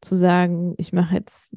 zu 0.01 0.15
sagen, 0.15 0.75
ich 0.77 0.93
mache 0.93 1.15
jetzt 1.15 1.57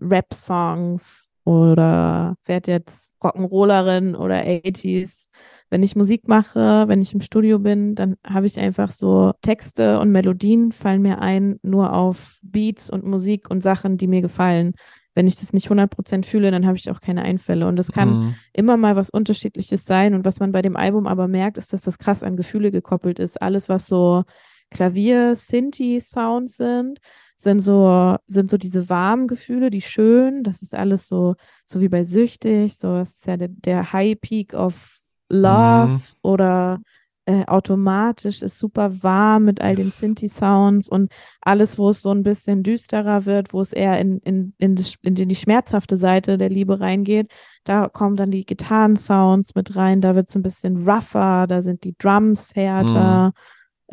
Rap-Songs 0.00 1.30
oder 1.44 2.36
werde 2.44 2.70
jetzt 2.70 3.14
Rock'n'Rollerin 3.22 4.14
oder 4.14 4.36
80s 4.36 5.28
wenn 5.70 5.84
ich 5.84 5.94
Musik 5.94 6.26
mache, 6.26 6.84
wenn 6.88 7.00
ich 7.00 7.14
im 7.14 7.20
Studio 7.20 7.60
bin, 7.60 7.94
dann 7.94 8.16
habe 8.26 8.46
ich 8.46 8.58
einfach 8.58 8.90
so 8.90 9.32
Texte 9.40 10.00
und 10.00 10.10
Melodien 10.10 10.72
fallen 10.72 11.00
mir 11.00 11.20
ein, 11.20 11.60
nur 11.62 11.92
auf 11.92 12.40
Beats 12.42 12.90
und 12.90 13.04
Musik 13.04 13.48
und 13.50 13.62
Sachen, 13.62 13.96
die 13.96 14.08
mir 14.08 14.20
gefallen. 14.20 14.74
Wenn 15.14 15.28
ich 15.28 15.36
das 15.36 15.52
nicht 15.52 15.70
100% 15.70 16.24
fühle, 16.24 16.50
dann 16.50 16.66
habe 16.66 16.76
ich 16.76 16.90
auch 16.90 17.00
keine 17.00 17.22
Einfälle. 17.22 17.68
Und 17.68 17.76
das 17.76 17.92
kann 17.92 18.08
mhm. 18.08 18.34
immer 18.52 18.76
mal 18.76 18.96
was 18.96 19.10
Unterschiedliches 19.10 19.84
sein. 19.84 20.14
Und 20.14 20.24
was 20.24 20.40
man 20.40 20.52
bei 20.52 20.62
dem 20.62 20.76
Album 20.76 21.06
aber 21.06 21.28
merkt, 21.28 21.56
ist, 21.56 21.72
dass 21.72 21.82
das 21.82 21.98
krass 21.98 22.22
an 22.22 22.36
Gefühle 22.36 22.72
gekoppelt 22.72 23.18
ist. 23.18 23.40
Alles, 23.40 23.68
was 23.68 23.86
so 23.86 24.24
Klavier, 24.70 25.34
Synthi-Sounds 25.36 26.56
sind, 26.56 26.98
sind 27.36 27.60
so, 27.60 28.16
sind 28.26 28.50
so 28.50 28.56
diese 28.56 28.88
warmen 28.88 29.26
Gefühle, 29.26 29.70
die 29.70 29.80
schön. 29.80 30.42
Das 30.42 30.62
ist 30.62 30.74
alles 30.74 31.06
so, 31.08 31.34
so 31.66 31.80
wie 31.80 31.88
bei 31.88 32.04
Süchtig. 32.04 32.76
So, 32.76 32.94
das 32.94 33.14
ist 33.14 33.26
ja 33.26 33.36
der, 33.36 33.48
der 33.48 33.92
High 33.92 34.20
Peak 34.20 34.54
of 34.54 34.99
Love 35.30 35.92
mhm. 35.92 36.00
oder 36.22 36.80
äh, 37.26 37.44
automatisch 37.46 38.42
ist 38.42 38.58
super 38.58 39.02
warm 39.02 39.44
mit 39.44 39.60
all 39.60 39.76
den 39.76 39.86
Synthi-Sounds 39.86 40.88
und 40.88 41.12
alles, 41.40 41.78
wo 41.78 41.90
es 41.90 42.02
so 42.02 42.10
ein 42.10 42.22
bisschen 42.22 42.62
düsterer 42.62 43.24
wird, 43.26 43.52
wo 43.52 43.60
es 43.60 43.72
eher 43.72 44.00
in, 44.00 44.18
in, 44.20 44.54
in, 44.58 44.74
das, 44.74 44.96
in 45.02 45.14
die 45.14 45.36
schmerzhafte 45.36 45.96
Seite 45.96 46.38
der 46.38 46.48
Liebe 46.48 46.80
reingeht, 46.80 47.30
da 47.64 47.88
kommen 47.88 48.16
dann 48.16 48.30
die 48.30 48.44
Gitarren-Sounds 48.44 49.54
mit 49.54 49.76
rein, 49.76 50.00
da 50.00 50.14
wird 50.14 50.28
es 50.28 50.34
ein 50.34 50.42
bisschen 50.42 50.88
rougher, 50.88 51.46
da 51.46 51.62
sind 51.62 51.84
die 51.84 51.94
Drums 51.96 52.54
härter. 52.54 53.28
Mhm. 53.28 53.32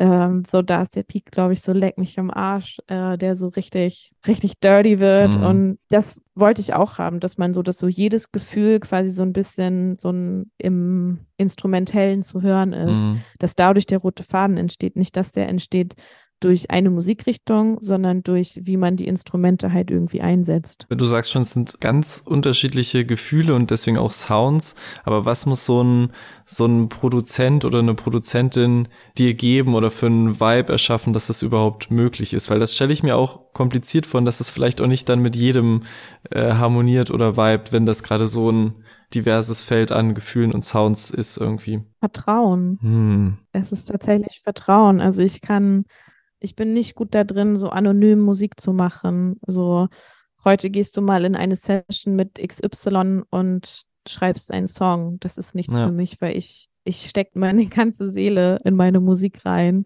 Ähm, 0.00 0.44
so, 0.48 0.62
da 0.62 0.82
ist 0.82 0.94
der 0.94 1.02
Peak, 1.02 1.32
glaube 1.32 1.54
ich, 1.54 1.60
so 1.60 1.72
leck 1.72 1.98
mich 1.98 2.20
am 2.20 2.30
Arsch, 2.30 2.78
äh, 2.86 3.18
der 3.18 3.34
so 3.34 3.48
richtig, 3.48 4.12
richtig 4.28 4.60
dirty 4.60 5.00
wird. 5.00 5.36
Mhm. 5.36 5.44
Und 5.44 5.78
das 5.88 6.20
wollte 6.36 6.60
ich 6.60 6.72
auch 6.72 6.98
haben, 6.98 7.18
dass 7.18 7.36
man 7.36 7.52
so, 7.52 7.62
dass 7.62 7.78
so 7.78 7.88
jedes 7.88 8.30
Gefühl 8.30 8.78
quasi 8.78 9.10
so 9.10 9.24
ein 9.24 9.32
bisschen 9.32 9.98
so 9.98 10.10
ein 10.10 10.52
im 10.56 11.26
Instrumentellen 11.36 12.22
zu 12.22 12.42
hören 12.42 12.72
ist, 12.72 13.00
mhm. 13.00 13.22
dass 13.40 13.56
dadurch 13.56 13.86
der 13.86 13.98
rote 13.98 14.22
Faden 14.22 14.56
entsteht. 14.56 14.94
Nicht, 14.94 15.16
dass 15.16 15.32
der 15.32 15.48
entsteht 15.48 15.96
durch 16.40 16.70
eine 16.70 16.90
Musikrichtung, 16.90 17.78
sondern 17.80 18.22
durch, 18.22 18.60
wie 18.62 18.76
man 18.76 18.96
die 18.96 19.06
Instrumente 19.06 19.72
halt 19.72 19.90
irgendwie 19.90 20.20
einsetzt. 20.20 20.86
Du 20.88 21.04
sagst 21.04 21.32
schon, 21.32 21.42
es 21.42 21.52
sind 21.52 21.80
ganz 21.80 22.22
unterschiedliche 22.24 23.04
Gefühle 23.04 23.54
und 23.54 23.70
deswegen 23.70 23.98
auch 23.98 24.12
Sounds. 24.12 24.76
Aber 25.04 25.24
was 25.24 25.46
muss 25.46 25.66
so 25.66 25.82
ein, 25.82 26.12
so 26.44 26.66
ein 26.66 26.88
Produzent 26.88 27.64
oder 27.64 27.80
eine 27.80 27.94
Produzentin 27.94 28.88
dir 29.16 29.34
geben 29.34 29.74
oder 29.74 29.90
für 29.90 30.06
einen 30.06 30.40
Vibe 30.40 30.72
erschaffen, 30.72 31.12
dass 31.12 31.26
das 31.26 31.42
überhaupt 31.42 31.90
möglich 31.90 32.34
ist? 32.34 32.50
Weil 32.50 32.58
das 32.58 32.74
stelle 32.74 32.92
ich 32.92 33.02
mir 33.02 33.16
auch 33.16 33.52
kompliziert 33.52 34.06
vor, 34.06 34.20
dass 34.22 34.40
es 34.40 34.50
vielleicht 34.50 34.80
auch 34.80 34.86
nicht 34.86 35.08
dann 35.08 35.20
mit 35.20 35.34
jedem 35.34 35.82
äh, 36.30 36.52
harmoniert 36.52 37.10
oder 37.10 37.36
vibet, 37.36 37.72
wenn 37.72 37.86
das 37.86 38.02
gerade 38.02 38.26
so 38.26 38.50
ein 38.50 38.84
diverses 39.14 39.62
Feld 39.62 39.90
an 39.90 40.14
Gefühlen 40.14 40.52
und 40.52 40.64
Sounds 40.64 41.10
ist 41.10 41.36
irgendwie. 41.36 41.82
Vertrauen. 42.00 42.78
Hm. 42.80 43.38
Es 43.52 43.72
ist 43.72 43.86
tatsächlich 43.86 44.40
Vertrauen. 44.44 45.00
Also 45.00 45.22
ich 45.22 45.40
kann 45.40 45.84
ich 46.40 46.56
bin 46.56 46.72
nicht 46.72 46.94
gut 46.94 47.14
da 47.14 47.24
drin, 47.24 47.56
so 47.56 47.68
anonym 47.68 48.20
Musik 48.20 48.60
zu 48.60 48.72
machen. 48.72 49.38
So, 49.46 49.88
heute 50.44 50.70
gehst 50.70 50.96
du 50.96 51.02
mal 51.02 51.24
in 51.24 51.36
eine 51.36 51.56
Session 51.56 52.16
mit 52.16 52.34
XY 52.34 53.22
und 53.30 53.82
schreibst 54.08 54.52
einen 54.52 54.68
Song. 54.68 55.18
Das 55.20 55.38
ist 55.38 55.54
nichts 55.54 55.76
ja. 55.76 55.86
für 55.86 55.92
mich, 55.92 56.20
weil 56.20 56.36
ich, 56.36 56.68
ich 56.84 57.08
stecke 57.08 57.38
meine 57.38 57.66
ganze 57.68 58.08
Seele 58.08 58.58
in 58.64 58.74
meine 58.74 59.00
Musik 59.00 59.44
rein. 59.44 59.84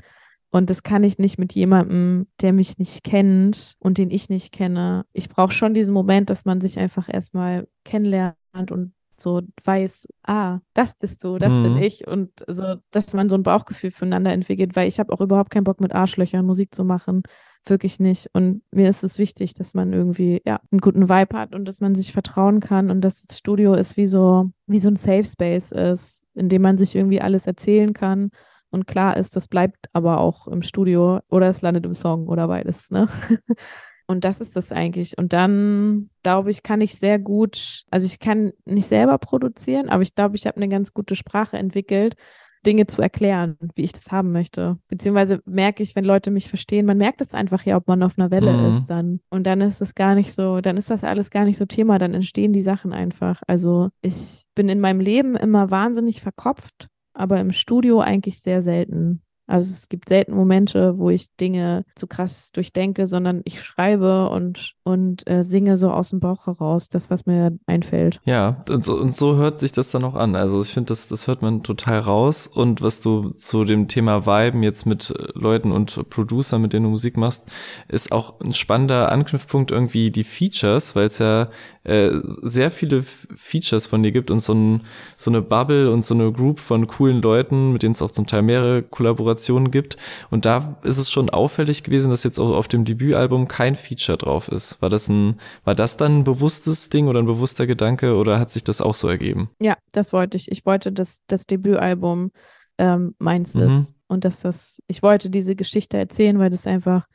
Und 0.50 0.68
das 0.68 0.82
kann 0.82 1.02
ich 1.02 1.18
nicht 1.18 1.38
mit 1.38 1.54
jemandem, 1.54 2.26
der 2.42 2.52
mich 2.52 2.76
nicht 2.76 3.04
kennt 3.04 3.74
und 3.78 3.96
den 3.96 4.10
ich 4.10 4.28
nicht 4.28 4.52
kenne. 4.52 5.06
Ich 5.14 5.30
brauche 5.30 5.52
schon 5.52 5.72
diesen 5.72 5.94
Moment, 5.94 6.28
dass 6.28 6.44
man 6.44 6.60
sich 6.60 6.78
einfach 6.78 7.08
erstmal 7.10 7.66
kennenlernt 7.84 8.36
und 8.70 8.92
so 9.16 9.42
weiß, 9.64 10.08
ah, 10.24 10.58
das 10.74 10.94
bist 10.96 11.24
du, 11.24 11.38
das 11.38 11.52
mhm. 11.52 11.62
bin 11.62 11.76
ich 11.78 12.06
und 12.06 12.30
so, 12.46 12.76
dass 12.90 13.12
man 13.12 13.28
so 13.28 13.36
ein 13.36 13.42
Bauchgefühl 13.42 13.90
füreinander 13.90 14.32
entwickelt, 14.32 14.76
weil 14.76 14.88
ich 14.88 14.98
habe 14.98 15.12
auch 15.12 15.20
überhaupt 15.20 15.50
keinen 15.50 15.64
Bock 15.64 15.80
mit 15.80 15.94
Arschlöchern 15.94 16.44
Musik 16.44 16.74
zu 16.74 16.84
machen, 16.84 17.22
wirklich 17.64 18.00
nicht 18.00 18.28
und 18.32 18.62
mir 18.72 18.88
ist 18.88 19.04
es 19.04 19.18
wichtig, 19.18 19.54
dass 19.54 19.74
man 19.74 19.92
irgendwie 19.92 20.42
ja 20.44 20.60
einen 20.70 20.80
guten 20.80 21.08
Vibe 21.08 21.38
hat 21.38 21.54
und 21.54 21.64
dass 21.64 21.80
man 21.80 21.94
sich 21.94 22.12
vertrauen 22.12 22.60
kann 22.60 22.90
und 22.90 23.00
dass 23.00 23.22
das 23.22 23.38
Studio 23.38 23.74
ist 23.74 23.96
wie 23.96 24.06
so 24.06 24.50
wie 24.66 24.78
so 24.80 24.88
ein 24.88 24.96
Safe 24.96 25.24
Space 25.24 25.70
ist, 25.70 26.24
in 26.34 26.48
dem 26.48 26.62
man 26.62 26.78
sich 26.78 26.96
irgendwie 26.96 27.20
alles 27.20 27.46
erzählen 27.46 27.92
kann 27.92 28.30
und 28.70 28.86
klar 28.86 29.16
ist, 29.16 29.36
das 29.36 29.48
bleibt 29.48 29.88
aber 29.92 30.18
auch 30.18 30.48
im 30.48 30.62
Studio 30.62 31.20
oder 31.28 31.48
es 31.48 31.62
landet 31.62 31.84
im 31.84 31.94
Song 31.94 32.26
oder 32.26 32.48
beides, 32.48 32.90
ne? 32.90 33.06
Und 34.06 34.24
das 34.24 34.40
ist 34.40 34.56
das 34.56 34.72
eigentlich. 34.72 35.16
Und 35.16 35.32
dann, 35.32 36.10
glaube 36.22 36.50
ich, 36.50 36.62
kann 36.62 36.80
ich 36.80 36.96
sehr 36.96 37.18
gut, 37.18 37.84
also 37.90 38.06
ich 38.06 38.18
kann 38.18 38.52
nicht 38.64 38.88
selber 38.88 39.18
produzieren, 39.18 39.88
aber 39.88 40.02
ich 40.02 40.14
glaube, 40.14 40.36
ich 40.36 40.46
habe 40.46 40.56
eine 40.56 40.68
ganz 40.68 40.92
gute 40.92 41.16
Sprache 41.16 41.56
entwickelt, 41.56 42.16
Dinge 42.64 42.86
zu 42.86 43.02
erklären, 43.02 43.56
wie 43.74 43.82
ich 43.82 43.92
das 43.92 44.12
haben 44.12 44.32
möchte. 44.32 44.78
Beziehungsweise 44.88 45.40
merke 45.44 45.82
ich, 45.82 45.96
wenn 45.96 46.04
Leute 46.04 46.30
mich 46.30 46.48
verstehen, 46.48 46.86
man 46.86 46.98
merkt 46.98 47.20
es 47.20 47.34
einfach 47.34 47.64
ja, 47.64 47.76
ob 47.76 47.88
man 47.88 48.02
auf 48.02 48.18
einer 48.18 48.30
Welle 48.30 48.52
mhm. 48.52 48.76
ist 48.76 48.86
dann. 48.86 49.20
Und 49.30 49.44
dann 49.44 49.60
ist 49.60 49.80
es 49.80 49.94
gar 49.94 50.14
nicht 50.14 50.32
so, 50.32 50.60
dann 50.60 50.76
ist 50.76 50.90
das 50.90 51.02
alles 51.02 51.30
gar 51.30 51.44
nicht 51.44 51.58
so 51.58 51.66
Thema, 51.66 51.98
dann 51.98 52.14
entstehen 52.14 52.52
die 52.52 52.62
Sachen 52.62 52.92
einfach. 52.92 53.42
Also 53.46 53.90
ich 54.00 54.46
bin 54.54 54.68
in 54.68 54.80
meinem 54.80 55.00
Leben 55.00 55.34
immer 55.34 55.70
wahnsinnig 55.70 56.20
verkopft, 56.20 56.88
aber 57.14 57.40
im 57.40 57.52
Studio 57.52 58.00
eigentlich 58.00 58.40
sehr 58.40 58.62
selten. 58.62 59.22
Also 59.52 59.70
es 59.70 59.90
gibt 59.90 60.08
selten 60.08 60.34
Momente, 60.34 60.96
wo 60.96 61.10
ich 61.10 61.36
Dinge 61.36 61.84
zu 61.94 62.06
krass 62.06 62.52
durchdenke, 62.52 63.06
sondern 63.06 63.42
ich 63.44 63.62
schreibe 63.62 64.30
und, 64.30 64.76
und 64.82 65.28
äh, 65.28 65.42
singe 65.42 65.76
so 65.76 65.90
aus 65.90 66.08
dem 66.08 66.20
Bauch 66.20 66.46
heraus, 66.46 66.88
das, 66.88 67.10
was 67.10 67.26
mir 67.26 67.58
einfällt. 67.66 68.18
Ja, 68.24 68.64
und 68.70 68.82
so, 68.82 68.98
und 68.98 69.14
so 69.14 69.36
hört 69.36 69.58
sich 69.58 69.70
das 69.70 69.90
dann 69.90 70.04
auch 70.04 70.14
an. 70.14 70.36
Also 70.36 70.62
ich 70.62 70.72
finde, 70.72 70.88
das, 70.88 71.08
das 71.08 71.26
hört 71.26 71.42
man 71.42 71.62
total 71.62 71.98
raus. 71.98 72.46
Und 72.46 72.80
was 72.80 73.02
du 73.02 73.28
zu 73.32 73.64
dem 73.64 73.88
Thema 73.88 74.24
Viben 74.24 74.62
jetzt 74.62 74.86
mit 74.86 75.12
Leuten 75.34 75.70
und 75.70 76.08
Producer, 76.08 76.58
mit 76.58 76.72
denen 76.72 76.84
du 76.84 76.90
Musik 76.90 77.18
machst, 77.18 77.46
ist 77.88 78.10
auch 78.10 78.40
ein 78.40 78.54
spannender 78.54 79.12
Anknüpfpunkt 79.12 79.70
irgendwie 79.70 80.10
die 80.10 80.24
Features, 80.24 80.96
weil 80.96 81.08
es 81.08 81.18
ja 81.18 81.50
äh, 81.84 82.10
sehr 82.40 82.70
viele 82.70 83.02
Features 83.02 83.84
von 83.84 84.02
dir 84.02 84.12
gibt 84.12 84.30
und 84.30 84.40
so, 84.40 84.54
ein, 84.54 84.84
so 85.18 85.30
eine 85.30 85.42
Bubble 85.42 85.92
und 85.92 86.06
so 86.06 86.14
eine 86.14 86.32
Group 86.32 86.58
von 86.58 86.86
coolen 86.86 87.20
Leuten, 87.20 87.74
mit 87.74 87.82
denen 87.82 87.92
es 87.92 88.00
auch 88.00 88.12
zum 88.12 88.26
Teil 88.26 88.40
mehrere 88.40 88.82
Kollaborationen 88.82 89.41
Kollaborationen 89.42 89.70
gibt. 89.70 89.96
Und 90.30 90.44
da 90.44 90.76
ist 90.82 90.98
es 90.98 91.10
schon 91.10 91.30
auffällig 91.30 91.82
gewesen, 91.82 92.10
dass 92.10 92.24
jetzt 92.24 92.38
auch 92.38 92.50
auf 92.50 92.68
dem 92.68 92.84
Debütalbum 92.84 93.48
kein 93.48 93.74
Feature 93.74 94.18
drauf 94.18 94.48
ist. 94.48 94.80
War 94.80 94.88
das 94.88 95.08
ein, 95.08 95.40
war 95.64 95.74
das 95.74 95.96
dann 95.96 96.18
ein 96.18 96.24
bewusstes 96.24 96.88
Ding 96.88 97.08
oder 97.08 97.20
ein 97.20 97.26
bewusster 97.26 97.66
Gedanke 97.66 98.16
oder 98.16 98.38
hat 98.38 98.50
sich 98.50 98.64
das 98.64 98.80
auch 98.80 98.94
so 98.94 99.08
ergeben? 99.08 99.50
Ja, 99.60 99.76
das 99.92 100.12
wollte 100.12 100.36
ich. 100.36 100.50
Ich 100.50 100.64
wollte, 100.64 100.92
dass 100.92 101.20
das 101.26 101.46
Debütalbum 101.46 102.30
ähm, 102.78 103.14
meins 103.18 103.54
mhm. 103.54 103.62
ist. 103.62 103.94
Und 104.06 104.24
dass 104.24 104.40
das, 104.40 104.80
ich 104.88 105.02
wollte 105.02 105.30
diese 105.30 105.56
Geschichte 105.56 105.96
erzählen, 105.96 106.38
weil 106.38 106.50
das 106.50 106.66
einfach 106.66 107.06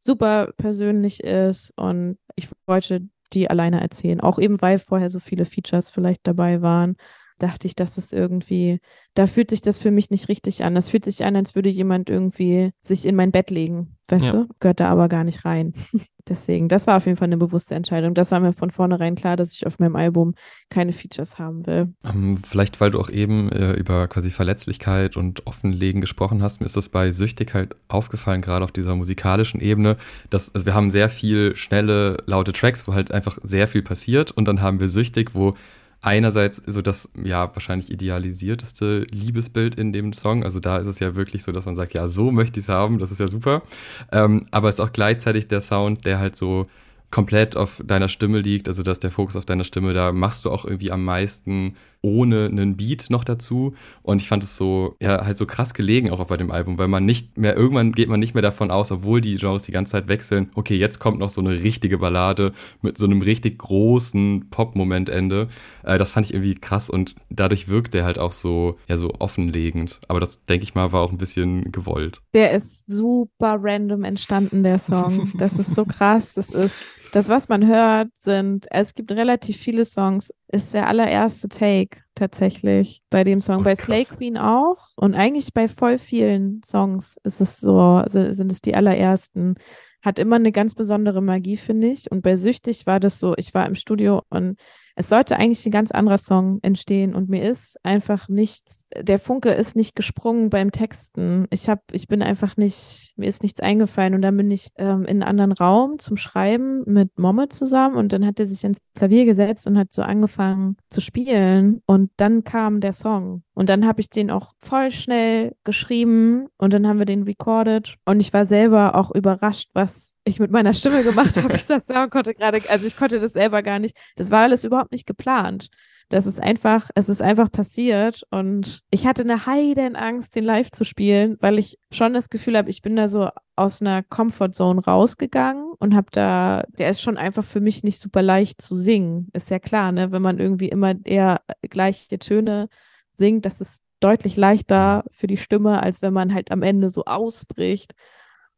super 0.00 0.52
persönlich 0.56 1.22
ist 1.22 1.72
und 1.76 2.16
ich 2.34 2.48
wollte 2.66 3.02
die 3.32 3.48
alleine 3.48 3.80
erzählen. 3.80 4.20
Auch 4.20 4.38
eben, 4.38 4.60
weil 4.60 4.78
vorher 4.78 5.08
so 5.08 5.20
viele 5.20 5.44
Features 5.44 5.90
vielleicht 5.90 6.26
dabei 6.26 6.62
waren 6.62 6.96
dachte 7.42 7.66
ich, 7.66 7.74
dass 7.74 7.96
es 7.96 8.12
irgendwie, 8.12 8.80
da 9.14 9.26
fühlt 9.26 9.50
sich 9.50 9.62
das 9.62 9.78
für 9.78 9.90
mich 9.90 10.10
nicht 10.10 10.28
richtig 10.28 10.64
an. 10.64 10.74
Das 10.74 10.88
fühlt 10.88 11.04
sich 11.04 11.24
an, 11.24 11.36
als 11.36 11.54
würde 11.54 11.68
jemand 11.68 12.10
irgendwie 12.10 12.70
sich 12.80 13.04
in 13.06 13.16
mein 13.16 13.32
Bett 13.32 13.50
legen. 13.50 13.96
Weißt 14.08 14.26
ja. 14.26 14.32
du? 14.32 14.48
Gehört 14.58 14.80
da 14.80 14.88
aber 14.88 15.08
gar 15.08 15.24
nicht 15.24 15.44
rein. 15.44 15.72
Deswegen, 16.28 16.68
das 16.68 16.86
war 16.86 16.96
auf 16.96 17.06
jeden 17.06 17.16
Fall 17.16 17.26
eine 17.26 17.38
bewusste 17.38 17.74
Entscheidung. 17.74 18.14
Das 18.14 18.30
war 18.30 18.40
mir 18.40 18.52
von 18.52 18.70
vornherein 18.70 19.14
klar, 19.14 19.36
dass 19.36 19.52
ich 19.52 19.66
auf 19.66 19.78
meinem 19.78 19.96
Album 19.96 20.34
keine 20.68 20.92
Features 20.92 21.38
haben 21.38 21.66
will. 21.66 21.92
Ähm, 22.04 22.38
vielleicht, 22.46 22.80
weil 22.80 22.90
du 22.90 23.00
auch 23.00 23.08
eben 23.08 23.50
äh, 23.50 23.72
über 23.72 24.06
quasi 24.06 24.30
Verletzlichkeit 24.30 25.16
und 25.16 25.46
Offenlegen 25.46 26.00
gesprochen 26.00 26.42
hast, 26.42 26.60
mir 26.60 26.66
ist 26.66 26.76
das 26.76 26.88
bei 26.88 27.10
Süchtig 27.10 27.54
halt 27.54 27.74
aufgefallen, 27.88 28.42
gerade 28.42 28.64
auf 28.64 28.72
dieser 28.72 28.94
musikalischen 28.94 29.60
Ebene, 29.60 29.96
dass, 30.28 30.54
also 30.54 30.66
wir 30.66 30.74
haben 30.74 30.90
sehr 30.90 31.08
viel 31.08 31.56
schnelle, 31.56 32.18
laute 32.26 32.52
Tracks, 32.52 32.86
wo 32.86 32.94
halt 32.94 33.10
einfach 33.10 33.38
sehr 33.42 33.66
viel 33.66 33.82
passiert 33.82 34.30
und 34.30 34.46
dann 34.46 34.60
haben 34.60 34.78
wir 34.78 34.88
Süchtig, 34.88 35.34
wo 35.34 35.54
einerseits 36.02 36.62
so 36.66 36.82
das 36.82 37.10
ja 37.22 37.54
wahrscheinlich 37.54 37.90
idealisierteste 37.90 39.06
Liebesbild 39.10 39.74
in 39.74 39.92
dem 39.92 40.12
Song. 40.12 40.44
Also 40.44 40.60
da 40.60 40.78
ist 40.78 40.86
es 40.86 40.98
ja 40.98 41.14
wirklich 41.14 41.42
so, 41.42 41.52
dass 41.52 41.66
man 41.66 41.76
sagt, 41.76 41.92
ja, 41.92 42.08
so 42.08 42.30
möchte 42.30 42.60
ich 42.60 42.66
es 42.66 42.68
haben, 42.68 42.98
das 42.98 43.10
ist 43.12 43.20
ja 43.20 43.28
super. 43.28 43.62
Ähm, 44.10 44.46
aber 44.50 44.68
es 44.68 44.76
ist 44.76 44.80
auch 44.80 44.92
gleichzeitig 44.92 45.48
der 45.48 45.60
Sound, 45.60 46.06
der 46.06 46.18
halt 46.18 46.36
so 46.36 46.66
komplett 47.10 47.56
auf 47.56 47.82
deiner 47.84 48.08
Stimme 48.08 48.40
liegt, 48.40 48.68
also 48.68 48.82
dass 48.82 49.00
der 49.00 49.10
Fokus 49.10 49.36
auf 49.36 49.44
deiner 49.44 49.64
Stimme, 49.64 49.92
da 49.92 50.12
machst 50.12 50.44
du 50.44 50.50
auch 50.50 50.64
irgendwie 50.64 50.92
am 50.92 51.04
meisten 51.04 51.74
ohne 52.02 52.46
einen 52.46 52.76
Beat 52.76 53.06
noch 53.10 53.24
dazu. 53.24 53.74
Und 54.02 54.20
ich 54.20 54.28
fand 54.28 54.42
es 54.42 54.56
so, 54.56 54.96
ja, 55.00 55.24
halt 55.24 55.36
so 55.36 55.46
krass 55.46 55.74
gelegen 55.74 56.10
auch 56.10 56.24
bei 56.24 56.36
dem 56.36 56.50
Album, 56.50 56.78
weil 56.78 56.88
man 56.88 57.04
nicht 57.04 57.36
mehr, 57.36 57.56
irgendwann 57.56 57.92
geht 57.92 58.08
man 58.08 58.20
nicht 58.20 58.34
mehr 58.34 58.42
davon 58.42 58.70
aus, 58.70 58.90
obwohl 58.90 59.20
die 59.20 59.36
Genres 59.36 59.64
die 59.64 59.72
ganze 59.72 59.92
Zeit 59.92 60.08
wechseln, 60.08 60.50
okay, 60.54 60.76
jetzt 60.76 60.98
kommt 60.98 61.18
noch 61.18 61.30
so 61.30 61.40
eine 61.40 61.62
richtige 61.62 61.98
Ballade 61.98 62.52
mit 62.82 62.98
so 62.98 63.06
einem 63.06 63.22
richtig 63.22 63.58
großen 63.58 64.48
Pop-Momentende. 64.50 65.48
Äh, 65.82 65.98
das 65.98 66.10
fand 66.10 66.26
ich 66.26 66.34
irgendwie 66.34 66.54
krass 66.54 66.90
und 66.90 67.14
dadurch 67.28 67.68
wirkt 67.68 67.94
der 67.94 68.04
halt 68.04 68.18
auch 68.18 68.32
so, 68.32 68.78
ja, 68.88 68.96
so 68.96 69.12
offenlegend. 69.18 70.00
Aber 70.08 70.20
das, 70.20 70.44
denke 70.46 70.64
ich 70.64 70.74
mal, 70.74 70.92
war 70.92 71.02
auch 71.02 71.12
ein 71.12 71.18
bisschen 71.18 71.72
gewollt. 71.72 72.20
Der 72.34 72.52
ist 72.52 72.86
super 72.86 73.58
random 73.60 74.04
entstanden, 74.04 74.62
der 74.62 74.78
Song. 74.78 75.32
Das 75.34 75.58
ist 75.58 75.74
so 75.74 75.84
krass. 75.84 76.34
Das 76.34 76.50
ist 76.50 76.82
das, 77.12 77.28
was 77.28 77.48
man 77.48 77.66
hört, 77.66 78.08
sind, 78.18 78.66
es 78.70 78.94
gibt 78.94 79.12
relativ 79.12 79.56
viele 79.56 79.84
Songs, 79.84 80.32
ist 80.48 80.74
der 80.74 80.88
allererste 80.88 81.48
Take 81.48 81.98
tatsächlich 82.14 83.02
bei 83.10 83.24
dem 83.24 83.40
Song. 83.40 83.60
Oh, 83.60 83.64
bei 83.64 83.74
Slay 83.74 84.04
Queen 84.04 84.36
auch. 84.36 84.88
Und 84.96 85.14
eigentlich 85.14 85.52
bei 85.52 85.68
voll 85.68 85.98
vielen 85.98 86.62
Songs 86.64 87.16
ist 87.24 87.40
es 87.40 87.58
so, 87.58 88.02
sind 88.06 88.52
es 88.52 88.60
die 88.60 88.74
allerersten. 88.74 89.56
Hat 90.02 90.18
immer 90.18 90.36
eine 90.36 90.52
ganz 90.52 90.74
besondere 90.74 91.20
Magie, 91.20 91.56
finde 91.56 91.88
ich. 91.88 92.10
Und 92.10 92.22
bei 92.22 92.36
Süchtig 92.36 92.86
war 92.86 93.00
das 93.00 93.20
so, 93.20 93.34
ich 93.36 93.52
war 93.54 93.66
im 93.66 93.74
Studio 93.74 94.22
und 94.30 94.58
es 95.00 95.08
sollte 95.08 95.38
eigentlich 95.38 95.64
ein 95.64 95.72
ganz 95.72 95.92
anderer 95.92 96.18
Song 96.18 96.58
entstehen 96.60 97.14
und 97.14 97.30
mir 97.30 97.50
ist 97.50 97.82
einfach 97.82 98.28
nichts, 98.28 98.84
der 98.94 99.18
Funke 99.18 99.48
ist 99.48 99.74
nicht 99.74 99.96
gesprungen 99.96 100.50
beim 100.50 100.72
Texten. 100.72 101.46
Ich 101.48 101.70
habe, 101.70 101.80
ich 101.92 102.06
bin 102.06 102.20
einfach 102.20 102.58
nicht, 102.58 103.14
mir 103.16 103.26
ist 103.26 103.42
nichts 103.42 103.60
eingefallen 103.60 104.14
und 104.14 104.20
dann 104.20 104.36
bin 104.36 104.50
ich 104.50 104.68
ähm, 104.76 105.04
in 105.04 105.22
einen 105.22 105.22
anderen 105.22 105.52
Raum 105.52 105.98
zum 105.98 106.18
Schreiben 106.18 106.82
mit 106.84 107.18
Momme 107.18 107.48
zusammen 107.48 107.96
und 107.96 108.12
dann 108.12 108.26
hat 108.26 108.38
er 108.38 108.44
sich 108.44 108.62
ins 108.62 108.76
Klavier 108.94 109.24
gesetzt 109.24 109.66
und 109.66 109.78
hat 109.78 109.90
so 109.90 110.02
angefangen 110.02 110.76
zu 110.90 111.00
spielen 111.00 111.80
und 111.86 112.10
dann 112.18 112.44
kam 112.44 112.82
der 112.82 112.92
Song 112.92 113.42
und 113.60 113.68
dann 113.68 113.86
habe 113.86 114.00
ich 114.00 114.08
den 114.08 114.30
auch 114.30 114.52
voll 114.58 114.90
schnell 114.90 115.54
geschrieben 115.64 116.46
und 116.56 116.72
dann 116.72 116.86
haben 116.86 116.98
wir 116.98 117.04
den 117.04 117.24
recorded. 117.24 117.96
Und 118.06 118.20
ich 118.20 118.32
war 118.32 118.46
selber 118.46 118.94
auch 118.94 119.14
überrascht, 119.14 119.68
was 119.74 120.16
ich 120.24 120.40
mit 120.40 120.50
meiner 120.50 120.72
Stimme 120.72 121.02
gemacht 121.02 121.36
habe. 121.36 121.54
Ich 121.54 121.66
das 121.66 121.84
konnte 122.08 122.32
gerade, 122.32 122.62
also 122.70 122.86
ich 122.86 122.96
konnte 122.96 123.20
das 123.20 123.34
selber 123.34 123.62
gar 123.62 123.78
nicht. 123.78 123.94
Das 124.16 124.30
war 124.30 124.44
alles 124.44 124.64
überhaupt 124.90 124.92
nicht 124.92 125.06
geplant. 125.06 125.70
Das 126.08 126.26
ist 126.26 126.42
einfach, 126.42 126.90
es 126.96 127.08
ist 127.08 127.22
einfach 127.22 127.52
passiert 127.52 128.24
und 128.30 128.82
ich 128.90 129.06
hatte 129.06 129.22
eine 129.22 129.46
Heidenangst, 129.46 130.34
den 130.34 130.42
live 130.42 130.72
zu 130.72 130.84
spielen, 130.84 131.36
weil 131.40 131.56
ich 131.58 131.78
schon 131.92 132.14
das 132.14 132.30
Gefühl 132.30 132.56
habe, 132.56 132.68
ich 132.68 132.82
bin 132.82 132.96
da 132.96 133.06
so 133.06 133.28
aus 133.54 133.80
einer 133.80 134.02
Comfortzone 134.02 134.82
rausgegangen 134.84 135.72
und 135.78 135.94
habe 135.94 136.08
da, 136.10 136.64
der 136.76 136.90
ist 136.90 137.00
schon 137.00 137.16
einfach 137.16 137.44
für 137.44 137.60
mich 137.60 137.84
nicht 137.84 138.00
super 138.00 138.22
leicht 138.22 138.60
zu 138.60 138.74
singen. 138.74 139.28
Ist 139.34 139.50
ja 139.50 139.60
klar, 139.60 139.92
ne, 139.92 140.10
wenn 140.10 140.22
man 140.22 140.40
irgendwie 140.40 140.68
immer 140.68 140.94
eher 141.04 141.42
gleiche 141.62 142.18
Töne 142.18 142.68
singt, 143.14 143.46
das 143.46 143.60
ist 143.60 143.80
deutlich 144.00 144.36
leichter 144.36 145.04
für 145.12 145.28
die 145.28 145.36
Stimme, 145.36 145.80
als 145.80 146.02
wenn 146.02 146.12
man 146.12 146.34
halt 146.34 146.50
am 146.50 146.62
Ende 146.64 146.90
so 146.90 147.04
ausbricht. 147.04 147.94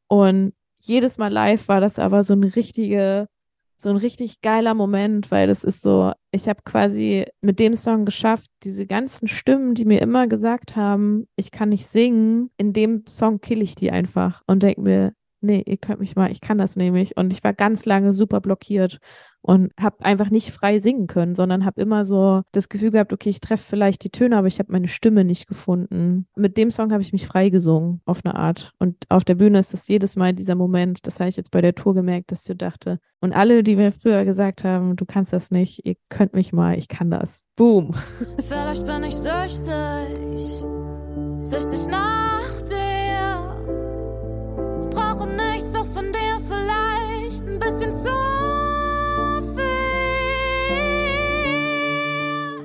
Und 0.08 0.54
jedes 0.80 1.18
Mal 1.18 1.30
live 1.30 1.68
war 1.68 1.82
das 1.82 1.98
aber 1.98 2.22
so 2.22 2.32
eine 2.32 2.56
richtige, 2.56 3.28
so 3.82 3.90
ein 3.90 3.96
richtig 3.96 4.40
geiler 4.40 4.74
Moment, 4.74 5.30
weil 5.30 5.48
das 5.48 5.64
ist 5.64 5.82
so, 5.82 6.12
ich 6.30 6.48
habe 6.48 6.60
quasi 6.64 7.26
mit 7.40 7.58
dem 7.58 7.74
Song 7.74 8.04
geschafft, 8.04 8.50
diese 8.62 8.86
ganzen 8.86 9.28
Stimmen, 9.28 9.74
die 9.74 9.84
mir 9.84 10.00
immer 10.00 10.26
gesagt 10.26 10.76
haben, 10.76 11.26
ich 11.36 11.50
kann 11.50 11.70
nicht 11.70 11.86
singen, 11.86 12.50
in 12.56 12.72
dem 12.72 13.04
Song 13.08 13.40
kill 13.40 13.60
ich 13.60 13.74
die 13.74 13.90
einfach 13.90 14.42
und 14.46 14.62
denke 14.62 14.80
mir, 14.80 15.14
nee, 15.42 15.62
ihr 15.64 15.76
könnt 15.76 16.00
mich 16.00 16.16
mal, 16.16 16.30
ich 16.30 16.40
kann 16.40 16.58
das 16.58 16.76
nämlich. 16.76 17.16
Und 17.16 17.32
ich 17.32 17.42
war 17.44 17.52
ganz 17.52 17.84
lange 17.84 18.14
super 18.14 18.40
blockiert 18.40 18.98
und 19.42 19.72
habe 19.78 20.04
einfach 20.04 20.30
nicht 20.30 20.52
frei 20.52 20.78
singen 20.78 21.08
können, 21.08 21.34
sondern 21.34 21.64
habe 21.64 21.82
immer 21.82 22.04
so 22.04 22.42
das 22.52 22.68
Gefühl 22.68 22.92
gehabt, 22.92 23.12
okay, 23.12 23.28
ich 23.28 23.40
treffe 23.40 23.64
vielleicht 23.68 24.04
die 24.04 24.10
Töne, 24.10 24.36
aber 24.36 24.46
ich 24.46 24.58
habe 24.60 24.72
meine 24.72 24.88
Stimme 24.88 25.24
nicht 25.24 25.48
gefunden. 25.48 26.28
Mit 26.36 26.56
dem 26.56 26.70
Song 26.70 26.92
habe 26.92 27.02
ich 27.02 27.12
mich 27.12 27.26
frei 27.26 27.50
gesungen, 27.50 28.00
auf 28.04 28.24
eine 28.24 28.36
Art. 28.36 28.72
Und 28.78 28.96
auf 29.08 29.24
der 29.24 29.34
Bühne 29.34 29.58
ist 29.58 29.72
das 29.72 29.88
jedes 29.88 30.16
Mal 30.16 30.32
dieser 30.32 30.54
Moment, 30.54 31.06
das 31.06 31.18
habe 31.18 31.28
ich 31.28 31.36
jetzt 31.36 31.50
bei 31.50 31.60
der 31.60 31.74
Tour 31.74 31.94
gemerkt, 31.94 32.30
dass 32.30 32.48
ich 32.48 32.56
dachte, 32.56 33.00
und 33.20 33.32
alle, 33.32 33.62
die 33.62 33.76
mir 33.76 33.92
früher 33.92 34.24
gesagt 34.24 34.64
haben, 34.64 34.96
du 34.96 35.04
kannst 35.04 35.32
das 35.32 35.50
nicht, 35.50 35.84
ihr 35.84 35.96
könnt 36.08 36.34
mich 36.34 36.52
mal, 36.52 36.78
ich 36.78 36.88
kann 36.88 37.10
das. 37.10 37.42
Boom. 37.56 37.94
Vielleicht 38.38 38.86
bin 38.86 39.04
ich 39.04 39.14
süchtig, 39.14 40.64
süchtig 41.42 41.86
nach 41.88 42.62
dir. 42.68 42.81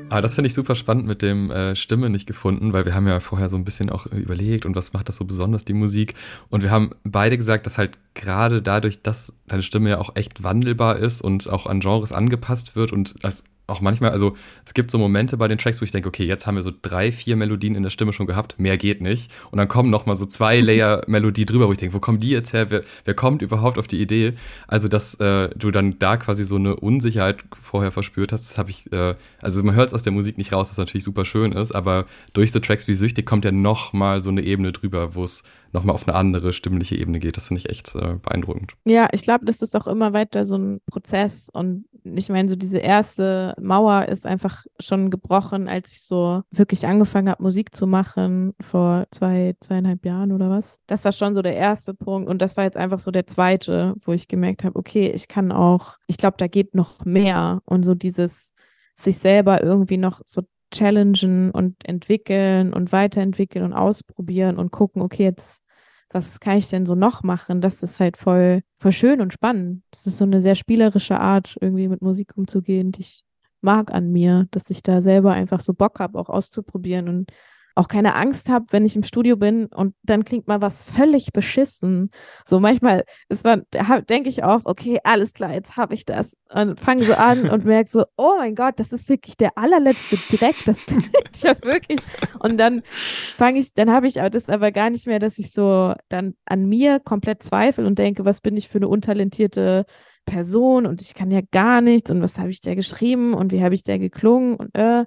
Aber 0.09 0.21
das 0.21 0.35
finde 0.35 0.47
ich 0.47 0.53
super 0.53 0.75
spannend 0.75 1.05
mit 1.05 1.21
dem 1.21 1.51
äh, 1.51 1.75
Stimme 1.75 2.09
nicht 2.09 2.27
gefunden, 2.27 2.71
weil 2.71 2.85
wir 2.85 2.95
haben 2.95 3.07
ja 3.07 3.19
vorher 3.19 3.49
so 3.49 3.57
ein 3.57 3.65
bisschen 3.65 3.89
auch 3.89 4.05
überlegt 4.05 4.65
und 4.65 4.75
was 4.75 4.93
macht 4.93 5.09
das 5.09 5.17
so 5.17 5.25
besonders, 5.25 5.65
die 5.65 5.73
Musik. 5.73 6.13
Und 6.49 6.63
wir 6.63 6.71
haben 6.71 6.91
beide 7.03 7.37
gesagt, 7.37 7.65
dass 7.65 7.77
halt 7.77 7.97
gerade 8.13 8.61
dadurch, 8.61 9.01
dass 9.01 9.33
deine 9.47 9.63
Stimme 9.63 9.89
ja 9.89 9.97
auch 9.99 10.15
echt 10.15 10.43
wandelbar 10.43 10.97
ist 10.97 11.21
und 11.21 11.49
auch 11.49 11.65
an 11.65 11.81
Genres 11.81 12.13
angepasst 12.13 12.75
wird 12.75 12.93
und 12.93 13.15
als 13.23 13.43
auch 13.67 13.81
manchmal, 13.81 14.11
also 14.11 14.33
es 14.65 14.73
gibt 14.73 14.89
so 14.89 14.97
Momente 14.97 15.35
bei 15.35 15.49
den 15.49 15.57
Tracks, 15.57 15.81
wo 15.81 15.85
ich 15.85 15.91
denke, 15.91 16.07
okay, 16.07 16.25
jetzt 16.25 16.47
haben 16.47 16.55
wir 16.55 16.61
so 16.61 16.71
drei, 16.81 17.11
vier 17.11 17.35
Melodien 17.35 17.75
in 17.75 17.83
der 17.83 17.89
Stimme 17.89 18.13
schon 18.13 18.25
gehabt, 18.25 18.57
mehr 18.57 18.77
geht 18.77 19.01
nicht. 19.01 19.29
Und 19.51 19.57
dann 19.57 19.67
kommen 19.67 19.89
noch 19.89 20.05
mal 20.05 20.15
so 20.15 20.25
zwei 20.25 20.59
Layer 20.67 21.03
Melodie 21.07 21.45
drüber, 21.45 21.67
wo 21.67 21.73
ich 21.73 21.77
denke, 21.77 21.93
wo 21.93 21.99
kommen 21.99 22.21
die 22.21 22.29
jetzt 22.29 22.53
her? 22.53 22.71
Wer, 22.71 22.81
wer 23.03 23.13
kommt 23.13 23.41
überhaupt 23.41 23.77
auf 23.77 23.87
die 23.87 24.01
Idee? 24.01 24.33
Also, 24.67 24.87
dass 24.87 25.15
äh, 25.15 25.49
du 25.55 25.71
dann 25.71 25.99
da 25.99 26.15
quasi 26.15 26.45
so 26.45 26.55
eine 26.55 26.77
Unsicherheit 26.77 27.43
vorher 27.61 27.91
verspürt 27.91 28.31
hast, 28.31 28.49
das 28.49 28.57
habe 28.57 28.69
ich, 28.69 28.91
äh, 28.93 29.15
also 29.41 29.61
man 29.63 29.75
hört 29.75 29.89
es 29.89 29.93
aus 29.93 30.03
der 30.03 30.13
Musik 30.13 30.37
nicht 30.37 30.53
raus, 30.53 30.69
was 30.69 30.77
natürlich 30.77 31.03
super 31.03 31.25
schön 31.25 31.51
ist, 31.51 31.73
aber 31.73 32.05
durch 32.33 32.53
so 32.53 32.59
Tracks 32.59 32.87
wie 32.87 32.93
Süchtig 32.93 33.25
kommt 33.25 33.43
ja 33.43 33.51
noch 33.51 33.91
mal 33.91 34.21
so 34.21 34.29
eine 34.29 34.43
Ebene 34.43 34.71
drüber, 34.71 35.13
wo 35.13 35.25
es 35.25 35.43
noch 35.71 35.83
mal 35.83 35.93
auf 35.93 36.07
eine 36.07 36.15
andere 36.15 36.53
stimmliche 36.53 36.95
Ebene 36.95 37.19
geht. 37.19 37.37
Das 37.37 37.47
finde 37.47 37.59
ich 37.59 37.69
echt 37.69 37.95
äh, 37.95 38.15
beeindruckend. 38.21 38.73
Ja, 38.85 39.07
ich 39.11 39.23
glaube, 39.23 39.45
das 39.45 39.61
ist 39.61 39.75
auch 39.75 39.87
immer 39.87 40.13
weiter 40.13 40.45
so 40.45 40.57
ein 40.57 40.81
Prozess 40.89 41.49
und 41.51 41.85
ich 42.03 42.29
meine, 42.29 42.49
so 42.49 42.55
diese 42.55 42.77
erste 42.77 43.53
Mauer 43.59 44.05
ist 44.05 44.25
einfach 44.25 44.65
schon 44.79 45.09
gebrochen, 45.09 45.67
als 45.67 45.91
ich 45.91 46.01
so 46.01 46.43
wirklich 46.51 46.85
angefangen 46.87 47.29
habe, 47.29 47.43
Musik 47.43 47.75
zu 47.75 47.87
machen 47.87 48.53
vor 48.61 49.05
zwei, 49.11 49.55
zweieinhalb 49.59 50.05
Jahren 50.05 50.31
oder 50.31 50.49
was. 50.49 50.79
Das 50.87 51.03
war 51.05 51.11
schon 51.11 51.33
so 51.33 51.41
der 51.41 51.55
erste 51.55 51.93
Punkt 51.93 52.29
und 52.29 52.41
das 52.41 52.57
war 52.57 52.63
jetzt 52.63 52.77
einfach 52.77 52.99
so 52.99 53.11
der 53.11 53.27
zweite, 53.27 53.95
wo 54.01 54.13
ich 54.13 54.27
gemerkt 54.27 54.63
habe, 54.63 54.77
okay, 54.77 55.11
ich 55.11 55.27
kann 55.27 55.51
auch, 55.51 55.97
ich 56.07 56.17
glaube, 56.17 56.37
da 56.37 56.47
geht 56.47 56.75
noch 56.75 57.05
mehr 57.05 57.61
und 57.65 57.83
so 57.83 57.95
dieses 57.95 58.53
sich 58.99 59.17
selber 59.17 59.63
irgendwie 59.63 59.97
noch 59.97 60.21
so 60.25 60.41
challengen 60.71 61.51
und 61.51 61.75
entwickeln 61.85 62.73
und 62.73 62.91
weiterentwickeln 62.91 63.65
und 63.65 63.73
ausprobieren 63.73 64.57
und 64.57 64.71
gucken, 64.71 65.01
okay, 65.01 65.23
jetzt 65.23 65.63
was 66.09 66.39
kann 66.39 66.57
ich 66.57 66.69
denn 66.69 66.85
so 66.85 66.95
noch 66.95 67.23
machen? 67.23 67.61
Das 67.61 67.83
ist 67.83 67.99
halt 67.99 68.17
voll, 68.17 68.61
voll 68.77 68.91
schön 68.91 69.21
und 69.21 69.33
spannend. 69.33 69.83
Das 69.91 70.07
ist 70.07 70.17
so 70.17 70.23
eine 70.23 70.41
sehr 70.41 70.55
spielerische 70.55 71.19
Art, 71.19 71.57
irgendwie 71.59 71.87
mit 71.87 72.01
Musik 72.01 72.37
umzugehen, 72.37 72.91
die 72.91 73.01
ich 73.01 73.23
mag 73.61 73.91
an 73.91 74.11
mir, 74.11 74.47
dass 74.51 74.69
ich 74.69 74.83
da 74.83 75.01
selber 75.01 75.33
einfach 75.33 75.59
so 75.59 75.73
Bock 75.73 75.99
habe, 75.99 76.17
auch 76.17 76.29
auszuprobieren 76.29 77.09
und 77.09 77.31
auch 77.77 77.87
keine 77.87 78.15
Angst 78.15 78.49
habe, 78.49 78.65
wenn 78.71 78.85
ich 78.85 78.95
im 78.95 79.03
Studio 79.03 79.37
bin 79.37 79.67
und 79.67 79.93
dann 80.01 80.25
klingt 80.25 80.47
mal 80.47 80.61
was 80.61 80.81
völlig 80.81 81.31
beschissen. 81.31 82.09
So 82.45 82.59
manchmal 82.59 83.03
ist 83.29 83.45
man, 83.45 83.63
denke 84.09 84.29
ich 84.29 84.43
auch, 84.43 84.61
okay, 84.65 84.99
alles 85.03 85.33
klar, 85.33 85.53
jetzt 85.53 85.77
habe 85.77 85.93
ich 85.93 86.05
das 86.05 86.35
und 86.49 86.79
fange 86.79 87.03
so 87.03 87.13
an 87.13 87.49
und 87.49 87.65
merke 87.65 87.91
so, 87.91 88.05
oh 88.17 88.33
mein 88.37 88.55
Gott, 88.55 88.79
das 88.79 88.91
ist 88.91 89.07
wirklich 89.09 89.37
der 89.37 89.57
allerletzte 89.57 90.17
Dreck, 90.35 90.55
das 90.65 90.79
ich 91.33 91.43
ja 91.43 91.53
wirklich. 91.61 91.99
Und 92.39 92.57
dann 92.57 92.81
fange 92.83 93.59
ich, 93.59 93.73
dann 93.73 93.91
habe 93.91 94.07
ich 94.07 94.15
das 94.15 94.49
aber 94.49 94.71
gar 94.71 94.89
nicht 94.89 95.05
mehr, 95.05 95.19
dass 95.19 95.37
ich 95.37 95.51
so 95.51 95.93
dann 96.09 96.33
an 96.45 96.65
mir 96.65 96.99
komplett 96.99 97.43
zweifle 97.43 97.85
und 97.85 97.99
denke, 97.99 98.25
was 98.25 98.41
bin 98.41 98.57
ich 98.57 98.69
für 98.69 98.79
eine 98.79 98.87
untalentierte 98.87 99.85
Person 100.25 100.85
und 100.85 101.01
ich 101.01 101.13
kann 101.13 101.31
ja 101.31 101.41
gar 101.51 101.81
nichts 101.81 102.09
und 102.09 102.21
was 102.21 102.39
habe 102.39 102.49
ich 102.49 102.61
da 102.61 102.73
geschrieben 102.73 103.33
und 103.33 103.51
wie 103.51 103.63
habe 103.63 103.75
ich 103.75 103.83
da 103.83 103.97
geklungen 103.97 104.55
und 104.55 104.75
äh, 104.75 105.05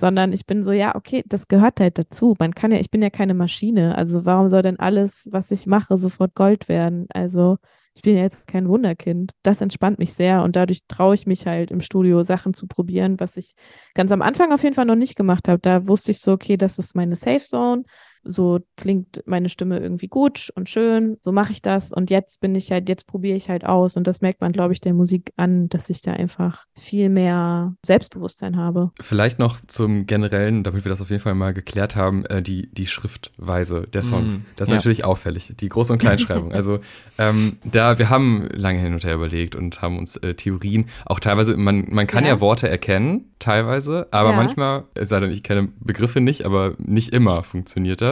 sondern 0.00 0.32
ich 0.32 0.46
bin 0.46 0.62
so, 0.64 0.72
ja, 0.72 0.94
okay, 0.96 1.22
das 1.26 1.48
gehört 1.48 1.80
halt 1.80 1.98
dazu. 1.98 2.34
Man 2.38 2.54
kann 2.54 2.72
ja, 2.72 2.78
ich 2.80 2.90
bin 2.90 3.02
ja 3.02 3.10
keine 3.10 3.34
Maschine. 3.34 3.96
Also 3.96 4.24
warum 4.24 4.48
soll 4.48 4.62
denn 4.62 4.78
alles, 4.80 5.28
was 5.30 5.50
ich 5.50 5.66
mache, 5.66 5.96
sofort 5.96 6.34
Gold 6.34 6.68
werden? 6.68 7.06
Also 7.14 7.58
ich 7.94 8.02
bin 8.02 8.16
ja 8.16 8.22
jetzt 8.22 8.46
kein 8.46 8.68
Wunderkind. 8.68 9.32
Das 9.42 9.60
entspannt 9.60 9.98
mich 9.98 10.14
sehr 10.14 10.42
und 10.42 10.56
dadurch 10.56 10.80
traue 10.88 11.14
ich 11.14 11.26
mich 11.26 11.46
halt 11.46 11.70
im 11.70 11.80
Studio 11.80 12.22
Sachen 12.22 12.54
zu 12.54 12.66
probieren, 12.66 13.20
was 13.20 13.36
ich 13.36 13.54
ganz 13.94 14.10
am 14.10 14.22
Anfang 14.22 14.52
auf 14.52 14.62
jeden 14.62 14.74
Fall 14.74 14.86
noch 14.86 14.96
nicht 14.96 15.16
gemacht 15.16 15.48
habe. 15.48 15.60
Da 15.60 15.86
wusste 15.86 16.12
ich 16.12 16.20
so, 16.20 16.32
okay, 16.32 16.56
das 16.56 16.78
ist 16.78 16.96
meine 16.96 17.16
Safe 17.16 17.40
Zone 17.40 17.84
so 18.22 18.60
klingt 18.76 19.22
meine 19.26 19.48
Stimme 19.48 19.78
irgendwie 19.78 20.08
gut 20.08 20.50
und 20.54 20.68
schön, 20.68 21.16
so 21.20 21.32
mache 21.32 21.52
ich 21.52 21.62
das 21.62 21.92
und 21.92 22.10
jetzt 22.10 22.40
bin 22.40 22.54
ich 22.54 22.70
halt, 22.70 22.88
jetzt 22.88 23.06
probiere 23.06 23.36
ich 23.36 23.48
halt 23.48 23.64
aus 23.64 23.96
und 23.96 24.06
das 24.06 24.20
merkt 24.20 24.40
man, 24.40 24.52
glaube 24.52 24.72
ich, 24.72 24.80
der 24.80 24.94
Musik 24.94 25.32
an, 25.36 25.68
dass 25.68 25.90
ich 25.90 26.02
da 26.02 26.12
einfach 26.12 26.66
viel 26.74 27.08
mehr 27.08 27.74
Selbstbewusstsein 27.84 28.56
habe. 28.56 28.90
Vielleicht 29.00 29.38
noch 29.38 29.58
zum 29.66 30.06
generellen, 30.06 30.64
damit 30.64 30.84
wir 30.84 30.90
das 30.90 31.00
auf 31.00 31.10
jeden 31.10 31.22
Fall 31.22 31.34
mal 31.34 31.54
geklärt 31.54 31.96
haben, 31.96 32.24
äh, 32.26 32.42
die, 32.42 32.68
die 32.72 32.86
Schriftweise 32.86 33.86
der 33.92 34.02
Songs. 34.02 34.38
Mm, 34.38 34.42
das 34.56 34.68
ist 34.68 34.72
ja. 34.72 34.76
natürlich 34.76 35.04
auffällig, 35.04 35.52
die 35.58 35.70
Groß- 35.70 35.92
und 35.92 35.98
Kleinschreibung. 35.98 36.52
also 36.52 36.80
ähm, 37.18 37.58
da, 37.64 37.98
wir 37.98 38.10
haben 38.10 38.48
lange 38.52 38.78
hin 38.80 38.92
und 38.92 39.04
her 39.04 39.14
überlegt 39.14 39.56
und 39.56 39.82
haben 39.82 39.98
uns 39.98 40.16
äh, 40.18 40.34
Theorien, 40.34 40.86
auch 41.06 41.20
teilweise, 41.20 41.56
man, 41.56 41.86
man 41.90 42.06
kann 42.06 42.24
ja, 42.24 42.30
ja 42.30 42.40
Worte 42.40 42.68
erkennen, 42.68 43.30
teilweise, 43.38 44.06
aber 44.10 44.30
ja. 44.30 44.36
manchmal, 44.36 44.84
es 44.94 45.08
sei 45.08 45.20
denn, 45.20 45.30
ich 45.30 45.42
kenne 45.42 45.68
Begriffe 45.80 46.20
nicht, 46.20 46.44
aber 46.44 46.74
nicht 46.78 47.12
immer 47.12 47.42
funktioniert 47.42 48.00
das. 48.00 48.09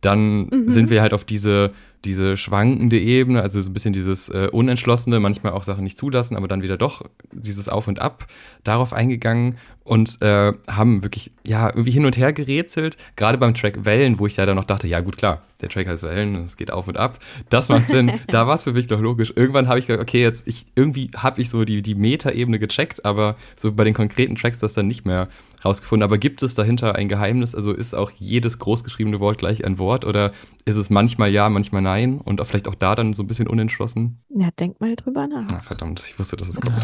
Dann 0.00 0.46
mhm. 0.46 0.68
sind 0.68 0.90
wir 0.90 1.02
halt 1.02 1.14
auf 1.14 1.24
diese 1.24 1.72
diese 2.06 2.36
schwankende 2.36 2.98
Ebene, 2.98 3.42
also 3.42 3.60
so 3.60 3.68
ein 3.68 3.74
bisschen 3.74 3.92
dieses 3.92 4.28
äh, 4.28 4.48
Unentschlossene, 4.50 5.20
manchmal 5.20 5.52
auch 5.52 5.64
Sachen 5.64 5.84
nicht 5.84 5.98
zulassen, 5.98 6.36
aber 6.36 6.48
dann 6.48 6.62
wieder 6.62 6.76
doch 6.76 7.02
dieses 7.32 7.68
Auf 7.68 7.88
und 7.88 8.00
Ab 8.00 8.26
darauf 8.64 8.92
eingegangen 8.92 9.56
und 9.84 10.22
äh, 10.22 10.52
haben 10.68 11.02
wirklich, 11.02 11.32
ja, 11.46 11.68
irgendwie 11.68 11.90
hin 11.90 12.06
und 12.06 12.16
her 12.16 12.32
gerätselt. 12.32 12.96
Gerade 13.16 13.38
beim 13.38 13.54
Track 13.54 13.84
Wellen, 13.84 14.18
wo 14.18 14.26
ich 14.26 14.36
ja 14.36 14.46
dann 14.46 14.56
noch 14.56 14.64
dachte, 14.64 14.88
ja 14.88 15.00
gut, 15.00 15.16
klar, 15.16 15.42
der 15.60 15.68
Track 15.68 15.86
heißt 15.86 16.02
Wellen, 16.02 16.46
es 16.46 16.56
geht 16.56 16.70
auf 16.70 16.88
und 16.88 16.96
ab. 16.96 17.18
Das 17.50 17.68
macht 17.68 17.88
Sinn. 17.88 18.12
da 18.28 18.46
war 18.46 18.56
es 18.56 18.64
für 18.64 18.72
mich 18.72 18.88
noch 18.88 19.00
logisch. 19.00 19.32
Irgendwann 19.34 19.68
habe 19.68 19.78
ich 19.78 19.86
gedacht, 19.86 20.02
okay, 20.02 20.22
jetzt, 20.22 20.46
ich, 20.46 20.66
irgendwie 20.74 21.10
habe 21.16 21.40
ich 21.40 21.50
so 21.50 21.64
die, 21.64 21.82
die 21.82 21.94
Meta-Ebene 21.94 22.58
gecheckt, 22.58 23.04
aber 23.04 23.36
so 23.56 23.72
bei 23.72 23.84
den 23.84 23.94
konkreten 23.94 24.34
Tracks 24.34 24.58
das 24.58 24.74
dann 24.74 24.86
nicht 24.86 25.04
mehr 25.06 25.28
rausgefunden. 25.66 26.04
Aber 26.04 26.18
gibt 26.18 26.42
es 26.42 26.54
dahinter 26.54 26.94
ein 26.94 27.08
Geheimnis? 27.08 27.54
Also 27.54 27.72
ist 27.72 27.94
auch 27.94 28.10
jedes 28.12 28.58
großgeschriebene 28.58 29.20
Wort 29.20 29.38
gleich 29.38 29.64
ein 29.64 29.78
Wort 29.78 30.04
oder 30.04 30.32
ist 30.64 30.76
es 30.76 30.90
manchmal 30.90 31.30
ja, 31.30 31.48
manchmal 31.48 31.82
nein 31.82 32.18
und 32.18 32.40
auch 32.40 32.46
vielleicht 32.46 32.68
auch 32.68 32.74
da 32.74 32.94
dann 32.94 33.14
so 33.14 33.22
ein 33.22 33.26
bisschen 33.26 33.46
unentschlossen? 33.46 34.18
Ja, 34.30 34.48
denk 34.58 34.80
mal 34.80 34.96
drüber 34.96 35.26
nach. 35.26 35.46
Ah, 35.52 35.60
verdammt, 35.60 36.02
ich 36.06 36.18
wusste, 36.18 36.36
dass 36.36 36.48
es 36.48 36.60
kommt. 36.60 36.82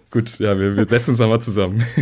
Gut, 0.10 0.38
ja, 0.38 0.58
wir, 0.58 0.76
wir 0.76 0.84
setzen 0.86 1.10
uns 1.10 1.18
nochmal 1.18 1.40
zusammen. 1.40 1.84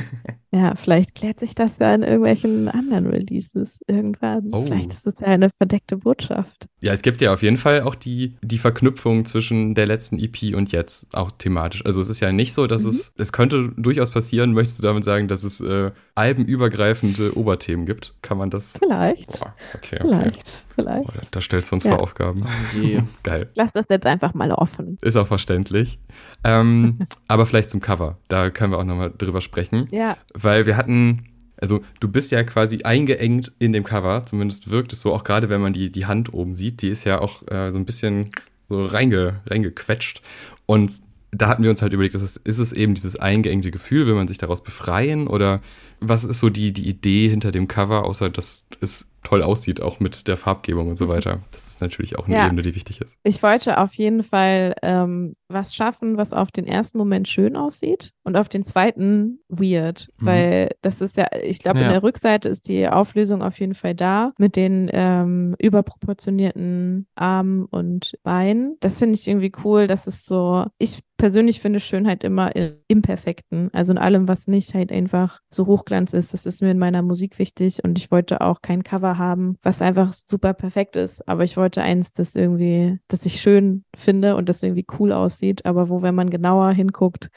Ja, 0.52 0.74
vielleicht 0.74 1.14
klärt 1.14 1.38
sich 1.40 1.54
das 1.54 1.78
ja 1.80 1.94
in 1.94 2.02
irgendwelchen 2.02 2.68
anderen 2.68 3.08
Releases 3.08 3.78
irgendwann. 3.86 4.48
Oh. 4.52 4.64
Vielleicht 4.64 4.94
ist 4.94 5.06
es 5.06 5.20
ja 5.20 5.26
eine 5.26 5.50
verdeckte 5.50 5.98
Botschaft. 5.98 6.68
Ja, 6.86 6.92
es 6.92 7.02
gibt 7.02 7.20
ja 7.20 7.32
auf 7.32 7.42
jeden 7.42 7.56
Fall 7.56 7.80
auch 7.80 7.96
die, 7.96 8.36
die 8.42 8.58
Verknüpfung 8.58 9.24
zwischen 9.24 9.74
der 9.74 9.86
letzten 9.86 10.20
EP 10.20 10.54
und 10.54 10.70
jetzt 10.70 11.12
auch 11.16 11.32
thematisch. 11.32 11.84
Also 11.84 12.00
es 12.00 12.08
ist 12.08 12.20
ja 12.20 12.30
nicht 12.30 12.54
so, 12.54 12.68
dass 12.68 12.84
mhm. 12.84 12.90
es, 12.90 13.12
es 13.18 13.32
könnte 13.32 13.72
durchaus 13.76 14.12
passieren, 14.12 14.52
möchtest 14.52 14.78
du 14.78 14.84
damit 14.84 15.02
sagen, 15.02 15.26
dass 15.26 15.42
es 15.42 15.60
äh, 15.60 15.90
albenübergreifende 16.14 17.36
Oberthemen 17.36 17.86
gibt? 17.86 18.14
Kann 18.22 18.38
man 18.38 18.50
das? 18.50 18.76
Vielleicht. 18.78 19.32
Boah, 19.32 19.52
okay, 19.74 19.96
okay. 19.96 19.98
Vielleicht. 20.00 20.62
Vielleicht. 20.76 21.08
Oh, 21.08 21.26
da 21.32 21.40
stellst 21.40 21.72
du 21.72 21.74
uns 21.74 21.82
ja. 21.82 21.90
vor 21.90 22.04
Aufgaben. 22.04 22.44
Oh 22.46 22.78
je. 22.78 23.02
Geil. 23.24 23.50
Lass 23.56 23.72
das 23.72 23.86
jetzt 23.90 24.06
einfach 24.06 24.34
mal 24.34 24.52
offen. 24.52 24.96
Ist 25.02 25.16
auch 25.16 25.26
verständlich. 25.26 25.98
Ähm, 26.44 27.00
aber 27.26 27.46
vielleicht 27.46 27.70
zum 27.70 27.80
Cover. 27.80 28.18
Da 28.28 28.50
können 28.50 28.72
wir 28.72 28.78
auch 28.78 28.84
nochmal 28.84 29.12
drüber 29.18 29.40
sprechen. 29.40 29.88
Ja. 29.90 30.16
Weil 30.34 30.66
wir 30.66 30.76
hatten 30.76 31.24
also 31.56 31.80
du 32.00 32.08
bist 32.08 32.32
ja 32.32 32.42
quasi 32.42 32.82
eingeengt 32.82 33.52
in 33.58 33.72
dem 33.72 33.84
Cover, 33.84 34.24
zumindest 34.26 34.70
wirkt 34.70 34.92
es 34.92 35.02
so, 35.02 35.14
auch 35.14 35.24
gerade 35.24 35.48
wenn 35.48 35.60
man 35.60 35.72
die, 35.72 35.90
die 35.90 36.06
Hand 36.06 36.32
oben 36.34 36.54
sieht, 36.54 36.82
die 36.82 36.88
ist 36.88 37.04
ja 37.04 37.20
auch 37.20 37.46
äh, 37.48 37.70
so 37.70 37.78
ein 37.78 37.86
bisschen 37.86 38.32
so 38.68 38.84
reinge, 38.84 39.40
reingequetscht. 39.46 40.22
Und 40.66 41.00
da 41.30 41.48
hatten 41.48 41.62
wir 41.62 41.70
uns 41.70 41.82
halt 41.82 41.92
überlegt, 41.92 42.14
ist 42.14 42.22
es, 42.22 42.36
ist 42.36 42.58
es 42.58 42.72
eben 42.72 42.94
dieses 42.94 43.16
eingeengte 43.16 43.70
Gefühl, 43.70 44.06
will 44.06 44.14
man 44.14 44.28
sich 44.28 44.38
daraus 44.38 44.62
befreien? 44.62 45.26
Oder 45.26 45.60
was 46.00 46.24
ist 46.24 46.40
so 46.40 46.50
die, 46.50 46.72
die 46.72 46.88
Idee 46.88 47.28
hinter 47.28 47.52
dem 47.52 47.68
Cover, 47.68 48.04
außer 48.04 48.30
dass 48.30 48.66
es 48.80 49.06
toll 49.26 49.42
aussieht, 49.42 49.82
auch 49.82 49.98
mit 49.98 50.28
der 50.28 50.36
Farbgebung 50.36 50.88
und 50.88 50.94
so 50.94 51.06
mhm. 51.06 51.10
weiter. 51.10 51.40
Das 51.50 51.66
ist 51.66 51.80
natürlich 51.80 52.16
auch 52.16 52.26
eine 52.26 52.36
ja. 52.36 52.46
Ebene, 52.46 52.62
die 52.62 52.76
wichtig 52.76 53.00
ist. 53.00 53.18
Ich 53.24 53.42
wollte 53.42 53.78
auf 53.78 53.94
jeden 53.94 54.22
Fall 54.22 54.76
ähm, 54.82 55.32
was 55.48 55.74
schaffen, 55.74 56.16
was 56.16 56.32
auf 56.32 56.52
den 56.52 56.66
ersten 56.66 56.96
Moment 56.96 57.26
schön 57.26 57.56
aussieht 57.56 58.12
und 58.22 58.36
auf 58.36 58.48
den 58.48 58.64
zweiten 58.64 59.40
weird, 59.48 60.08
mhm. 60.20 60.26
weil 60.26 60.70
das 60.80 61.00
ist 61.00 61.16
ja, 61.16 61.26
ich 61.42 61.58
glaube, 61.58 61.80
ja. 61.80 61.86
in 61.86 61.92
der 61.92 62.02
Rückseite 62.04 62.48
ist 62.48 62.68
die 62.68 62.88
Auflösung 62.88 63.42
auf 63.42 63.58
jeden 63.58 63.74
Fall 63.74 63.96
da 63.96 64.32
mit 64.38 64.54
den 64.54 64.88
ähm, 64.92 65.56
überproportionierten 65.58 67.08
Armen 67.16 67.64
und 67.64 68.12
Beinen. 68.22 68.76
Das 68.78 69.00
finde 69.00 69.18
ich 69.18 69.26
irgendwie 69.26 69.52
cool. 69.64 69.88
Das 69.88 70.06
ist 70.06 70.24
so, 70.26 70.66
ich 70.78 71.02
persönlich 71.16 71.60
finde 71.60 71.80
Schönheit 71.80 72.24
immer 72.24 72.52
im 72.54 73.02
Perfekten, 73.02 73.70
also 73.72 73.92
in 73.92 73.98
allem, 73.98 74.28
was 74.28 74.46
nicht 74.46 74.74
halt 74.74 74.92
einfach 74.92 75.40
so 75.50 75.66
Hochglanz 75.66 76.12
ist. 76.12 76.34
Das 76.34 76.46
ist 76.46 76.62
mir 76.62 76.70
in 76.70 76.78
meiner 76.78 77.02
Musik 77.02 77.38
wichtig 77.38 77.82
und 77.82 77.98
ich 77.98 78.10
wollte 78.10 78.40
auch 78.40 78.60
kein 78.62 78.84
Cover 78.84 79.15
haben, 79.18 79.58
was 79.62 79.82
einfach 79.82 80.12
super 80.12 80.54
perfekt 80.54 80.96
ist. 80.96 81.26
Aber 81.28 81.44
ich 81.44 81.56
wollte 81.56 81.82
eins, 81.82 82.12
das 82.12 82.34
irgendwie, 82.34 82.98
das 83.08 83.26
ich 83.26 83.40
schön 83.40 83.84
finde 83.94 84.36
und 84.36 84.48
das 84.48 84.62
irgendwie 84.62 84.86
cool 84.98 85.12
aussieht, 85.12 85.64
aber 85.66 85.88
wo, 85.88 86.02
wenn 86.02 86.14
man 86.14 86.30
genauer 86.30 86.70
hinguckt, 86.72 87.30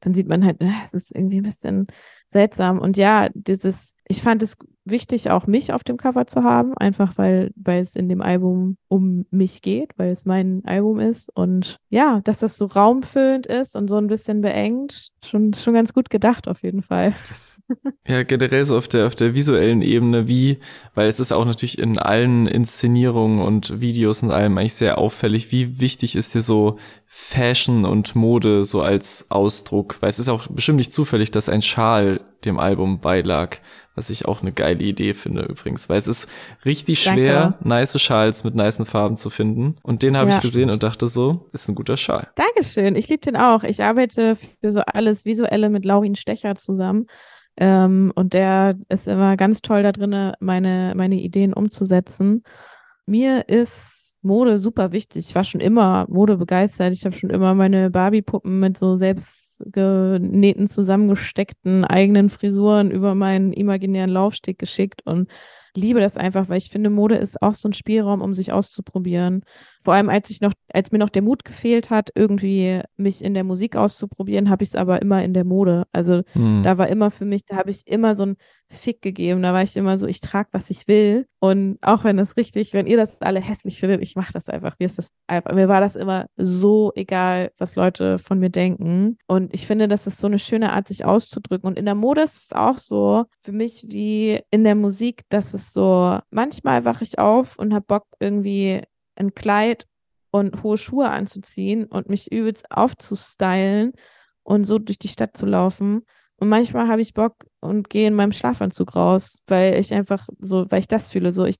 dann 0.00 0.14
sieht 0.14 0.28
man 0.28 0.44
halt, 0.44 0.60
äh, 0.60 0.70
es 0.86 0.94
ist 0.94 1.14
irgendwie 1.14 1.38
ein 1.40 1.44
bisschen 1.44 1.86
seltsam. 2.28 2.78
Und 2.78 2.96
ja, 2.96 3.28
dieses, 3.34 3.94
ich 4.08 4.22
fand 4.22 4.42
es 4.42 4.56
wichtig, 4.84 5.30
auch 5.30 5.46
mich 5.46 5.72
auf 5.72 5.84
dem 5.84 5.96
Cover 5.96 6.26
zu 6.26 6.42
haben, 6.42 6.74
einfach 6.76 7.16
weil, 7.16 7.50
weil 7.56 7.82
es 7.82 7.94
in 7.94 8.08
dem 8.08 8.22
Album 8.22 8.76
um 8.88 9.26
mich 9.30 9.62
geht, 9.62 9.92
weil 9.96 10.10
es 10.10 10.26
mein 10.26 10.62
Album 10.64 10.98
ist. 10.98 11.30
Und 11.34 11.76
ja, 11.88 12.20
dass 12.24 12.38
das 12.38 12.56
so 12.56 12.66
raumfüllend 12.66 13.46
ist 13.46 13.76
und 13.76 13.88
so 13.88 13.96
ein 13.96 14.06
bisschen 14.06 14.40
beengt, 14.40 15.10
schon, 15.24 15.54
schon 15.54 15.74
ganz 15.74 15.92
gut 15.92 16.10
gedacht 16.10 16.48
auf 16.48 16.62
jeden 16.62 16.82
Fall. 16.82 17.14
Ja, 18.08 18.24
generell 18.24 18.64
so 18.64 18.76
auf 18.76 18.88
der, 18.88 19.06
auf 19.06 19.14
der 19.14 19.34
visuellen 19.34 19.82
Ebene, 19.82 20.26
wie, 20.26 20.58
weil 20.94 21.06
es 21.06 21.20
ist 21.20 21.30
auch 21.30 21.44
natürlich 21.44 21.78
in 21.78 21.98
allen 21.98 22.48
Inszenierungen 22.48 23.40
und 23.40 23.80
Videos 23.80 24.24
und 24.24 24.34
allem 24.34 24.58
eigentlich 24.58 24.74
sehr 24.74 24.98
auffällig, 24.98 25.52
wie 25.52 25.78
wichtig 25.78 26.16
ist 26.16 26.34
dir 26.34 26.40
so 26.40 26.78
Fashion 27.06 27.84
und 27.84 28.16
Mode 28.16 28.64
so 28.64 28.82
als 28.82 29.30
Ausdruck, 29.30 29.98
weil 30.00 30.10
es 30.10 30.18
ist 30.18 30.28
auch 30.28 30.46
bestimmt 30.48 30.78
nicht 30.78 30.92
zufällig, 30.92 31.30
dass 31.30 31.48
ein 31.48 31.62
Schal 31.62 32.20
dem 32.44 32.58
Album 32.58 33.00
beilag 33.00 33.58
was 33.94 34.10
ich 34.10 34.26
auch 34.26 34.42
eine 34.42 34.52
geile 34.52 34.82
Idee 34.82 35.14
finde 35.14 35.42
übrigens, 35.42 35.88
weil 35.88 35.98
es 35.98 36.08
ist 36.08 36.28
richtig 36.64 37.04
Danke. 37.04 37.20
schwer, 37.20 37.58
nice 37.62 38.00
Schals 38.00 38.44
mit 38.44 38.54
niceen 38.54 38.86
Farben 38.86 39.16
zu 39.16 39.30
finden. 39.30 39.76
Und 39.82 40.02
den 40.02 40.16
habe 40.16 40.30
ja, 40.30 40.36
ich 40.36 40.42
gesehen 40.42 40.68
stimmt. 40.68 40.74
und 40.74 40.82
dachte 40.82 41.08
so, 41.08 41.48
ist 41.52 41.68
ein 41.68 41.74
guter 41.74 41.96
Schal. 41.96 42.28
Dankeschön, 42.36 42.94
ich 42.96 43.08
liebe 43.08 43.20
den 43.20 43.36
auch. 43.36 43.64
Ich 43.64 43.82
arbeite 43.82 44.36
für 44.36 44.70
so 44.70 44.80
alles 44.80 45.24
Visuelle 45.24 45.68
mit 45.68 45.84
Laurin 45.84 46.14
Stecher 46.14 46.54
zusammen. 46.54 47.06
Ähm, 47.56 48.12
und 48.14 48.32
der 48.32 48.76
ist 48.88 49.08
immer 49.08 49.36
ganz 49.36 49.60
toll 49.60 49.82
da 49.82 49.92
drin, 49.92 50.32
meine, 50.40 50.94
meine 50.96 51.20
Ideen 51.20 51.52
umzusetzen. 51.52 52.44
Mir 53.06 53.48
ist 53.48 53.99
Mode 54.22 54.58
super 54.58 54.92
wichtig. 54.92 55.28
Ich 55.28 55.34
war 55.34 55.44
schon 55.44 55.60
immer 55.60 56.06
Mode 56.08 56.36
begeistert. 56.36 56.92
Ich 56.92 57.04
habe 57.04 57.16
schon 57.16 57.30
immer 57.30 57.54
meine 57.54 57.90
Barbie-Puppen 57.90 58.60
mit 58.60 58.76
so 58.76 58.94
selbst 58.96 59.62
genähten, 59.66 60.66
zusammengesteckten 60.68 61.84
eigenen 61.84 62.28
Frisuren 62.28 62.90
über 62.90 63.14
meinen 63.14 63.52
imaginären 63.52 64.10
Laufsteg 64.10 64.58
geschickt 64.58 65.02
und 65.04 65.30
liebe 65.74 66.00
das 66.00 66.16
einfach, 66.16 66.48
weil 66.48 66.58
ich 66.58 66.70
finde, 66.70 66.90
Mode 66.90 67.16
ist 67.16 67.40
auch 67.42 67.54
so 67.54 67.68
ein 67.68 67.72
Spielraum, 67.72 68.20
um 68.22 68.34
sich 68.34 68.52
auszuprobieren. 68.52 69.44
Vor 69.82 69.94
allem, 69.94 70.10
als 70.10 70.28
ich 70.30 70.40
noch, 70.40 70.52
als 70.72 70.92
mir 70.92 70.98
noch 70.98 71.08
der 71.08 71.22
Mut 71.22 71.44
gefehlt 71.44 71.88
hat, 71.88 72.10
irgendwie 72.14 72.80
mich 72.96 73.24
in 73.24 73.32
der 73.32 73.44
Musik 73.44 73.76
auszuprobieren, 73.76 74.50
habe 74.50 74.62
ich 74.62 74.70
es 74.70 74.76
aber 74.76 75.00
immer 75.00 75.24
in 75.24 75.32
der 75.32 75.44
Mode. 75.44 75.84
Also 75.92 76.22
hm. 76.32 76.62
da 76.62 76.76
war 76.76 76.88
immer 76.88 77.10
für 77.10 77.24
mich, 77.24 77.46
da 77.46 77.56
habe 77.56 77.70
ich 77.70 77.86
immer 77.86 78.14
so 78.14 78.26
ein 78.26 78.36
Fick 78.68 79.00
gegeben. 79.02 79.42
Da 79.42 79.52
war 79.52 79.62
ich 79.62 79.76
immer 79.76 79.96
so, 79.96 80.06
ich 80.06 80.20
trage, 80.20 80.50
was 80.52 80.70
ich 80.70 80.86
will. 80.86 81.26
Und 81.40 81.78
auch 81.80 82.04
wenn 82.04 82.18
das 82.18 82.36
richtig, 82.36 82.72
wenn 82.74 82.86
ihr 82.86 82.98
das 82.98 83.20
alle 83.22 83.40
hässlich 83.40 83.80
findet, 83.80 84.02
ich 84.02 84.16
mache 84.16 84.32
das 84.32 84.48
einfach. 84.48 84.76
Mir 84.78 84.86
ist 84.86 84.98
das 84.98 85.08
einfach, 85.26 85.54
mir 85.54 85.68
war 85.68 85.80
das 85.80 85.96
immer 85.96 86.26
so 86.36 86.92
egal, 86.94 87.50
was 87.58 87.74
Leute 87.74 88.18
von 88.18 88.38
mir 88.38 88.50
denken. 88.50 89.16
Und 89.26 89.52
ich 89.54 89.66
finde, 89.66 89.88
das 89.88 90.06
ist 90.06 90.18
so 90.18 90.26
eine 90.26 90.38
schöne 90.38 90.72
Art, 90.72 90.88
sich 90.88 91.04
auszudrücken. 91.06 91.66
Und 91.66 91.78
in 91.78 91.86
der 91.86 91.94
Mode 91.94 92.20
ist 92.20 92.44
es 92.44 92.52
auch 92.52 92.78
so, 92.78 93.24
für 93.38 93.52
mich 93.52 93.86
wie 93.88 94.40
in 94.50 94.62
der 94.62 94.74
Musik, 94.74 95.22
dass 95.30 95.54
es 95.54 95.72
so, 95.72 96.18
manchmal 96.30 96.84
wache 96.84 97.02
ich 97.02 97.18
auf 97.18 97.58
und 97.58 97.72
habe 97.72 97.86
Bock 97.88 98.04
irgendwie 98.20 98.82
ein 99.16 99.34
Kleid 99.34 99.86
und 100.30 100.62
hohe 100.62 100.78
Schuhe 100.78 101.10
anzuziehen 101.10 101.84
und 101.84 102.08
mich 102.08 102.30
übelst 102.30 102.70
aufzustylen 102.70 103.92
und 104.42 104.64
so 104.64 104.78
durch 104.78 104.98
die 104.98 105.08
Stadt 105.08 105.36
zu 105.36 105.46
laufen. 105.46 106.02
Und 106.36 106.48
manchmal 106.48 106.88
habe 106.88 107.02
ich 107.02 107.14
Bock 107.14 107.34
und 107.60 107.90
gehe 107.90 108.08
in 108.08 108.14
meinem 108.14 108.32
Schlafanzug 108.32 108.96
raus, 108.96 109.44
weil 109.46 109.78
ich 109.78 109.92
einfach 109.92 110.26
so, 110.38 110.70
weil 110.70 110.80
ich 110.80 110.88
das 110.88 111.10
fühle. 111.10 111.32
So, 111.32 111.44
ich, 111.44 111.56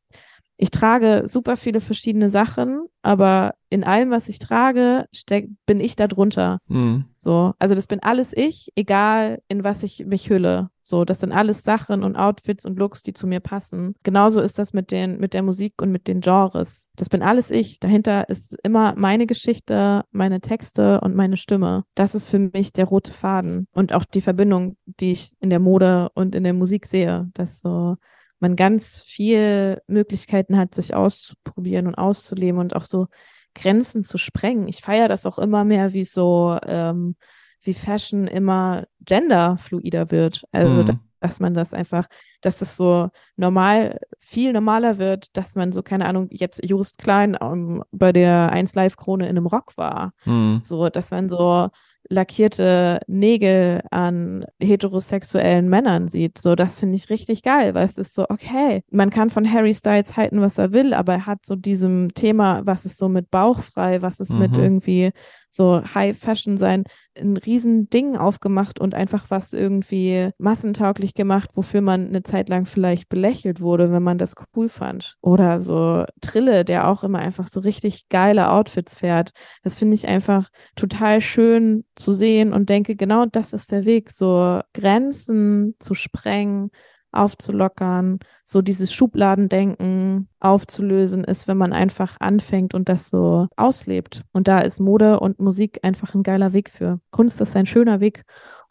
ich 0.62 0.70
trage 0.70 1.22
super 1.24 1.56
viele 1.56 1.80
verschiedene 1.80 2.28
Sachen, 2.28 2.84
aber 3.00 3.54
in 3.70 3.82
allem, 3.82 4.10
was 4.10 4.28
ich 4.28 4.38
trage, 4.38 5.06
steck, 5.10 5.48
bin 5.64 5.80
ich 5.80 5.96
da 5.96 6.06
drunter. 6.06 6.58
Mhm. 6.68 7.06
So, 7.16 7.54
also 7.58 7.74
das 7.74 7.86
bin 7.86 8.02
alles 8.02 8.36
ich, 8.36 8.70
egal 8.76 9.40
in 9.48 9.64
was 9.64 9.82
ich 9.84 10.04
mich 10.04 10.28
hülle. 10.28 10.68
So, 10.82 11.06
das 11.06 11.20
sind 11.20 11.32
alles 11.32 11.62
Sachen 11.62 12.04
und 12.04 12.16
Outfits 12.16 12.66
und 12.66 12.78
Looks, 12.78 13.02
die 13.02 13.14
zu 13.14 13.26
mir 13.26 13.40
passen. 13.40 13.94
Genauso 14.02 14.42
ist 14.42 14.58
das 14.58 14.74
mit 14.74 14.90
den, 14.90 15.18
mit 15.18 15.32
der 15.32 15.42
Musik 15.42 15.80
und 15.80 15.92
mit 15.92 16.06
den 16.06 16.20
Genres. 16.20 16.90
Das 16.94 17.08
bin 17.08 17.22
alles 17.22 17.50
ich. 17.50 17.80
Dahinter 17.80 18.28
ist 18.28 18.54
immer 18.62 18.94
meine 18.98 19.26
Geschichte, 19.26 20.02
meine 20.10 20.42
Texte 20.42 21.00
und 21.00 21.16
meine 21.16 21.38
Stimme. 21.38 21.84
Das 21.94 22.14
ist 22.14 22.26
für 22.26 22.38
mich 22.38 22.74
der 22.74 22.84
rote 22.84 23.12
Faden 23.12 23.66
und 23.72 23.94
auch 23.94 24.04
die 24.04 24.20
Verbindung, 24.20 24.76
die 24.84 25.12
ich 25.12 25.30
in 25.40 25.48
der 25.48 25.60
Mode 25.60 26.10
und 26.12 26.34
in 26.34 26.44
der 26.44 26.54
Musik 26.54 26.84
sehe. 26.84 27.30
Das 27.32 27.60
so, 27.60 27.96
man 28.40 28.56
ganz 28.56 29.00
viel 29.00 29.80
Möglichkeiten 29.86 30.56
hat, 30.56 30.74
sich 30.74 30.94
auszuprobieren 30.94 31.86
und 31.86 31.94
auszuleben 31.94 32.58
und 32.60 32.74
auch 32.74 32.84
so 32.84 33.06
Grenzen 33.54 34.04
zu 34.04 34.18
sprengen. 34.18 34.68
Ich 34.68 34.80
feiere 34.80 35.08
das 35.08 35.26
auch 35.26 35.38
immer 35.38 35.64
mehr, 35.64 35.92
wie 35.92 36.04
so, 36.04 36.56
ähm, 36.66 37.16
wie 37.62 37.74
Fashion 37.74 38.26
immer 38.26 38.86
genderfluider 39.00 40.10
wird. 40.10 40.44
Also, 40.52 40.82
mhm. 40.82 41.00
dass 41.20 41.40
man 41.40 41.52
das 41.52 41.74
einfach, 41.74 42.06
dass 42.40 42.62
es 42.62 42.76
so 42.76 43.08
normal, 43.36 43.98
viel 44.18 44.52
normaler 44.52 44.98
wird, 44.98 45.36
dass 45.36 45.56
man 45.56 45.72
so, 45.72 45.82
keine 45.82 46.06
Ahnung, 46.06 46.28
jetzt 46.30 46.64
Just 46.64 46.98
Klein 46.98 47.36
um, 47.36 47.84
bei 47.92 48.12
der 48.12 48.50
1 48.52 48.74
Live 48.74 48.96
Krone 48.96 49.24
in 49.24 49.36
einem 49.36 49.46
Rock 49.46 49.76
war. 49.76 50.12
Mhm. 50.24 50.62
So, 50.64 50.88
dass 50.88 51.10
man 51.10 51.28
so, 51.28 51.68
lackierte 52.08 53.00
Nägel 53.06 53.82
an 53.90 54.44
heterosexuellen 54.60 55.68
Männern 55.68 56.08
sieht. 56.08 56.38
So, 56.38 56.54
das 56.54 56.80
finde 56.80 56.96
ich 56.96 57.10
richtig 57.10 57.42
geil, 57.42 57.74
weil 57.74 57.84
es 57.84 57.98
ist 57.98 58.14
so, 58.14 58.24
okay, 58.28 58.82
man 58.90 59.10
kann 59.10 59.30
von 59.30 59.50
Harry 59.50 59.74
Styles 59.74 60.16
halten, 60.16 60.40
was 60.40 60.58
er 60.58 60.72
will, 60.72 60.94
aber 60.94 61.14
er 61.14 61.26
hat 61.26 61.46
so 61.46 61.56
diesem 61.56 62.12
Thema, 62.14 62.62
was 62.64 62.84
ist 62.84 62.98
so 62.98 63.08
mit 63.08 63.30
bauchfrei, 63.30 64.02
was 64.02 64.20
ist 64.20 64.32
mhm. 64.32 64.38
mit 64.38 64.56
irgendwie 64.56 65.12
so 65.50 65.82
High 65.94 66.16
Fashion 66.16 66.58
sein, 66.58 66.84
ein 67.18 67.36
riesen 67.36 67.90
Ding 67.90 68.16
aufgemacht 68.16 68.80
und 68.80 68.94
einfach 68.94 69.26
was 69.28 69.52
irgendwie 69.52 70.30
massentauglich 70.38 71.14
gemacht, 71.14 71.50
wofür 71.54 71.80
man 71.80 72.08
eine 72.08 72.22
Zeit 72.22 72.48
lang 72.48 72.66
vielleicht 72.66 73.08
belächelt 73.08 73.60
wurde, 73.60 73.90
wenn 73.92 74.02
man 74.02 74.18
das 74.18 74.34
cool 74.56 74.68
fand. 74.68 75.16
Oder 75.20 75.60
so 75.60 76.04
Trille, 76.20 76.64
der 76.64 76.88
auch 76.88 77.02
immer 77.04 77.18
einfach 77.18 77.48
so 77.48 77.60
richtig 77.60 78.08
geile 78.08 78.50
Outfits 78.50 78.94
fährt. 78.94 79.30
Das 79.62 79.76
finde 79.76 79.94
ich 79.94 80.06
einfach 80.06 80.48
total 80.76 81.20
schön 81.20 81.84
zu 81.96 82.12
sehen 82.12 82.52
und 82.52 82.68
denke, 82.68 82.96
genau 82.96 83.26
das 83.26 83.52
ist 83.52 83.72
der 83.72 83.84
Weg, 83.84 84.10
so 84.10 84.60
Grenzen 84.72 85.74
zu 85.80 85.94
sprengen, 85.94 86.70
aufzulockern, 87.12 88.18
so 88.44 88.62
dieses 88.62 88.92
Schubladendenken 88.92 90.28
aufzulösen 90.40 91.24
ist, 91.24 91.48
wenn 91.48 91.56
man 91.56 91.72
einfach 91.72 92.16
anfängt 92.20 92.74
und 92.74 92.88
das 92.88 93.10
so 93.10 93.48
auslebt. 93.56 94.24
Und 94.32 94.48
da 94.48 94.60
ist 94.60 94.80
Mode 94.80 95.20
und 95.20 95.40
Musik 95.40 95.80
einfach 95.82 96.14
ein 96.14 96.22
geiler 96.22 96.52
Weg 96.52 96.70
für. 96.70 97.00
Kunst 97.10 97.40
ist 97.40 97.56
ein 97.56 97.66
schöner 97.66 98.00
Weg 98.00 98.24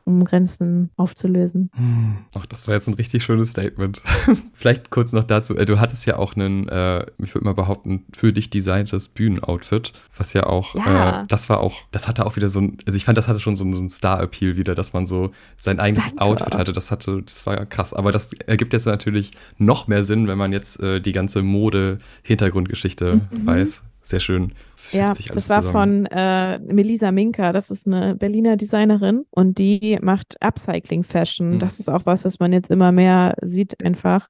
um 0.09 0.23
Grenzen 0.23 0.89
aufzulösen. 0.97 1.69
Hm. 1.75 2.17
Ach, 2.33 2.45
das 2.45 2.67
war 2.67 2.73
jetzt 2.73 2.87
ein 2.87 2.95
richtig 2.95 3.23
schönes 3.23 3.51
Statement. 3.51 4.01
Vielleicht 4.53 4.89
kurz 4.89 5.13
noch 5.13 5.23
dazu. 5.23 5.55
Äh, 5.55 5.65
du 5.65 5.79
hattest 5.79 6.05
ja 6.05 6.17
auch 6.17 6.35
einen, 6.35 6.67
äh, 6.67 7.05
ich 7.19 7.33
würde 7.35 7.45
mal 7.45 7.53
behaupten, 7.53 8.05
für 8.13 8.33
dich 8.33 8.49
designtes 8.49 9.07
Bühnenoutfit, 9.07 9.93
was 10.17 10.33
ja 10.33 10.47
auch, 10.47 10.75
ja. 10.75 11.21
Äh, 11.21 11.25
das 11.27 11.49
war 11.49 11.59
auch, 11.59 11.81
das 11.91 12.07
hatte 12.07 12.25
auch 12.25 12.35
wieder 12.35 12.49
so 12.49 12.59
ein, 12.59 12.77
also 12.85 12.97
ich 12.97 13.05
fand, 13.05 13.17
das 13.17 13.27
hatte 13.27 13.39
schon 13.39 13.55
so, 13.55 13.71
so 13.71 13.79
einen 13.79 13.89
Star-Appeal 13.89 14.57
wieder, 14.57 14.75
dass 14.75 14.93
man 14.93 15.05
so 15.05 15.31
sein 15.57 15.79
eigenes 15.79 16.05
Danke. 16.05 16.21
Outfit 16.21 16.55
hatte. 16.55 16.73
Das 16.73 16.91
hatte, 16.91 17.21
das 17.23 17.45
war 17.45 17.65
krass. 17.65 17.93
Aber 17.93 18.11
das 18.11 18.33
ergibt 18.33 18.73
jetzt 18.73 18.85
natürlich 18.85 19.31
noch 19.57 19.87
mehr 19.87 20.03
Sinn, 20.03 20.27
wenn 20.27 20.37
man 20.37 20.51
jetzt 20.51 20.79
äh, 20.81 20.99
die 20.99 21.11
ganze 21.11 21.41
Mode-Hintergrundgeschichte 21.41 23.21
mhm. 23.31 23.45
weiß. 23.45 23.83
Sehr 24.09 24.19
schön. 24.19 24.53
Das 24.75 24.91
ja, 24.91 25.07
das 25.09 25.49
war 25.49 25.61
zusammen. 25.61 25.71
von 25.71 26.05
äh, 26.07 26.57
Melisa 26.57 27.11
Minka. 27.11 27.53
Das 27.53 27.69
ist 27.69 27.85
eine 27.85 28.15
Berliner 28.15 28.57
Designerin 28.57 29.25
und 29.29 29.59
die 29.59 29.99
macht 30.01 30.35
Upcycling 30.41 31.03
Fashion. 31.03 31.51
Mhm. 31.51 31.59
Das 31.59 31.79
ist 31.79 31.89
auch 31.89 32.07
was, 32.07 32.25
was 32.25 32.39
man 32.39 32.51
jetzt 32.51 32.71
immer 32.71 32.91
mehr 32.91 33.35
sieht 33.43 33.85
einfach. 33.85 34.27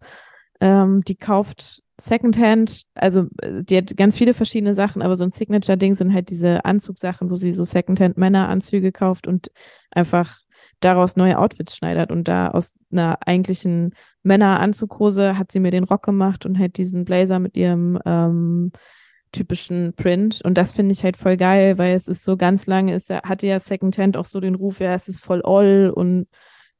Ähm, 0.59 1.01
die 1.07 1.15
kauft 1.15 1.82
Secondhand, 1.97 2.84
also 2.93 3.27
äh, 3.41 3.63
die 3.63 3.77
hat 3.77 3.95
ganz 3.95 4.17
viele 4.17 4.34
verschiedene 4.34 4.75
Sachen, 4.75 5.01
aber 5.01 5.15
so 5.15 5.23
ein 5.23 5.32
Signature-Ding 5.32 5.93
sind 5.93 6.13
halt 6.13 6.30
diese 6.30 6.65
Anzugsachen, 6.65 7.32
wo 7.32 7.36
sie 7.36 7.53
so 7.53 7.63
Secondhand-Männeranzüge 7.63 8.91
kauft 8.91 9.27
und 9.27 9.49
einfach 9.91 10.39
daraus 10.82 11.15
neue 11.15 11.39
Outfits 11.39 11.77
schneidert. 11.77 12.11
Und 12.11 12.27
da 12.27 12.49
aus 12.49 12.75
einer 12.91 13.17
eigentlichen 13.25 13.93
Männeranzughose 14.23 15.38
hat 15.38 15.53
sie 15.53 15.61
mir 15.61 15.71
den 15.71 15.86
Rock 15.86 16.03
gemacht 16.03 16.45
und 16.45 16.59
halt 16.59 16.75
diesen 16.75 17.05
Blazer 17.05 17.39
mit 17.39 17.55
ihrem 17.55 17.97
ähm, 18.05 18.73
typischen 19.32 19.93
Print. 19.95 20.41
Und 20.43 20.57
das 20.57 20.73
finde 20.73 20.93
ich 20.93 21.03
halt 21.03 21.17
voll 21.17 21.38
geil, 21.38 21.77
weil 21.77 21.95
es 21.95 22.07
ist 22.07 22.23
so 22.23 22.38
ganz 22.38 22.65
lange, 22.65 22.95
ist 22.95 23.09
hatte 23.09 23.47
ja 23.47 23.59
Secondhand 23.59 24.17
auch 24.17 24.25
so 24.25 24.39
den 24.39 24.55
Ruf, 24.55 24.80
ja, 24.80 24.93
es 24.93 25.07
ist 25.07 25.23
voll 25.23 25.41
all 25.43 25.91
und 25.93 26.27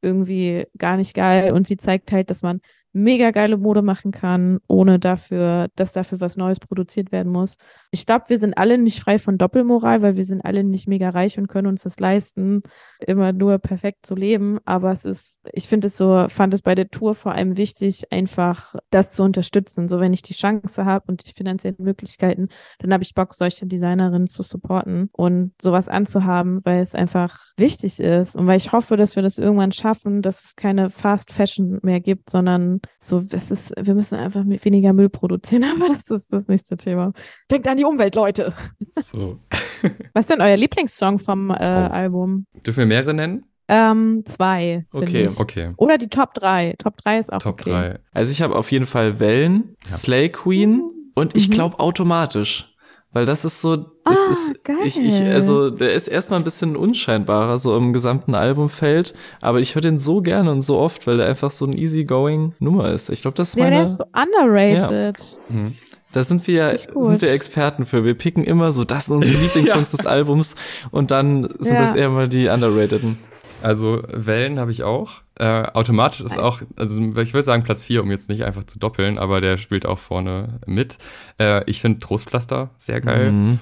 irgendwie 0.02 0.66
gar 0.78 0.98
nicht 0.98 1.14
geil. 1.14 1.52
Und 1.54 1.68
sie 1.68 1.78
zeigt 1.78 2.12
halt, 2.12 2.30
dass 2.30 2.42
man 2.42 2.62
mega 3.04 3.32
geile 3.32 3.58
Mode 3.58 3.82
machen 3.82 4.12
kann, 4.12 4.60
ohne 4.68 5.00
dafür, 5.00 5.68
dass 5.76 5.94
dafür 5.94 6.20
was 6.22 6.38
Neues 6.38 6.60
produziert 6.60 7.12
werden 7.12 7.32
muss. 7.32 7.58
Ich 7.92 8.06
glaube, 8.06 8.26
wir 8.28 8.38
sind 8.38 8.58
alle 8.58 8.78
nicht 8.78 9.00
frei 9.00 9.18
von 9.18 9.38
Doppelmoral, 9.38 10.02
weil 10.02 10.16
wir 10.16 10.26
sind 10.26 10.42
alle 10.42 10.64
nicht 10.64 10.88
mega 10.88 11.10
reich 11.10 11.38
und 11.38 11.48
können 11.48 11.68
uns 11.68 11.84
das 11.84 12.00
leisten, 12.00 12.62
immer 13.06 13.34
nur 13.34 13.58
perfekt 13.58 14.06
zu 14.06 14.16
leben. 14.16 14.60
Aber 14.66 14.92
es 14.92 15.06
ist, 15.06 15.40
ich 15.54 15.68
finde 15.68 15.88
es 15.88 15.98
so, 15.98 16.28
fand 16.30 16.54
es 16.54 16.62
bei 16.62 16.76
der 16.76 16.90
Tour 16.90 17.16
vor 17.16 17.34
allem 17.34 17.58
wichtig, 17.58 18.12
einfach 18.12 18.76
das 18.90 19.14
zu 19.14 19.24
unterstützen. 19.24 19.88
So, 19.88 20.00
wenn 20.00 20.14
ich 20.14 20.22
die 20.22 20.34
Chance 20.34 20.86
habe 20.86 21.06
und 21.08 21.28
die 21.28 21.34
finanziellen 21.34 21.78
Möglichkeiten, 21.80 22.50
dann 22.80 22.94
habe 22.94 23.04
ich 23.04 23.14
Bock, 23.14 23.34
solche 23.34 23.66
Designerinnen 23.66 24.28
zu 24.28 24.44
supporten 24.44 25.10
und 25.14 25.54
sowas 25.62 25.88
anzuhaben, 25.90 26.60
weil 26.66 26.82
es 26.82 26.96
einfach 26.96 27.40
wichtig 27.58 28.00
ist 28.00 28.36
und 28.36 28.48
weil 28.48 28.58
ich 28.58 28.72
hoffe, 28.72 28.98
dass 28.98 29.16
wir 29.16 29.24
das 29.24 29.38
irgendwann 29.38 29.72
schaffen, 29.72 30.22
dass 30.22 30.44
es 30.44 30.56
keine 30.56 30.90
Fast 30.90 31.32
Fashion 31.32 31.80
mehr 31.82 32.00
gibt, 32.00 32.30
sondern 32.30 32.82
so, 32.98 33.24
es 33.32 33.52
ist, 33.52 33.74
wir 33.78 33.94
müssen 33.94 34.16
einfach 34.16 34.44
weniger 34.46 34.94
Müll 34.94 35.10
produzieren, 35.10 35.64
aber 35.76 35.94
das 35.94 36.10
ist 36.10 36.34
das 36.34 36.48
nächste 36.48 36.78
Thema. 36.78 37.14
Denkt 37.50 37.68
an 37.68 37.78
die 37.78 37.86
Umwelt, 37.86 38.16
Leute. 38.16 38.54
So. 38.96 39.40
Was 40.14 40.24
ist 40.24 40.30
denn 40.30 40.42
euer 40.42 40.58
Lieblingssong 40.58 41.20
vom 41.20 41.52
äh, 41.52 41.54
oh. 41.54 41.94
Album? 41.94 42.46
Dürfen 42.66 42.80
wir 42.80 42.86
mehrere 42.86 43.14
nennen? 43.14 43.46
Ähm, 43.70 44.24
zwei. 44.26 44.86
Okay, 44.92 45.28
ich. 45.30 45.40
okay. 45.40 45.74
Oder 45.78 45.98
die 46.00 46.10
Top 46.10 46.34
3. 46.34 46.76
Top 46.80 46.98
3 46.98 47.20
ist 47.20 47.32
auch 47.32 47.38
Top 47.38 47.62
okay. 47.62 47.70
3. 47.70 48.00
Also 48.12 48.32
ich 48.32 48.42
habe 48.42 48.56
auf 48.56 48.72
jeden 48.72 48.88
Fall 48.88 49.20
Wellen, 49.20 49.76
ja. 49.86 49.96
Slay 49.96 50.30
Queen 50.30 50.84
und 51.14 51.36
ich 51.36 51.50
mhm. 51.50 51.54
glaube 51.54 51.80
automatisch. 51.80 52.69
Weil 53.12 53.26
das 53.26 53.44
ist 53.44 53.62
so, 53.62 53.76
das 53.76 53.88
ah, 54.06 54.32
ist, 54.32 54.64
geil. 54.64 54.78
ich, 54.84 55.00
ich, 55.00 55.22
also 55.24 55.72
der 55.72 55.94
ist 55.94 56.08
erstmal 56.08 56.40
ein 56.40 56.44
bisschen 56.44 56.76
unscheinbarer, 56.76 57.58
so 57.58 57.76
im 57.76 57.92
gesamten 57.92 58.36
Albumfeld, 58.36 59.16
aber 59.42 59.60
ich 59.60 59.74
höre 59.74 59.82
den 59.82 59.98
so 59.98 60.22
gerne 60.22 60.52
und 60.52 60.62
so 60.62 60.78
oft, 60.78 61.08
weil 61.08 61.18
der 61.18 61.26
einfach 61.26 61.50
so 61.50 61.66
ein 61.66 61.74
easygoing 61.74 62.54
Nummer 62.60 62.92
ist. 62.92 63.10
Ich 63.10 63.24
glaube, 63.24 63.36
das 63.36 63.50
ist 63.50 63.58
meine. 63.58 63.78
Ja, 63.78 63.82
der 63.82 63.92
ist 63.92 63.98
so 63.98 64.04
underrated. 64.14 65.40
Ja. 65.50 65.56
Mhm. 65.56 65.76
Da 66.12 66.24
sind 66.24 66.48
wir, 66.48 66.76
sind 66.78 67.22
wir 67.22 67.32
Experten 67.32 67.86
für. 67.86 68.04
Wir 68.04 68.16
picken 68.16 68.44
immer 68.44 68.72
so, 68.72 68.84
das 68.84 69.06
sind 69.06 69.18
unsere 69.18 69.38
Lieblingssongs 69.42 69.92
ja. 69.92 69.98
des 69.98 70.06
Albums 70.06 70.56
und 70.92 71.12
dann 71.12 71.50
sind 71.60 71.74
ja. 71.74 71.80
das 71.82 71.94
eher 71.94 72.10
mal 72.10 72.28
die 72.28 72.48
underrateden. 72.48 73.18
Also 73.62 74.04
Wellen 74.08 74.60
habe 74.60 74.72
ich 74.72 74.84
auch. 74.84 75.22
Äh, 75.38 75.64
automatisch 75.74 76.22
ist 76.22 76.38
auch, 76.38 76.62
also 76.78 77.02
ich 77.02 77.34
würde 77.34 77.44
sagen 77.44 77.64
Platz 77.64 77.82
4, 77.82 78.04
um 78.04 78.12
jetzt 78.12 78.30
nicht 78.30 78.44
einfach 78.44 78.64
zu 78.64 78.80
doppeln, 78.80 79.18
aber 79.18 79.42
der 79.42 79.58
spielt 79.58 79.86
auch 79.86 80.00
vorne 80.00 80.60
mit. 80.66 80.98
Äh, 81.40 81.64
ich 81.70 81.82
finde 81.82 82.00
Trostpflaster 82.00 82.70
sehr 82.78 83.02
geil. 83.02 83.32
Mhm. 83.32 83.60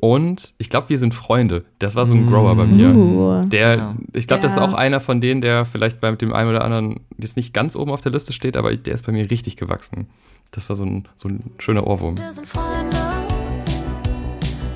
Und 0.00 0.54
ich 0.56 0.70
glaube, 0.70 0.88
wir 0.88 0.98
sind 0.98 1.14
Freunde. 1.14 1.64
Das 1.78 1.94
war 1.94 2.06
so 2.06 2.14
ein 2.14 2.26
Grower 2.26 2.54
bei 2.54 2.64
mir. 2.64 2.88
Uh, 2.88 3.44
der, 3.44 3.96
ich 4.14 4.26
glaube, 4.26 4.42
ja. 4.42 4.48
das 4.48 4.52
ist 4.52 4.58
auch 4.58 4.72
einer 4.72 4.98
von 4.98 5.20
denen, 5.20 5.42
der 5.42 5.66
vielleicht 5.66 6.00
bei 6.00 6.10
dem 6.12 6.32
einen 6.32 6.48
oder 6.48 6.64
anderen 6.64 7.00
jetzt 7.18 7.36
nicht 7.36 7.52
ganz 7.52 7.76
oben 7.76 7.90
auf 7.90 8.00
der 8.00 8.12
Liste 8.12 8.32
steht, 8.32 8.56
aber 8.56 8.74
der 8.74 8.94
ist 8.94 9.04
bei 9.04 9.12
mir 9.12 9.30
richtig 9.30 9.56
gewachsen. 9.56 10.08
Das 10.52 10.70
war 10.70 10.76
so 10.76 10.84
ein, 10.84 11.06
so 11.16 11.28
ein 11.28 11.50
schöner 11.58 11.86
Ohrwurm. 11.86 12.16
Wir 12.16 12.32
sind 12.32 12.46
Freunde. 12.46 12.96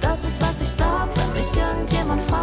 Das 0.03 0.25
ist, 0.25 0.43
was 0.43 0.61
ich 0.61 0.69
sag, 0.69 1.09
wenn 1.17 1.33
mich 1.33 1.57
irgendjemand 1.57 2.21
fragt, 2.23 2.42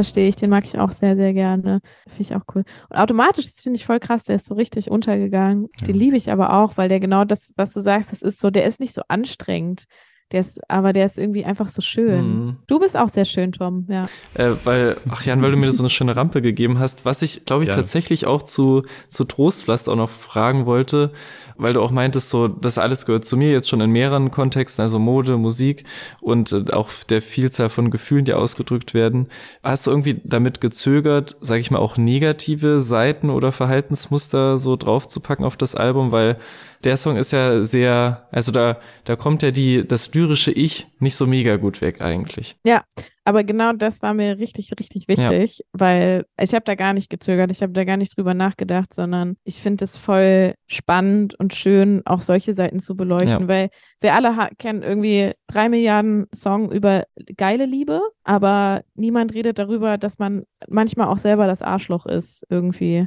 Verstehe 0.00 0.28
ich, 0.28 0.36
den 0.36 0.48
mag 0.48 0.64
ich 0.64 0.78
auch 0.78 0.92
sehr, 0.92 1.14
sehr 1.14 1.34
gerne. 1.34 1.80
Finde 2.08 2.22
ich 2.22 2.34
auch 2.34 2.40
cool. 2.54 2.64
Und 2.88 2.96
automatisch, 2.96 3.44
das 3.44 3.60
finde 3.60 3.76
ich 3.76 3.84
voll 3.84 4.00
krass, 4.00 4.24
der 4.24 4.36
ist 4.36 4.46
so 4.46 4.54
richtig 4.54 4.90
untergegangen. 4.90 5.68
Ja. 5.78 5.88
Den 5.88 5.96
liebe 5.96 6.16
ich 6.16 6.32
aber 6.32 6.54
auch, 6.54 6.78
weil 6.78 6.88
der 6.88 7.00
genau 7.00 7.26
das, 7.26 7.52
was 7.58 7.74
du 7.74 7.80
sagst, 7.80 8.10
das 8.10 8.22
ist 8.22 8.40
so, 8.40 8.48
der 8.50 8.64
ist 8.64 8.80
nicht 8.80 8.94
so 8.94 9.02
anstrengend. 9.08 9.84
Der 10.32 10.40
ist, 10.40 10.60
aber 10.70 10.92
der 10.92 11.06
ist 11.06 11.18
irgendwie 11.18 11.44
einfach 11.44 11.68
so 11.68 11.82
schön. 11.82 12.44
Mhm. 12.44 12.56
Du 12.68 12.78
bist 12.78 12.96
auch 12.96 13.08
sehr 13.08 13.24
schön, 13.24 13.50
Tom, 13.50 13.86
ja. 13.88 14.04
Äh, 14.34 14.52
weil, 14.62 14.96
ach 15.08 15.24
Jan, 15.24 15.42
weil 15.42 15.50
du 15.50 15.56
mir 15.56 15.72
so 15.72 15.82
eine 15.82 15.90
schöne 15.90 16.14
Rampe 16.14 16.40
gegeben 16.40 16.78
hast, 16.78 17.04
was 17.04 17.22
ich, 17.22 17.46
glaube 17.46 17.64
ich, 17.64 17.68
ja. 17.68 17.74
tatsächlich 17.74 18.26
auch 18.26 18.44
zu, 18.44 18.84
zu 19.08 19.24
Trostpflaster 19.24 19.90
auch 19.90 19.96
noch 19.96 20.08
fragen 20.08 20.66
wollte, 20.66 21.10
weil 21.56 21.72
du 21.72 21.82
auch 21.82 21.90
meintest, 21.90 22.30
so, 22.30 22.46
das 22.46 22.78
alles 22.78 23.06
gehört 23.06 23.24
zu 23.24 23.36
mir 23.36 23.50
jetzt 23.50 23.68
schon 23.68 23.80
in 23.80 23.90
mehreren 23.90 24.30
Kontexten, 24.30 24.82
also 24.82 25.00
Mode, 25.00 25.36
Musik 25.36 25.84
und 26.20 26.52
äh, 26.52 26.72
auch 26.72 26.90
der 27.08 27.22
Vielzahl 27.22 27.68
von 27.68 27.90
Gefühlen, 27.90 28.24
die 28.24 28.34
ausgedrückt 28.34 28.94
werden. 28.94 29.28
Hast 29.64 29.88
du 29.88 29.90
irgendwie 29.90 30.20
damit 30.22 30.60
gezögert, 30.60 31.36
sage 31.40 31.60
ich 31.60 31.72
mal, 31.72 31.80
auch 31.80 31.96
negative 31.96 32.80
Seiten 32.80 33.30
oder 33.30 33.50
Verhaltensmuster 33.50 34.58
so 34.58 34.76
draufzupacken 34.76 35.44
auf 35.44 35.56
das 35.56 35.74
Album, 35.74 36.12
weil 36.12 36.38
der 36.84 36.96
Song 36.96 37.16
ist 37.16 37.32
ja 37.32 37.62
sehr, 37.64 38.26
also 38.30 38.52
da, 38.52 38.78
da 39.04 39.16
kommt 39.16 39.42
ja 39.42 39.50
die, 39.50 39.86
das 39.86 40.12
lyrische 40.14 40.50
Ich 40.50 40.88
nicht 40.98 41.14
so 41.14 41.26
mega 41.26 41.56
gut 41.56 41.80
weg 41.80 42.00
eigentlich. 42.00 42.56
Ja, 42.64 42.84
aber 43.24 43.44
genau 43.44 43.72
das 43.72 44.02
war 44.02 44.14
mir 44.14 44.38
richtig, 44.38 44.72
richtig 44.78 45.06
wichtig, 45.06 45.58
ja. 45.58 45.64
weil 45.72 46.26
ich 46.40 46.54
habe 46.54 46.64
da 46.64 46.74
gar 46.74 46.94
nicht 46.94 47.10
gezögert, 47.10 47.50
ich 47.50 47.62
habe 47.62 47.72
da 47.72 47.84
gar 47.84 47.98
nicht 47.98 48.16
drüber 48.16 48.32
nachgedacht, 48.32 48.94
sondern 48.94 49.36
ich 49.44 49.56
finde 49.56 49.84
es 49.84 49.96
voll 49.96 50.54
spannend 50.66 51.38
und 51.38 51.54
schön, 51.54 52.02
auch 52.06 52.22
solche 52.22 52.54
Seiten 52.54 52.80
zu 52.80 52.96
beleuchten, 52.96 53.42
ja. 53.42 53.48
weil 53.48 53.68
wir 54.00 54.14
alle 54.14 54.48
kennen 54.58 54.82
irgendwie 54.82 55.32
drei 55.48 55.68
Milliarden 55.68 56.26
Songs 56.34 56.74
über 56.74 57.04
geile 57.36 57.66
Liebe, 57.66 58.00
aber 58.24 58.82
niemand 58.94 59.34
redet 59.34 59.58
darüber, 59.58 59.98
dass 59.98 60.18
man 60.18 60.44
manchmal 60.66 61.08
auch 61.08 61.18
selber 61.18 61.46
das 61.46 61.62
Arschloch 61.62 62.06
ist 62.06 62.46
irgendwie. 62.48 63.06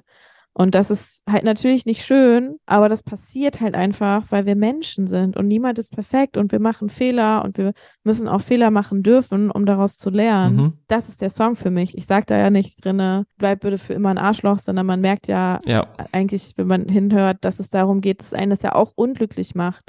Und 0.55 0.75
das 0.75 0.91
ist 0.91 1.23
halt 1.27 1.43
natürlich 1.45 1.87
nicht 1.87 2.05
schön, 2.05 2.57
aber 2.67 2.87
das 2.87 3.01
passiert 3.01 3.59
halt 3.59 3.73
einfach, 3.73 4.25
weil 4.29 4.45
wir 4.45 4.55
Menschen 4.55 5.07
sind 5.07 5.35
und 5.35 5.47
niemand 5.47 5.79
ist 5.79 5.91
perfekt 5.91 6.37
und 6.37 6.51
wir 6.51 6.59
machen 6.59 6.89
Fehler 6.89 7.43
und 7.43 7.57
wir 7.57 7.73
müssen 8.03 8.27
auch 8.27 8.41
Fehler 8.41 8.69
machen 8.69 9.01
dürfen, 9.01 9.49
um 9.49 9.65
daraus 9.65 9.97
zu 9.97 10.11
lernen. 10.11 10.55
Mhm. 10.55 10.73
Das 10.87 11.09
ist 11.09 11.23
der 11.23 11.31
Song 11.31 11.55
für 11.55 11.71
mich. 11.71 11.97
Ich 11.97 12.05
sage 12.05 12.27
da 12.27 12.37
ja 12.37 12.51
nicht 12.51 12.85
drinne, 12.85 13.25
bleib 13.39 13.61
bitte 13.61 13.79
für 13.79 13.93
immer 13.93 14.09
ein 14.09 14.19
Arschloch, 14.19 14.59
sondern 14.59 14.85
man 14.85 15.01
merkt 15.01 15.27
ja, 15.27 15.59
ja. 15.65 15.87
eigentlich, 16.11 16.53
wenn 16.55 16.67
man 16.67 16.87
hinhört, 16.87 17.37
dass 17.41 17.59
es 17.59 17.71
darum 17.71 17.99
geht, 18.01 18.19
dass 18.19 18.33
einen 18.33 18.51
das 18.51 18.61
ja 18.61 18.75
auch 18.75 18.91
unglücklich 18.95 19.55
macht. 19.55 19.83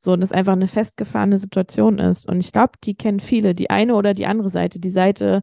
So, 0.00 0.12
und 0.12 0.22
es 0.22 0.32
einfach 0.32 0.52
eine 0.52 0.68
festgefahrene 0.68 1.38
Situation 1.38 1.98
ist. 1.98 2.28
Und 2.28 2.38
ich 2.38 2.52
glaube, 2.52 2.72
die 2.84 2.94
kennen 2.94 3.18
viele, 3.18 3.54
die 3.54 3.70
eine 3.70 3.94
oder 3.94 4.14
die 4.14 4.26
andere 4.26 4.48
Seite. 4.48 4.78
Die 4.78 4.90
Seite, 4.90 5.42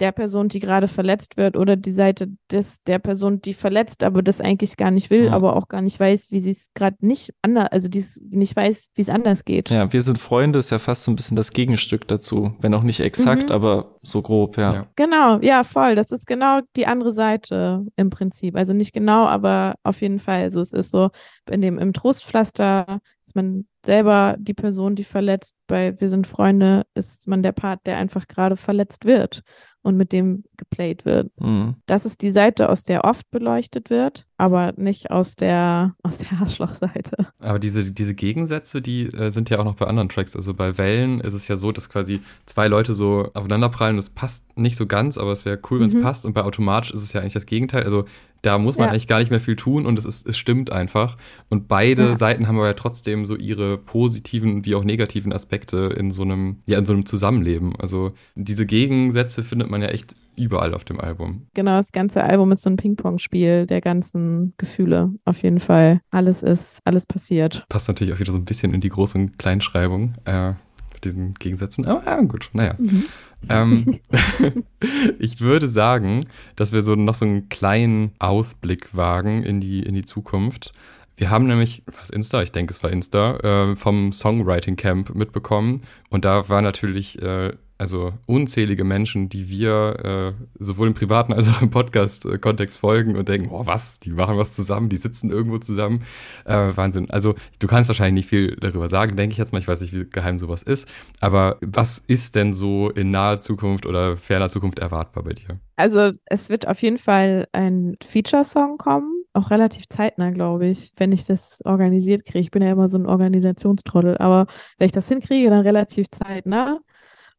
der 0.00 0.12
Person, 0.12 0.48
die 0.48 0.60
gerade 0.60 0.88
verletzt 0.88 1.36
wird, 1.36 1.56
oder 1.56 1.76
die 1.76 1.90
Seite 1.90 2.28
des, 2.50 2.82
der 2.84 2.98
Person, 2.98 3.40
die 3.40 3.54
verletzt, 3.54 4.04
aber 4.04 4.22
das 4.22 4.40
eigentlich 4.40 4.76
gar 4.76 4.90
nicht 4.90 5.10
will, 5.10 5.26
ja. 5.26 5.32
aber 5.32 5.56
auch 5.56 5.68
gar 5.68 5.82
nicht 5.82 5.98
weiß, 5.98 6.30
wie 6.30 6.40
sie 6.40 6.50
es 6.50 6.70
gerade 6.74 6.96
nicht 7.00 7.32
anders, 7.42 7.68
also 7.70 7.88
die 7.88 8.04
nicht 8.30 8.54
weiß, 8.54 8.90
wie 8.94 9.00
es 9.00 9.08
anders 9.08 9.44
geht. 9.44 9.70
Ja, 9.70 9.92
wir 9.92 10.02
sind 10.02 10.18
Freunde 10.18 10.58
ist 10.58 10.70
ja 10.70 10.78
fast 10.78 11.04
so 11.04 11.10
ein 11.10 11.16
bisschen 11.16 11.36
das 11.36 11.52
Gegenstück 11.52 12.06
dazu, 12.08 12.54
wenn 12.60 12.74
auch 12.74 12.82
nicht 12.82 13.00
exakt, 13.00 13.48
mhm. 13.48 13.54
aber 13.54 13.94
so 14.02 14.22
grob, 14.22 14.56
ja. 14.56 14.72
ja. 14.72 14.86
Genau, 14.96 15.38
ja, 15.40 15.64
voll. 15.64 15.94
Das 15.94 16.10
ist 16.10 16.26
genau 16.26 16.60
die 16.76 16.86
andere 16.86 17.12
Seite 17.12 17.86
im 17.96 18.10
Prinzip. 18.10 18.56
Also 18.56 18.72
nicht 18.72 18.92
genau, 18.92 19.26
aber 19.26 19.74
auf 19.82 20.00
jeden 20.00 20.18
Fall. 20.18 20.42
Also 20.42 20.60
es 20.60 20.72
ist 20.72 20.90
so, 20.90 21.10
in 21.50 21.60
dem 21.60 21.78
im 21.78 21.92
Trostpflaster 21.92 23.00
ist 23.22 23.36
man 23.36 23.66
selber 23.84 24.36
die 24.38 24.54
Person, 24.54 24.94
die 24.94 25.04
verletzt. 25.04 25.56
Bei 25.66 25.98
Wir 26.00 26.08
sind 26.08 26.26
Freunde 26.26 26.86
ist 26.94 27.28
man 27.28 27.42
der 27.42 27.52
Part, 27.52 27.86
der 27.86 27.98
einfach 27.98 28.28
gerade 28.28 28.56
verletzt 28.56 29.04
wird 29.04 29.42
und 29.82 29.96
mit 29.96 30.12
dem 30.12 30.44
geplayt 30.56 31.04
wird. 31.04 31.30
Mhm. 31.40 31.76
Das 31.86 32.04
ist 32.04 32.22
die 32.22 32.30
Seite, 32.30 32.68
aus 32.68 32.84
der 32.84 33.04
oft 33.04 33.30
beleuchtet 33.30 33.90
wird, 33.90 34.26
aber 34.38 34.74
nicht 34.76 35.10
aus 35.10 35.36
der, 35.36 35.94
aus 36.02 36.18
der 36.18 36.38
Arschlochseite. 36.40 37.26
Aber 37.40 37.58
diese, 37.58 37.90
diese 37.92 38.14
Gegensätze, 38.14 38.82
die 38.82 39.06
äh, 39.06 39.30
sind 39.30 39.50
ja 39.50 39.58
auch 39.58 39.64
noch 39.64 39.76
bei 39.76 39.86
anderen 39.86 40.08
Tracks. 40.08 40.36
Also 40.36 40.54
bei 40.54 40.76
Wellen 40.78 41.20
ist 41.20 41.34
es 41.34 41.48
ja 41.48 41.56
so, 41.56 41.72
dass 41.72 41.88
quasi 41.88 42.20
zwei 42.44 42.68
Leute 42.68 42.94
so 42.94 43.30
aufeinanderprallen. 43.34 43.96
Das 43.96 44.10
passt 44.10 44.44
nicht 44.56 44.76
so 44.76 44.86
ganz, 44.86 45.16
aber 45.16 45.32
es 45.32 45.44
wäre 45.44 45.58
cool, 45.70 45.80
wenn 45.80 45.86
es 45.86 45.94
mhm. 45.94 46.02
passt. 46.02 46.26
Und 46.26 46.34
bei 46.34 46.42
automatisch 46.42 46.90
ist 46.90 47.02
es 47.02 47.12
ja 47.12 47.20
eigentlich 47.20 47.32
das 47.32 47.46
Gegenteil. 47.46 47.84
Also 47.84 48.04
da 48.42 48.58
muss 48.58 48.76
man 48.76 48.86
ja. 48.86 48.90
eigentlich 48.90 49.08
gar 49.08 49.18
nicht 49.18 49.30
mehr 49.30 49.40
viel 49.40 49.56
tun 49.56 49.86
und 49.86 49.98
es, 49.98 50.04
ist, 50.04 50.26
es 50.26 50.36
stimmt 50.36 50.70
einfach. 50.70 51.16
Und 51.48 51.66
beide 51.66 52.08
ja. 52.08 52.14
Seiten 52.14 52.46
haben 52.46 52.56
aber 52.56 52.66
ja 52.66 52.74
trotzdem 52.74 53.26
so 53.26 53.36
ihre 53.36 53.78
positiven 53.78 54.64
wie 54.64 54.74
auch 54.74 54.84
negativen 54.84 55.32
Aspekte 55.32 55.94
in 55.96 56.10
so 56.10 56.22
einem, 56.22 56.58
ja, 56.66 56.78
in 56.78 56.86
so 56.86 56.92
einem 56.92 57.06
Zusammenleben. 57.06 57.74
Also 57.76 58.12
diese 58.34 58.66
Gegensätze 58.66 59.42
findet 59.42 59.70
man 59.70 59.82
ja 59.82 59.88
echt 59.88 60.14
überall 60.36 60.74
auf 60.74 60.84
dem 60.84 61.00
Album. 61.00 61.46
Genau, 61.54 61.76
das 61.76 61.92
ganze 61.92 62.22
Album 62.22 62.52
ist 62.52 62.62
so 62.62 62.70
ein 62.70 62.76
Ping-Pong-Spiel 62.76 63.66
der 63.66 63.80
ganzen 63.80 64.54
Gefühle. 64.58 65.12
Auf 65.24 65.42
jeden 65.42 65.60
Fall. 65.60 66.00
Alles 66.10 66.42
ist, 66.42 66.80
alles 66.84 67.06
passiert. 67.06 67.64
Passt 67.68 67.88
natürlich 67.88 68.14
auch 68.14 68.20
wieder 68.20 68.32
so 68.32 68.38
ein 68.38 68.44
bisschen 68.44 68.74
in 68.74 68.80
die 68.80 68.90
Groß- 68.90 69.14
und 69.14 69.38
Kleinschreibung. 69.38 70.14
Äh, 70.24 70.54
mit 70.96 71.04
diesen 71.04 71.34
Gegensätzen. 71.34 71.86
Aber 71.86 72.04
ja, 72.04 72.20
gut, 72.22 72.50
naja. 72.52 72.74
Mhm. 72.78 73.04
Ähm, 73.48 73.98
ich 75.18 75.40
würde 75.40 75.68
sagen, 75.68 76.26
dass 76.56 76.72
wir 76.72 76.82
so 76.82 76.94
noch 76.94 77.14
so 77.14 77.24
einen 77.24 77.48
kleinen 77.48 78.12
Ausblick 78.18 78.96
wagen 78.96 79.42
in 79.42 79.60
die, 79.60 79.82
in 79.82 79.94
die 79.94 80.04
Zukunft. 80.04 80.72
Wir 81.16 81.30
haben 81.30 81.46
nämlich, 81.46 81.82
was 81.98 82.10
Insta, 82.10 82.42
ich 82.42 82.52
denke 82.52 82.74
es 82.74 82.82
war 82.82 82.90
Insta, 82.90 83.36
äh, 83.38 83.76
vom 83.76 84.12
Songwriting 84.12 84.76
Camp 84.76 85.14
mitbekommen. 85.14 85.82
Und 86.10 86.24
da 86.24 86.48
war 86.48 86.60
natürlich 86.60 87.22
äh, 87.22 87.52
also 87.78 88.12
unzählige 88.26 88.84
Menschen, 88.84 89.28
die 89.28 89.48
wir 89.48 90.34
äh, 90.38 90.44
sowohl 90.58 90.88
im 90.88 90.94
privaten 90.94 91.32
als 91.32 91.48
auch 91.48 91.60
im 91.60 91.70
Podcast-Kontext 91.70 92.78
folgen 92.78 93.16
und 93.16 93.28
denken, 93.28 93.50
oh 93.50 93.66
was, 93.66 94.00
die 94.00 94.10
machen 94.10 94.38
was 94.38 94.54
zusammen, 94.54 94.88
die 94.88 94.96
sitzen 94.96 95.30
irgendwo 95.30 95.58
zusammen. 95.58 96.02
Äh, 96.44 96.72
Wahnsinn. 96.74 97.10
Also 97.10 97.34
du 97.58 97.66
kannst 97.66 97.88
wahrscheinlich 97.88 98.24
nicht 98.24 98.28
viel 98.30 98.56
darüber 98.56 98.88
sagen, 98.88 99.16
denke 99.16 99.32
ich 99.32 99.38
jetzt 99.38 99.52
mal. 99.52 99.58
Ich 99.58 99.68
weiß 99.68 99.80
nicht, 99.82 99.92
wie 99.92 100.08
geheim 100.08 100.38
sowas 100.38 100.62
ist. 100.62 100.88
Aber 101.20 101.58
was 101.60 101.98
ist 101.98 102.34
denn 102.34 102.52
so 102.52 102.90
in 102.90 103.10
naher 103.10 103.40
Zukunft 103.40 103.86
oder 103.86 104.16
ferner 104.16 104.48
Zukunft 104.48 104.78
erwartbar 104.78 105.24
bei 105.24 105.34
dir? 105.34 105.60
Also 105.76 106.12
es 106.24 106.48
wird 106.48 106.66
auf 106.66 106.80
jeden 106.80 106.98
Fall 106.98 107.46
ein 107.52 107.96
Feature-Song 108.02 108.78
kommen. 108.78 109.24
Auch 109.34 109.50
relativ 109.50 109.86
zeitnah, 109.90 110.30
glaube 110.30 110.66
ich, 110.66 110.92
wenn 110.96 111.12
ich 111.12 111.26
das 111.26 111.60
organisiert 111.66 112.24
kriege. 112.24 112.40
Ich 112.40 112.50
bin 112.50 112.62
ja 112.62 112.72
immer 112.72 112.88
so 112.88 112.96
ein 112.96 113.04
Organisationstrottel, 113.04 114.16
aber 114.16 114.46
wenn 114.78 114.86
ich 114.86 114.92
das 114.92 115.08
hinkriege, 115.08 115.50
dann 115.50 115.60
relativ 115.60 116.10
zeitnah. 116.10 116.80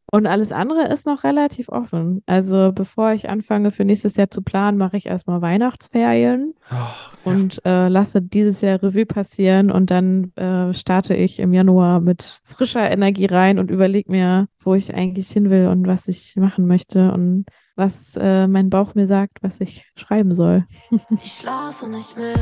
Und 0.10 0.26
alles 0.26 0.53
andere 0.53 0.88
ist 0.88 1.05
noch 1.05 1.26
relativ 1.26 1.68
offen. 1.68 2.24
Also 2.26 2.72
bevor 2.74 3.12
ich 3.12 3.30
anfange 3.30 3.72
für 3.72 3.84
nächstes 3.84 4.16
Jahr 4.16 4.30
zu 4.32 4.41
planen, 4.41 4.78
mache 4.78 4.95
ich 4.95 5.08
erstmal 5.08 5.41
Weihnachtsferien 5.41 6.53
oh, 6.72 7.30
und 7.30 7.62
äh, 7.66 7.89
lasse 7.89 8.22
dieses 8.22 8.62
Jahr 8.62 8.82
Revue 8.82 9.05
passieren 9.05 9.70
und 9.70 9.91
dann 9.91 10.32
äh, 10.36 10.74
starte 10.74 11.14
ich 11.14 11.39
im 11.39 11.53
Januar 11.53 11.99
mit 11.99 12.39
frischer 12.45 12.89
Energie 12.89 13.26
rein 13.26 13.60
und 13.60 13.70
überlege 13.70 14.10
mir, 14.10 14.47
wo 14.60 14.76
ich 14.76 14.93
eigentlich 14.95 15.28
hin 15.30 15.49
will 15.49 15.68
und 15.68 15.88
was 15.88 16.08
ich 16.08 16.38
machen 16.38 16.68
möchte 16.68 17.12
und 17.12 17.45
was 17.76 18.16
äh, 18.16 18.47
mein 18.47 18.70
Bauch 18.70 18.95
mir 18.95 19.08
sagt, 19.08 19.43
was 19.43 19.60
ich 19.60 19.91
schreiben 19.95 20.34
soll. 20.34 20.66
ich 21.22 21.34
schlafe 21.34 21.88
nicht 21.89 22.18
mehr, 22.18 22.36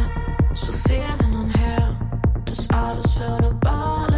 so 0.54 0.72
viel 0.72 0.96
hin 0.96 1.36
und 1.36 1.50
her, 1.58 2.00
das 2.46 2.70
alles 2.70 3.12
für 3.14 3.26
eine 3.26 3.54
Bade 3.56 4.15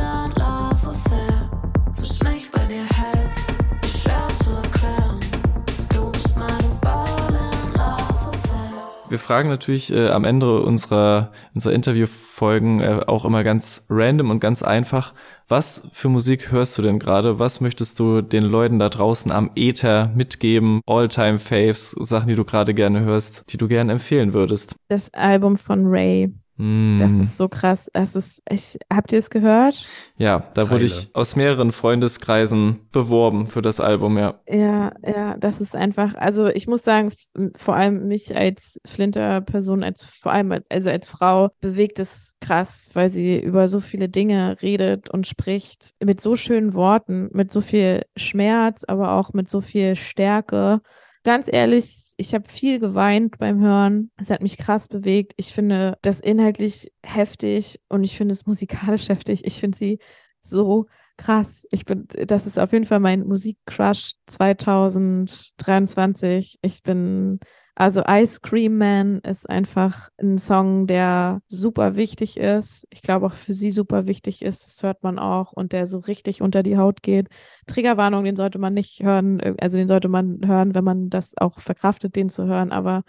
wir 9.09 9.19
fragen 9.19 9.49
natürlich 9.49 9.91
äh, 9.93 10.09
am 10.09 10.23
Ende 10.23 10.61
unserer, 10.61 11.31
unserer 11.53 11.73
Interviewfolgen 11.73 12.79
äh, 12.79 13.01
auch 13.07 13.25
immer 13.25 13.43
ganz 13.43 13.85
random 13.89 14.29
und 14.29 14.39
ganz 14.39 14.63
einfach, 14.63 15.13
was 15.47 15.87
für 15.93 16.09
Musik 16.09 16.51
hörst 16.51 16.77
du 16.77 16.81
denn 16.81 16.99
gerade? 16.99 17.39
Was 17.39 17.61
möchtest 17.61 17.99
du 17.99 18.21
den 18.21 18.43
Leuten 18.43 18.79
da 18.79 18.89
draußen 18.89 19.31
am 19.31 19.51
Ether 19.55 20.11
mitgeben? 20.13 20.81
All-Time 20.85 21.39
Faves, 21.39 21.91
Sachen, 21.91 22.27
die 22.27 22.35
du 22.35 22.43
gerade 22.43 22.73
gerne 22.73 23.01
hörst, 23.01 23.45
die 23.51 23.57
du 23.57 23.67
gerne 23.67 23.93
empfehlen 23.93 24.33
würdest? 24.33 24.75
Das 24.89 25.13
Album 25.13 25.55
von 25.55 25.85
Ray. 25.85 26.33
Mm. 26.57 26.97
Das 26.97 27.11
ist 27.11 27.37
so 27.37 27.47
krass. 27.47 27.89
Es 27.93 28.15
ist, 28.15 28.41
ich, 28.49 28.77
habt 28.91 29.13
ihr 29.13 29.19
es 29.19 29.29
gehört? 29.29 29.87
Ja, 30.17 30.39
da 30.53 30.63
Teile. 30.63 30.71
wurde 30.71 30.85
ich 30.85 31.09
aus 31.13 31.35
mehreren 31.35 31.71
Freundeskreisen 31.71 32.87
beworben 32.91 33.47
für 33.47 33.61
das 33.61 33.79
Album, 33.79 34.17
ja. 34.17 34.39
Ja, 34.49 34.91
ja, 35.05 35.37
das 35.37 35.61
ist 35.61 35.75
einfach, 35.75 36.15
also 36.15 36.47
ich 36.47 36.67
muss 36.67 36.83
sagen, 36.83 37.11
vor 37.57 37.75
allem 37.75 38.07
mich 38.07 38.35
als 38.35 38.81
Flinter-Person, 38.85 39.83
als 39.83 40.03
vor 40.03 40.31
allem, 40.31 40.59
also 40.69 40.89
als 40.89 41.07
Frau, 41.07 41.49
bewegt 41.61 41.99
es 41.99 42.35
krass, 42.41 42.89
weil 42.93 43.09
sie 43.09 43.39
über 43.39 43.67
so 43.67 43.79
viele 43.79 44.09
Dinge 44.09 44.57
redet 44.61 45.09
und 45.09 45.27
spricht, 45.27 45.93
mit 46.03 46.21
so 46.21 46.35
schönen 46.35 46.73
Worten, 46.73 47.29
mit 47.33 47.51
so 47.51 47.61
viel 47.61 48.01
Schmerz, 48.15 48.83
aber 48.87 49.11
auch 49.13 49.33
mit 49.33 49.49
so 49.49 49.61
viel 49.61 49.95
Stärke 49.95 50.81
ganz 51.28 51.47
ehrlich, 51.51 52.13
ich 52.15 52.34
habe 52.34 52.47
viel 52.47 52.80
geweint 52.80 53.38
beim 53.38 53.59
Hören. 53.59 54.11
Es 54.15 54.30
hat 54.30 54.41
mich 54.41 54.57
krass 54.57 54.88
bewegt. 54.88 55.34
Ich 55.36 55.51
finde 55.51 55.97
das 56.01 56.21
inhaltlich 56.21 56.89
heftig 57.03 57.82
und 57.89 58.05
ich 58.05 58.15
finde 58.15 58.32
es 58.32 58.45
musikalisch 58.45 59.09
heftig. 59.09 59.43
Ich 59.43 59.59
finde 59.59 59.78
sie 59.78 59.99
so 60.39 60.86
krass. 61.17 61.67
Ich 61.73 61.84
bin, 61.84 62.07
das 62.07 62.47
ist 62.47 62.57
auf 62.57 62.71
jeden 62.71 62.86
Fall 62.86 63.01
mein 63.01 63.28
Musikcrush 63.28 64.13
2023. 64.28 66.59
Ich 66.61 66.82
bin 66.82 67.41
Also 67.80 68.01
Ice 68.09 68.39
Cream 68.41 68.80
Man 68.80 69.19
ist 69.19 69.47
einfach 69.47 70.09
ein 70.17 70.39
Song, 70.39 70.88
der 70.88 71.43
super 71.47 71.95
wichtig 71.95 72.38
ist. 72.38 72.88
Ich 72.89 73.03
glaube 73.03 73.28
auch 73.28 73.34
für 73.34 73.53
sie 73.53 73.69
super 73.69 74.07
wichtig 74.07 74.41
ist. 74.41 74.65
Das 74.65 74.82
hört 74.82 75.03
man 75.03 75.19
auch 75.19 75.53
und 75.53 75.73
der 75.73 75.86
so 75.86 75.99
richtig 75.99 76.41
unter 76.41 76.63
die 76.63 76.80
Haut 76.80 77.03
geht. 77.03 77.28
Triggerwarnung, 77.67 78.23
den 78.23 78.36
sollte 78.36 78.57
man 78.57 78.73
nicht 78.73 79.03
hören. 79.03 79.39
Also 79.61 79.78
den 79.78 79.88
sollte 79.88 80.07
man 80.07 80.39
hören, 80.43 80.73
wenn 80.73 80.84
man 80.84 81.11
das 81.11 81.38
auch 81.38 81.59
verkraftet, 81.59 82.15
den 82.15 82.30
zu 82.30 82.45
hören. 82.45 82.71
Aber 82.71 83.03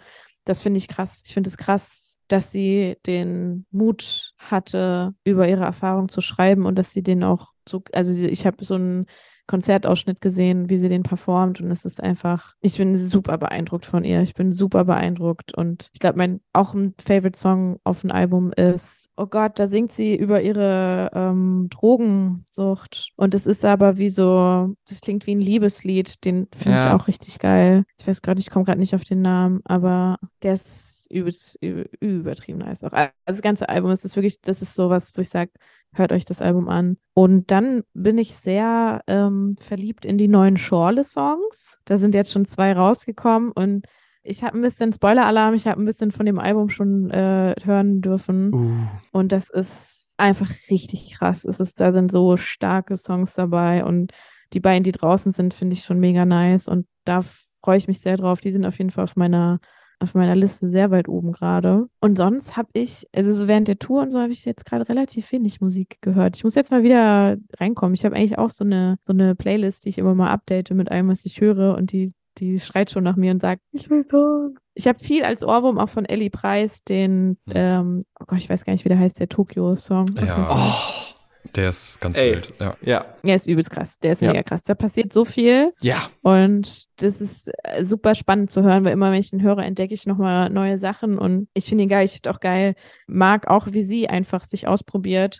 das 0.45 0.61
finde 0.61 0.77
ich 0.77 0.87
krass. 0.87 1.23
Ich 1.25 1.33
finde 1.33 1.49
es 1.49 1.57
krass, 1.57 2.19
dass 2.27 2.51
sie 2.51 2.95
den 3.07 3.65
Mut 3.71 4.35
hatte, 4.37 5.15
über 5.23 5.49
ihre 5.49 5.63
Erfahrung 5.63 6.09
zu 6.09 6.21
schreiben 6.21 6.67
und 6.67 6.77
dass 6.77 6.91
sie 6.91 7.01
den 7.01 7.23
auch 7.23 7.53
so, 7.67 7.81
also 7.91 8.13
ich 8.23 8.45
habe 8.45 8.63
so 8.63 8.75
ein 8.75 9.07
Konzertausschnitt 9.49 10.21
gesehen, 10.21 10.69
wie 10.69 10.77
sie 10.77 10.89
den 10.89 11.01
performt 11.01 11.59
und 11.59 11.71
es 11.71 11.83
ist 11.83 12.01
einfach, 12.03 12.53
ich 12.61 12.77
bin 12.77 12.95
super 12.95 13.39
beeindruckt 13.39 13.83
von 13.83 14.03
ihr. 14.03 14.21
Ich 14.21 14.35
bin 14.35 14.51
super 14.51 14.85
beeindruckt 14.85 15.55
und 15.57 15.89
ich 15.91 15.99
glaube, 15.99 16.19
mein 16.19 16.39
auch 16.53 16.75
ein 16.75 16.93
Favorite 17.03 17.37
Song 17.37 17.79
auf 17.83 18.01
dem 18.01 18.11
Album 18.11 18.53
ist, 18.53 19.09
oh 19.17 19.25
Gott, 19.25 19.57
da 19.57 19.65
singt 19.65 19.91
sie 19.91 20.15
über 20.15 20.43
ihre 20.43 21.09
ähm, 21.15 21.67
Drogensucht 21.71 23.09
und 23.15 23.33
es 23.33 23.47
ist 23.47 23.65
aber 23.65 23.97
wie 23.97 24.09
so, 24.09 24.75
das 24.87 25.01
klingt 25.01 25.25
wie 25.25 25.33
ein 25.33 25.41
Liebeslied, 25.41 26.23
den 26.25 26.47
finde 26.55 26.77
ja. 26.77 26.85
ich 26.85 26.91
auch 26.93 27.07
richtig 27.07 27.39
geil. 27.39 27.85
Ich 27.97 28.07
weiß 28.07 28.21
gerade, 28.21 28.39
ich 28.39 28.51
komme 28.51 28.65
gerade 28.65 28.79
nicht 28.79 28.93
auf 28.93 29.03
den 29.03 29.23
Namen, 29.23 29.61
aber 29.65 30.19
der 30.43 30.53
ist 30.53 31.07
übelst, 31.09 31.57
übertrieben 31.61 32.59
nice 32.59 32.83
auch. 32.83 32.93
Also 32.93 33.11
das 33.25 33.41
ganze 33.41 33.67
Album 33.67 33.89
ist 33.89 34.15
wirklich, 34.15 34.41
das 34.41 34.61
ist 34.61 34.75
sowas, 34.75 35.11
wo 35.15 35.21
ich 35.21 35.29
sage, 35.29 35.51
hört 35.93 36.11
euch 36.11 36.25
das 36.25 36.41
Album 36.41 36.69
an. 36.69 36.97
Und 37.13 37.51
dann 37.51 37.83
bin 37.93 38.17
ich 38.17 38.35
sehr 38.35 39.01
ähm, 39.07 39.51
verliebt 39.59 40.05
in 40.05 40.17
die 40.17 40.27
neuen 40.27 40.57
Schorle-Songs. 40.57 41.77
Da 41.85 41.97
sind 41.97 42.15
jetzt 42.15 42.31
schon 42.31 42.45
zwei 42.45 42.73
rausgekommen 42.73 43.51
und 43.51 43.85
ich 44.21 44.43
habe 44.43 44.57
ein 44.57 44.61
bisschen 44.61 44.93
Spoiler-Alarm, 44.93 45.53
ich 45.53 45.65
habe 45.65 45.81
ein 45.81 45.85
bisschen 45.85 46.11
von 46.11 46.25
dem 46.25 46.39
Album 46.39 46.69
schon 46.69 47.09
äh, 47.09 47.55
hören 47.63 48.01
dürfen. 48.01 48.53
Uh. 48.53 48.87
Und 49.11 49.31
das 49.31 49.49
ist 49.49 50.11
einfach 50.17 50.49
richtig 50.69 51.15
krass. 51.17 51.45
Es 51.45 51.59
ist, 51.59 51.79
da 51.79 51.91
sind 51.91 52.11
so 52.11 52.37
starke 52.37 52.97
Songs 52.97 53.33
dabei 53.33 53.83
und 53.85 54.11
die 54.53 54.59
beiden, 54.59 54.83
die 54.83 54.91
draußen 54.91 55.31
sind, 55.31 55.53
finde 55.53 55.73
ich 55.73 55.83
schon 55.83 55.99
mega 55.99 56.25
nice. 56.25 56.67
Und 56.67 56.87
da 57.05 57.21
freue 57.63 57.77
ich 57.77 57.87
mich 57.87 58.01
sehr 58.01 58.17
drauf. 58.17 58.41
Die 58.41 58.51
sind 58.51 58.65
auf 58.65 58.77
jeden 58.77 58.89
Fall 58.89 59.03
auf 59.05 59.15
meiner 59.15 59.59
auf 59.99 60.15
meiner 60.15 60.35
Liste 60.35 60.69
sehr 60.69 60.91
weit 60.91 61.07
oben 61.07 61.31
gerade. 61.31 61.87
Und 61.99 62.17
sonst 62.17 62.55
habe 62.55 62.69
ich, 62.73 63.05
also 63.13 63.31
so 63.33 63.47
während 63.47 63.67
der 63.67 63.79
Tour 63.79 64.01
und 64.01 64.11
so 64.11 64.19
habe 64.19 64.31
ich 64.31 64.45
jetzt 64.45 64.65
gerade 64.65 64.87
relativ 64.87 65.31
wenig 65.31 65.61
Musik 65.61 65.97
gehört. 66.01 66.37
Ich 66.37 66.43
muss 66.43 66.55
jetzt 66.55 66.71
mal 66.71 66.83
wieder 66.83 67.37
reinkommen. 67.59 67.93
Ich 67.93 68.05
habe 68.05 68.15
eigentlich 68.15 68.37
auch 68.37 68.49
so 68.49 68.63
eine, 68.63 68.97
so 69.01 69.11
eine 69.11 69.35
Playlist, 69.35 69.85
die 69.85 69.89
ich 69.89 69.97
immer 69.97 70.15
mal 70.15 70.31
update 70.31 70.71
mit 70.71 70.89
allem, 70.89 71.09
was 71.09 71.25
ich 71.25 71.41
höre 71.41 71.75
und 71.75 71.91
die, 71.91 72.11
die 72.37 72.59
schreit 72.59 72.91
schon 72.91 73.03
nach 73.03 73.17
mir 73.17 73.31
und 73.31 73.41
sagt, 73.41 73.61
ich 73.71 73.89
will 73.89 74.05
Song. 74.09 74.57
Ich 74.73 74.87
habe 74.87 74.99
viel 74.99 75.23
als 75.23 75.43
Ohrwurm 75.43 75.77
auch 75.77 75.89
von 75.89 76.05
Ellie 76.05 76.29
Preis, 76.29 76.83
den, 76.85 77.37
hm. 77.47 77.53
ähm, 77.53 78.03
oh 78.19 78.25
Gott, 78.25 78.39
ich 78.39 78.49
weiß 78.49 78.63
gar 78.63 78.71
nicht, 78.71 78.85
wie 78.85 78.89
der 78.89 78.99
heißt, 78.99 79.19
der 79.19 79.27
Tokyo-Song. 79.27 80.07
Ja. 80.25 80.47
Oh. 80.49 81.18
Der 81.55 81.69
ist 81.69 81.99
ganz 82.01 82.17
Ey. 82.17 82.33
wild, 82.33 82.53
ja. 82.59 82.75
ja. 82.81 83.05
Er 83.23 83.35
ist 83.35 83.47
übelst 83.47 83.71
krass. 83.71 83.97
Der 83.99 84.11
ist 84.11 84.21
ja. 84.21 84.29
mega 84.29 84.43
krass. 84.43 84.63
Da 84.63 84.75
passiert 84.75 85.13
so 85.13 85.25
viel. 85.25 85.73
Ja. 85.81 86.09
Und 86.21 86.83
das 87.01 87.21
ist 87.21 87.51
äh, 87.63 87.83
super 87.85 88.13
spannend 88.13 88.51
zu 88.51 88.61
hören, 88.63 88.83
weil 88.83 88.93
immer, 88.93 89.11
wenn 89.11 89.19
ich 89.19 89.31
ihn 89.31 89.41
höre, 89.41 89.59
entdecke 89.59 89.93
ich 89.93 90.05
nochmal 90.05 90.49
neue 90.49 90.77
Sachen. 90.77 91.17
Und 91.17 91.47
ich 91.53 91.65
finde 91.65 91.83
ihn 91.85 91.89
geil. 91.89 92.05
Ich 92.05 92.13
finde 92.13 92.31
auch 92.31 92.39
geil, 92.39 92.75
mag 93.07 93.47
auch, 93.47 93.67
wie 93.71 93.81
sie 93.81 94.09
einfach 94.09 94.43
sich 94.43 94.67
ausprobiert 94.67 95.39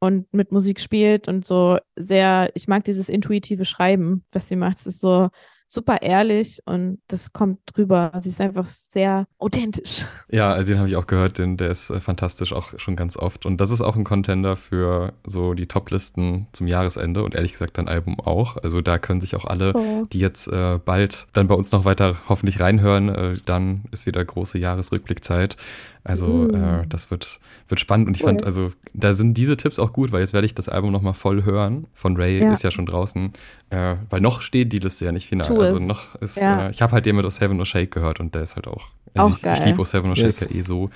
und 0.00 0.32
mit 0.32 0.52
Musik 0.52 0.80
spielt 0.80 1.28
und 1.28 1.46
so 1.46 1.78
sehr, 1.96 2.50
ich 2.54 2.68
mag 2.68 2.84
dieses 2.84 3.08
intuitive 3.08 3.64
Schreiben, 3.64 4.24
was 4.32 4.48
sie 4.48 4.56
macht. 4.56 4.78
Es 4.80 4.86
ist 4.86 5.00
so, 5.00 5.28
super 5.68 6.02
ehrlich 6.02 6.60
und 6.64 6.98
das 7.08 7.32
kommt 7.32 7.60
drüber. 7.66 8.12
Sie 8.20 8.30
ist 8.30 8.40
einfach 8.40 8.66
sehr 8.66 9.26
authentisch. 9.38 10.04
Ja, 10.30 10.62
den 10.62 10.78
habe 10.78 10.88
ich 10.88 10.96
auch 10.96 11.06
gehört, 11.06 11.38
den, 11.38 11.56
der 11.56 11.70
ist 11.70 11.90
äh, 11.90 12.00
fantastisch, 12.00 12.52
auch 12.52 12.78
schon 12.78 12.96
ganz 12.96 13.16
oft. 13.16 13.46
Und 13.46 13.60
das 13.60 13.70
ist 13.70 13.80
auch 13.80 13.96
ein 13.96 14.04
Contender 14.04 14.56
für 14.56 15.12
so 15.26 15.54
die 15.54 15.66
Top-Listen 15.66 16.48
zum 16.52 16.66
Jahresende 16.66 17.22
und 17.22 17.34
ehrlich 17.34 17.52
gesagt 17.52 17.78
dein 17.78 17.88
Album 17.88 18.18
auch. 18.20 18.56
Also 18.56 18.80
da 18.80 18.98
können 18.98 19.20
sich 19.20 19.36
auch 19.36 19.44
alle, 19.44 19.74
oh. 19.74 20.06
die 20.12 20.18
jetzt 20.18 20.48
äh, 20.48 20.78
bald 20.82 21.28
dann 21.32 21.48
bei 21.48 21.54
uns 21.54 21.72
noch 21.72 21.84
weiter 21.84 22.16
hoffentlich 22.28 22.60
reinhören, 22.60 23.08
äh, 23.08 23.34
dann 23.44 23.84
ist 23.90 24.06
wieder 24.06 24.24
große 24.24 24.58
Jahresrückblickzeit. 24.58 25.56
Also 26.04 26.48
äh, 26.50 26.86
das 26.88 27.10
wird, 27.10 27.40
wird 27.68 27.80
spannend 27.80 28.08
und 28.08 28.16
ich 28.16 28.22
cool. 28.22 28.28
fand, 28.28 28.44
also 28.44 28.70
da 28.94 29.12
sind 29.12 29.34
diese 29.34 29.56
Tipps 29.56 29.78
auch 29.78 29.92
gut, 29.92 30.12
weil 30.12 30.20
jetzt 30.20 30.32
werde 30.32 30.46
ich 30.46 30.54
das 30.54 30.68
Album 30.68 30.92
nochmal 30.92 31.14
voll 31.14 31.44
hören. 31.44 31.86
Von 31.94 32.16
Ray 32.16 32.40
ja. 32.40 32.52
ist 32.52 32.62
ja 32.62 32.70
schon 32.70 32.86
draußen, 32.86 33.30
äh, 33.70 33.96
weil 34.08 34.20
noch 34.20 34.42
steht 34.42 34.72
die 34.72 34.78
Liste 34.78 35.04
ja 35.04 35.12
nicht 35.12 35.28
final. 35.28 35.46
Tu 35.46 35.60
also 35.60 35.76
es. 35.76 35.86
noch 35.86 36.14
ist, 36.16 36.36
ja. 36.36 36.66
äh, 36.66 36.70
ich 36.70 36.82
habe 36.82 36.92
halt 36.92 37.06
den 37.06 37.16
mit 37.16 37.24
O 37.24 37.30
Seven 37.30 37.56
No 37.56 37.64
Shake 37.64 37.90
gehört 37.90 38.20
und 38.20 38.34
der 38.34 38.42
ist 38.42 38.56
halt 38.56 38.66
auch, 38.68 38.86
also 39.14 39.32
auch 39.32 39.52
ich, 39.52 39.60
ich 39.60 39.64
liebe 39.64 39.80
O 39.80 39.84
Seven 39.84 40.08
No 40.08 40.14
Shake 40.14 40.26
yes. 40.26 40.40
ja 40.40 40.50
eh 40.50 40.62
so. 40.62 40.90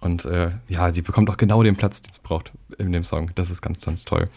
Und 0.00 0.24
äh, 0.26 0.50
ja, 0.68 0.92
sie 0.92 1.02
bekommt 1.02 1.28
auch 1.28 1.36
genau 1.36 1.62
den 1.62 1.76
Platz, 1.76 2.02
den 2.02 2.12
sie 2.12 2.20
braucht 2.22 2.52
in 2.78 2.92
dem 2.92 3.04
Song. 3.04 3.30
Das 3.34 3.50
ist 3.50 3.62
ganz, 3.62 3.84
ganz 3.84 4.04
toll. 4.04 4.28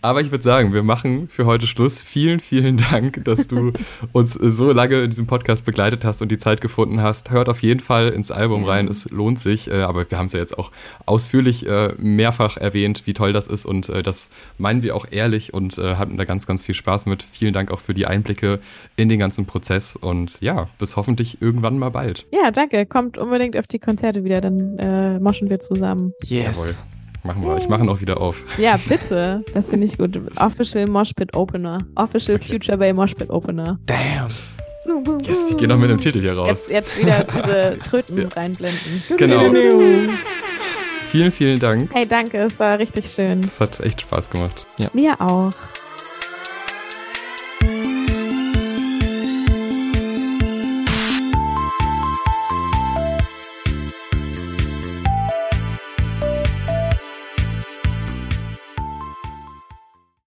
Aber 0.00 0.20
ich 0.20 0.30
würde 0.30 0.44
sagen, 0.44 0.72
wir 0.72 0.84
machen 0.84 1.28
für 1.28 1.44
heute 1.44 1.66
Schluss. 1.66 2.00
Vielen, 2.00 2.38
vielen 2.38 2.76
Dank, 2.76 3.24
dass 3.24 3.48
du 3.48 3.72
uns 4.12 4.34
so 4.34 4.70
lange 4.70 5.02
in 5.02 5.10
diesem 5.10 5.26
Podcast 5.26 5.64
begleitet 5.64 6.04
hast 6.04 6.22
und 6.22 6.30
die 6.30 6.38
Zeit 6.38 6.60
gefunden 6.60 7.02
hast. 7.02 7.32
Hört 7.32 7.48
auf 7.48 7.62
jeden 7.62 7.80
Fall 7.80 8.10
ins 8.10 8.30
Album 8.30 8.64
rein, 8.64 8.86
es 8.86 9.10
lohnt 9.10 9.40
sich. 9.40 9.68
Äh, 9.68 9.82
aber 9.82 10.08
wir 10.08 10.16
haben 10.16 10.26
es 10.26 10.34
ja 10.34 10.38
jetzt 10.38 10.56
auch 10.56 10.70
ausführlich 11.04 11.66
äh, 11.66 11.94
mehrfach 11.98 12.56
erwähnt, 12.56 13.02
wie 13.06 13.14
toll 13.14 13.32
das 13.32 13.48
ist. 13.48 13.66
Und 13.66 13.88
äh, 13.88 14.02
das 14.04 14.30
meinen 14.56 14.84
wir 14.84 14.94
auch 14.94 15.06
ehrlich 15.10 15.52
und 15.52 15.78
hatten 15.78 16.16
da 16.16 16.24
ganz, 16.24 16.46
ganz 16.46 16.64
viel 16.64 16.74
Spaß 16.74 17.06
mit. 17.06 17.22
Vielen 17.22 17.52
Dank 17.52 17.70
auch 17.70 17.78
für 17.78 17.94
die 17.94 18.06
Einblicke 18.06 18.60
in 18.96 19.08
den 19.08 19.18
ganzen 19.18 19.46
Prozess. 19.46 19.96
Und 19.96 20.40
ja, 20.40 20.68
bis 20.78 20.96
hoffentlich 20.96 21.40
irgendwann 21.40 21.78
mal 21.78 21.90
bald. 21.90 22.24
Ja, 22.32 22.50
danke. 22.50 22.86
Kommt 22.86 23.18
unbedingt 23.18 23.56
auf 23.56 23.66
die 23.66 23.78
Konzerte 23.78 24.24
wieder, 24.24 24.40
dann 24.40 24.78
äh, 24.78 25.18
moschen 25.18 25.50
wir 25.50 25.60
zusammen. 25.60 26.12
Yes. 26.24 26.56
Jawohl. 26.56 26.97
Machen 27.28 27.46
wir. 27.46 27.58
Ich 27.58 27.68
mache 27.68 27.82
ihn 27.82 27.90
auch 27.90 28.00
wieder 28.00 28.22
auf. 28.22 28.42
Ja, 28.56 28.78
bitte. 28.88 29.44
Das 29.52 29.68
finde 29.68 29.86
ich 29.86 29.98
gut. 29.98 30.18
Official 30.40 30.86
Moshpit 30.86 31.36
Opener. 31.36 31.76
Official 31.94 32.36
okay. 32.36 32.52
Future 32.52 32.78
Bay 32.78 32.94
Moshpit 32.94 33.28
Opener. 33.28 33.78
Damn. 33.84 34.30
Yes, 35.20 35.50
ich 35.50 35.56
gehe 35.58 35.68
noch 35.68 35.76
mit 35.76 35.90
dem 35.90 35.98
Titel 35.98 36.22
hier 36.22 36.32
raus. 36.32 36.48
Jetzt, 36.48 36.70
jetzt 36.70 36.98
wieder 36.98 37.24
diese 37.24 37.78
Tröten 37.84 38.22
ja. 38.22 38.28
reinblenden. 38.28 39.02
Genau. 39.18 39.52
vielen, 41.10 41.30
vielen 41.32 41.58
Dank. 41.58 41.90
Hey, 41.92 42.06
danke. 42.08 42.38
Es 42.38 42.58
war 42.58 42.78
richtig 42.78 43.10
schön. 43.10 43.40
Es 43.40 43.60
hat 43.60 43.78
echt 43.80 44.00
Spaß 44.00 44.30
gemacht. 44.30 44.66
Ja. 44.78 44.88
Mir 44.94 45.20
auch. 45.20 45.50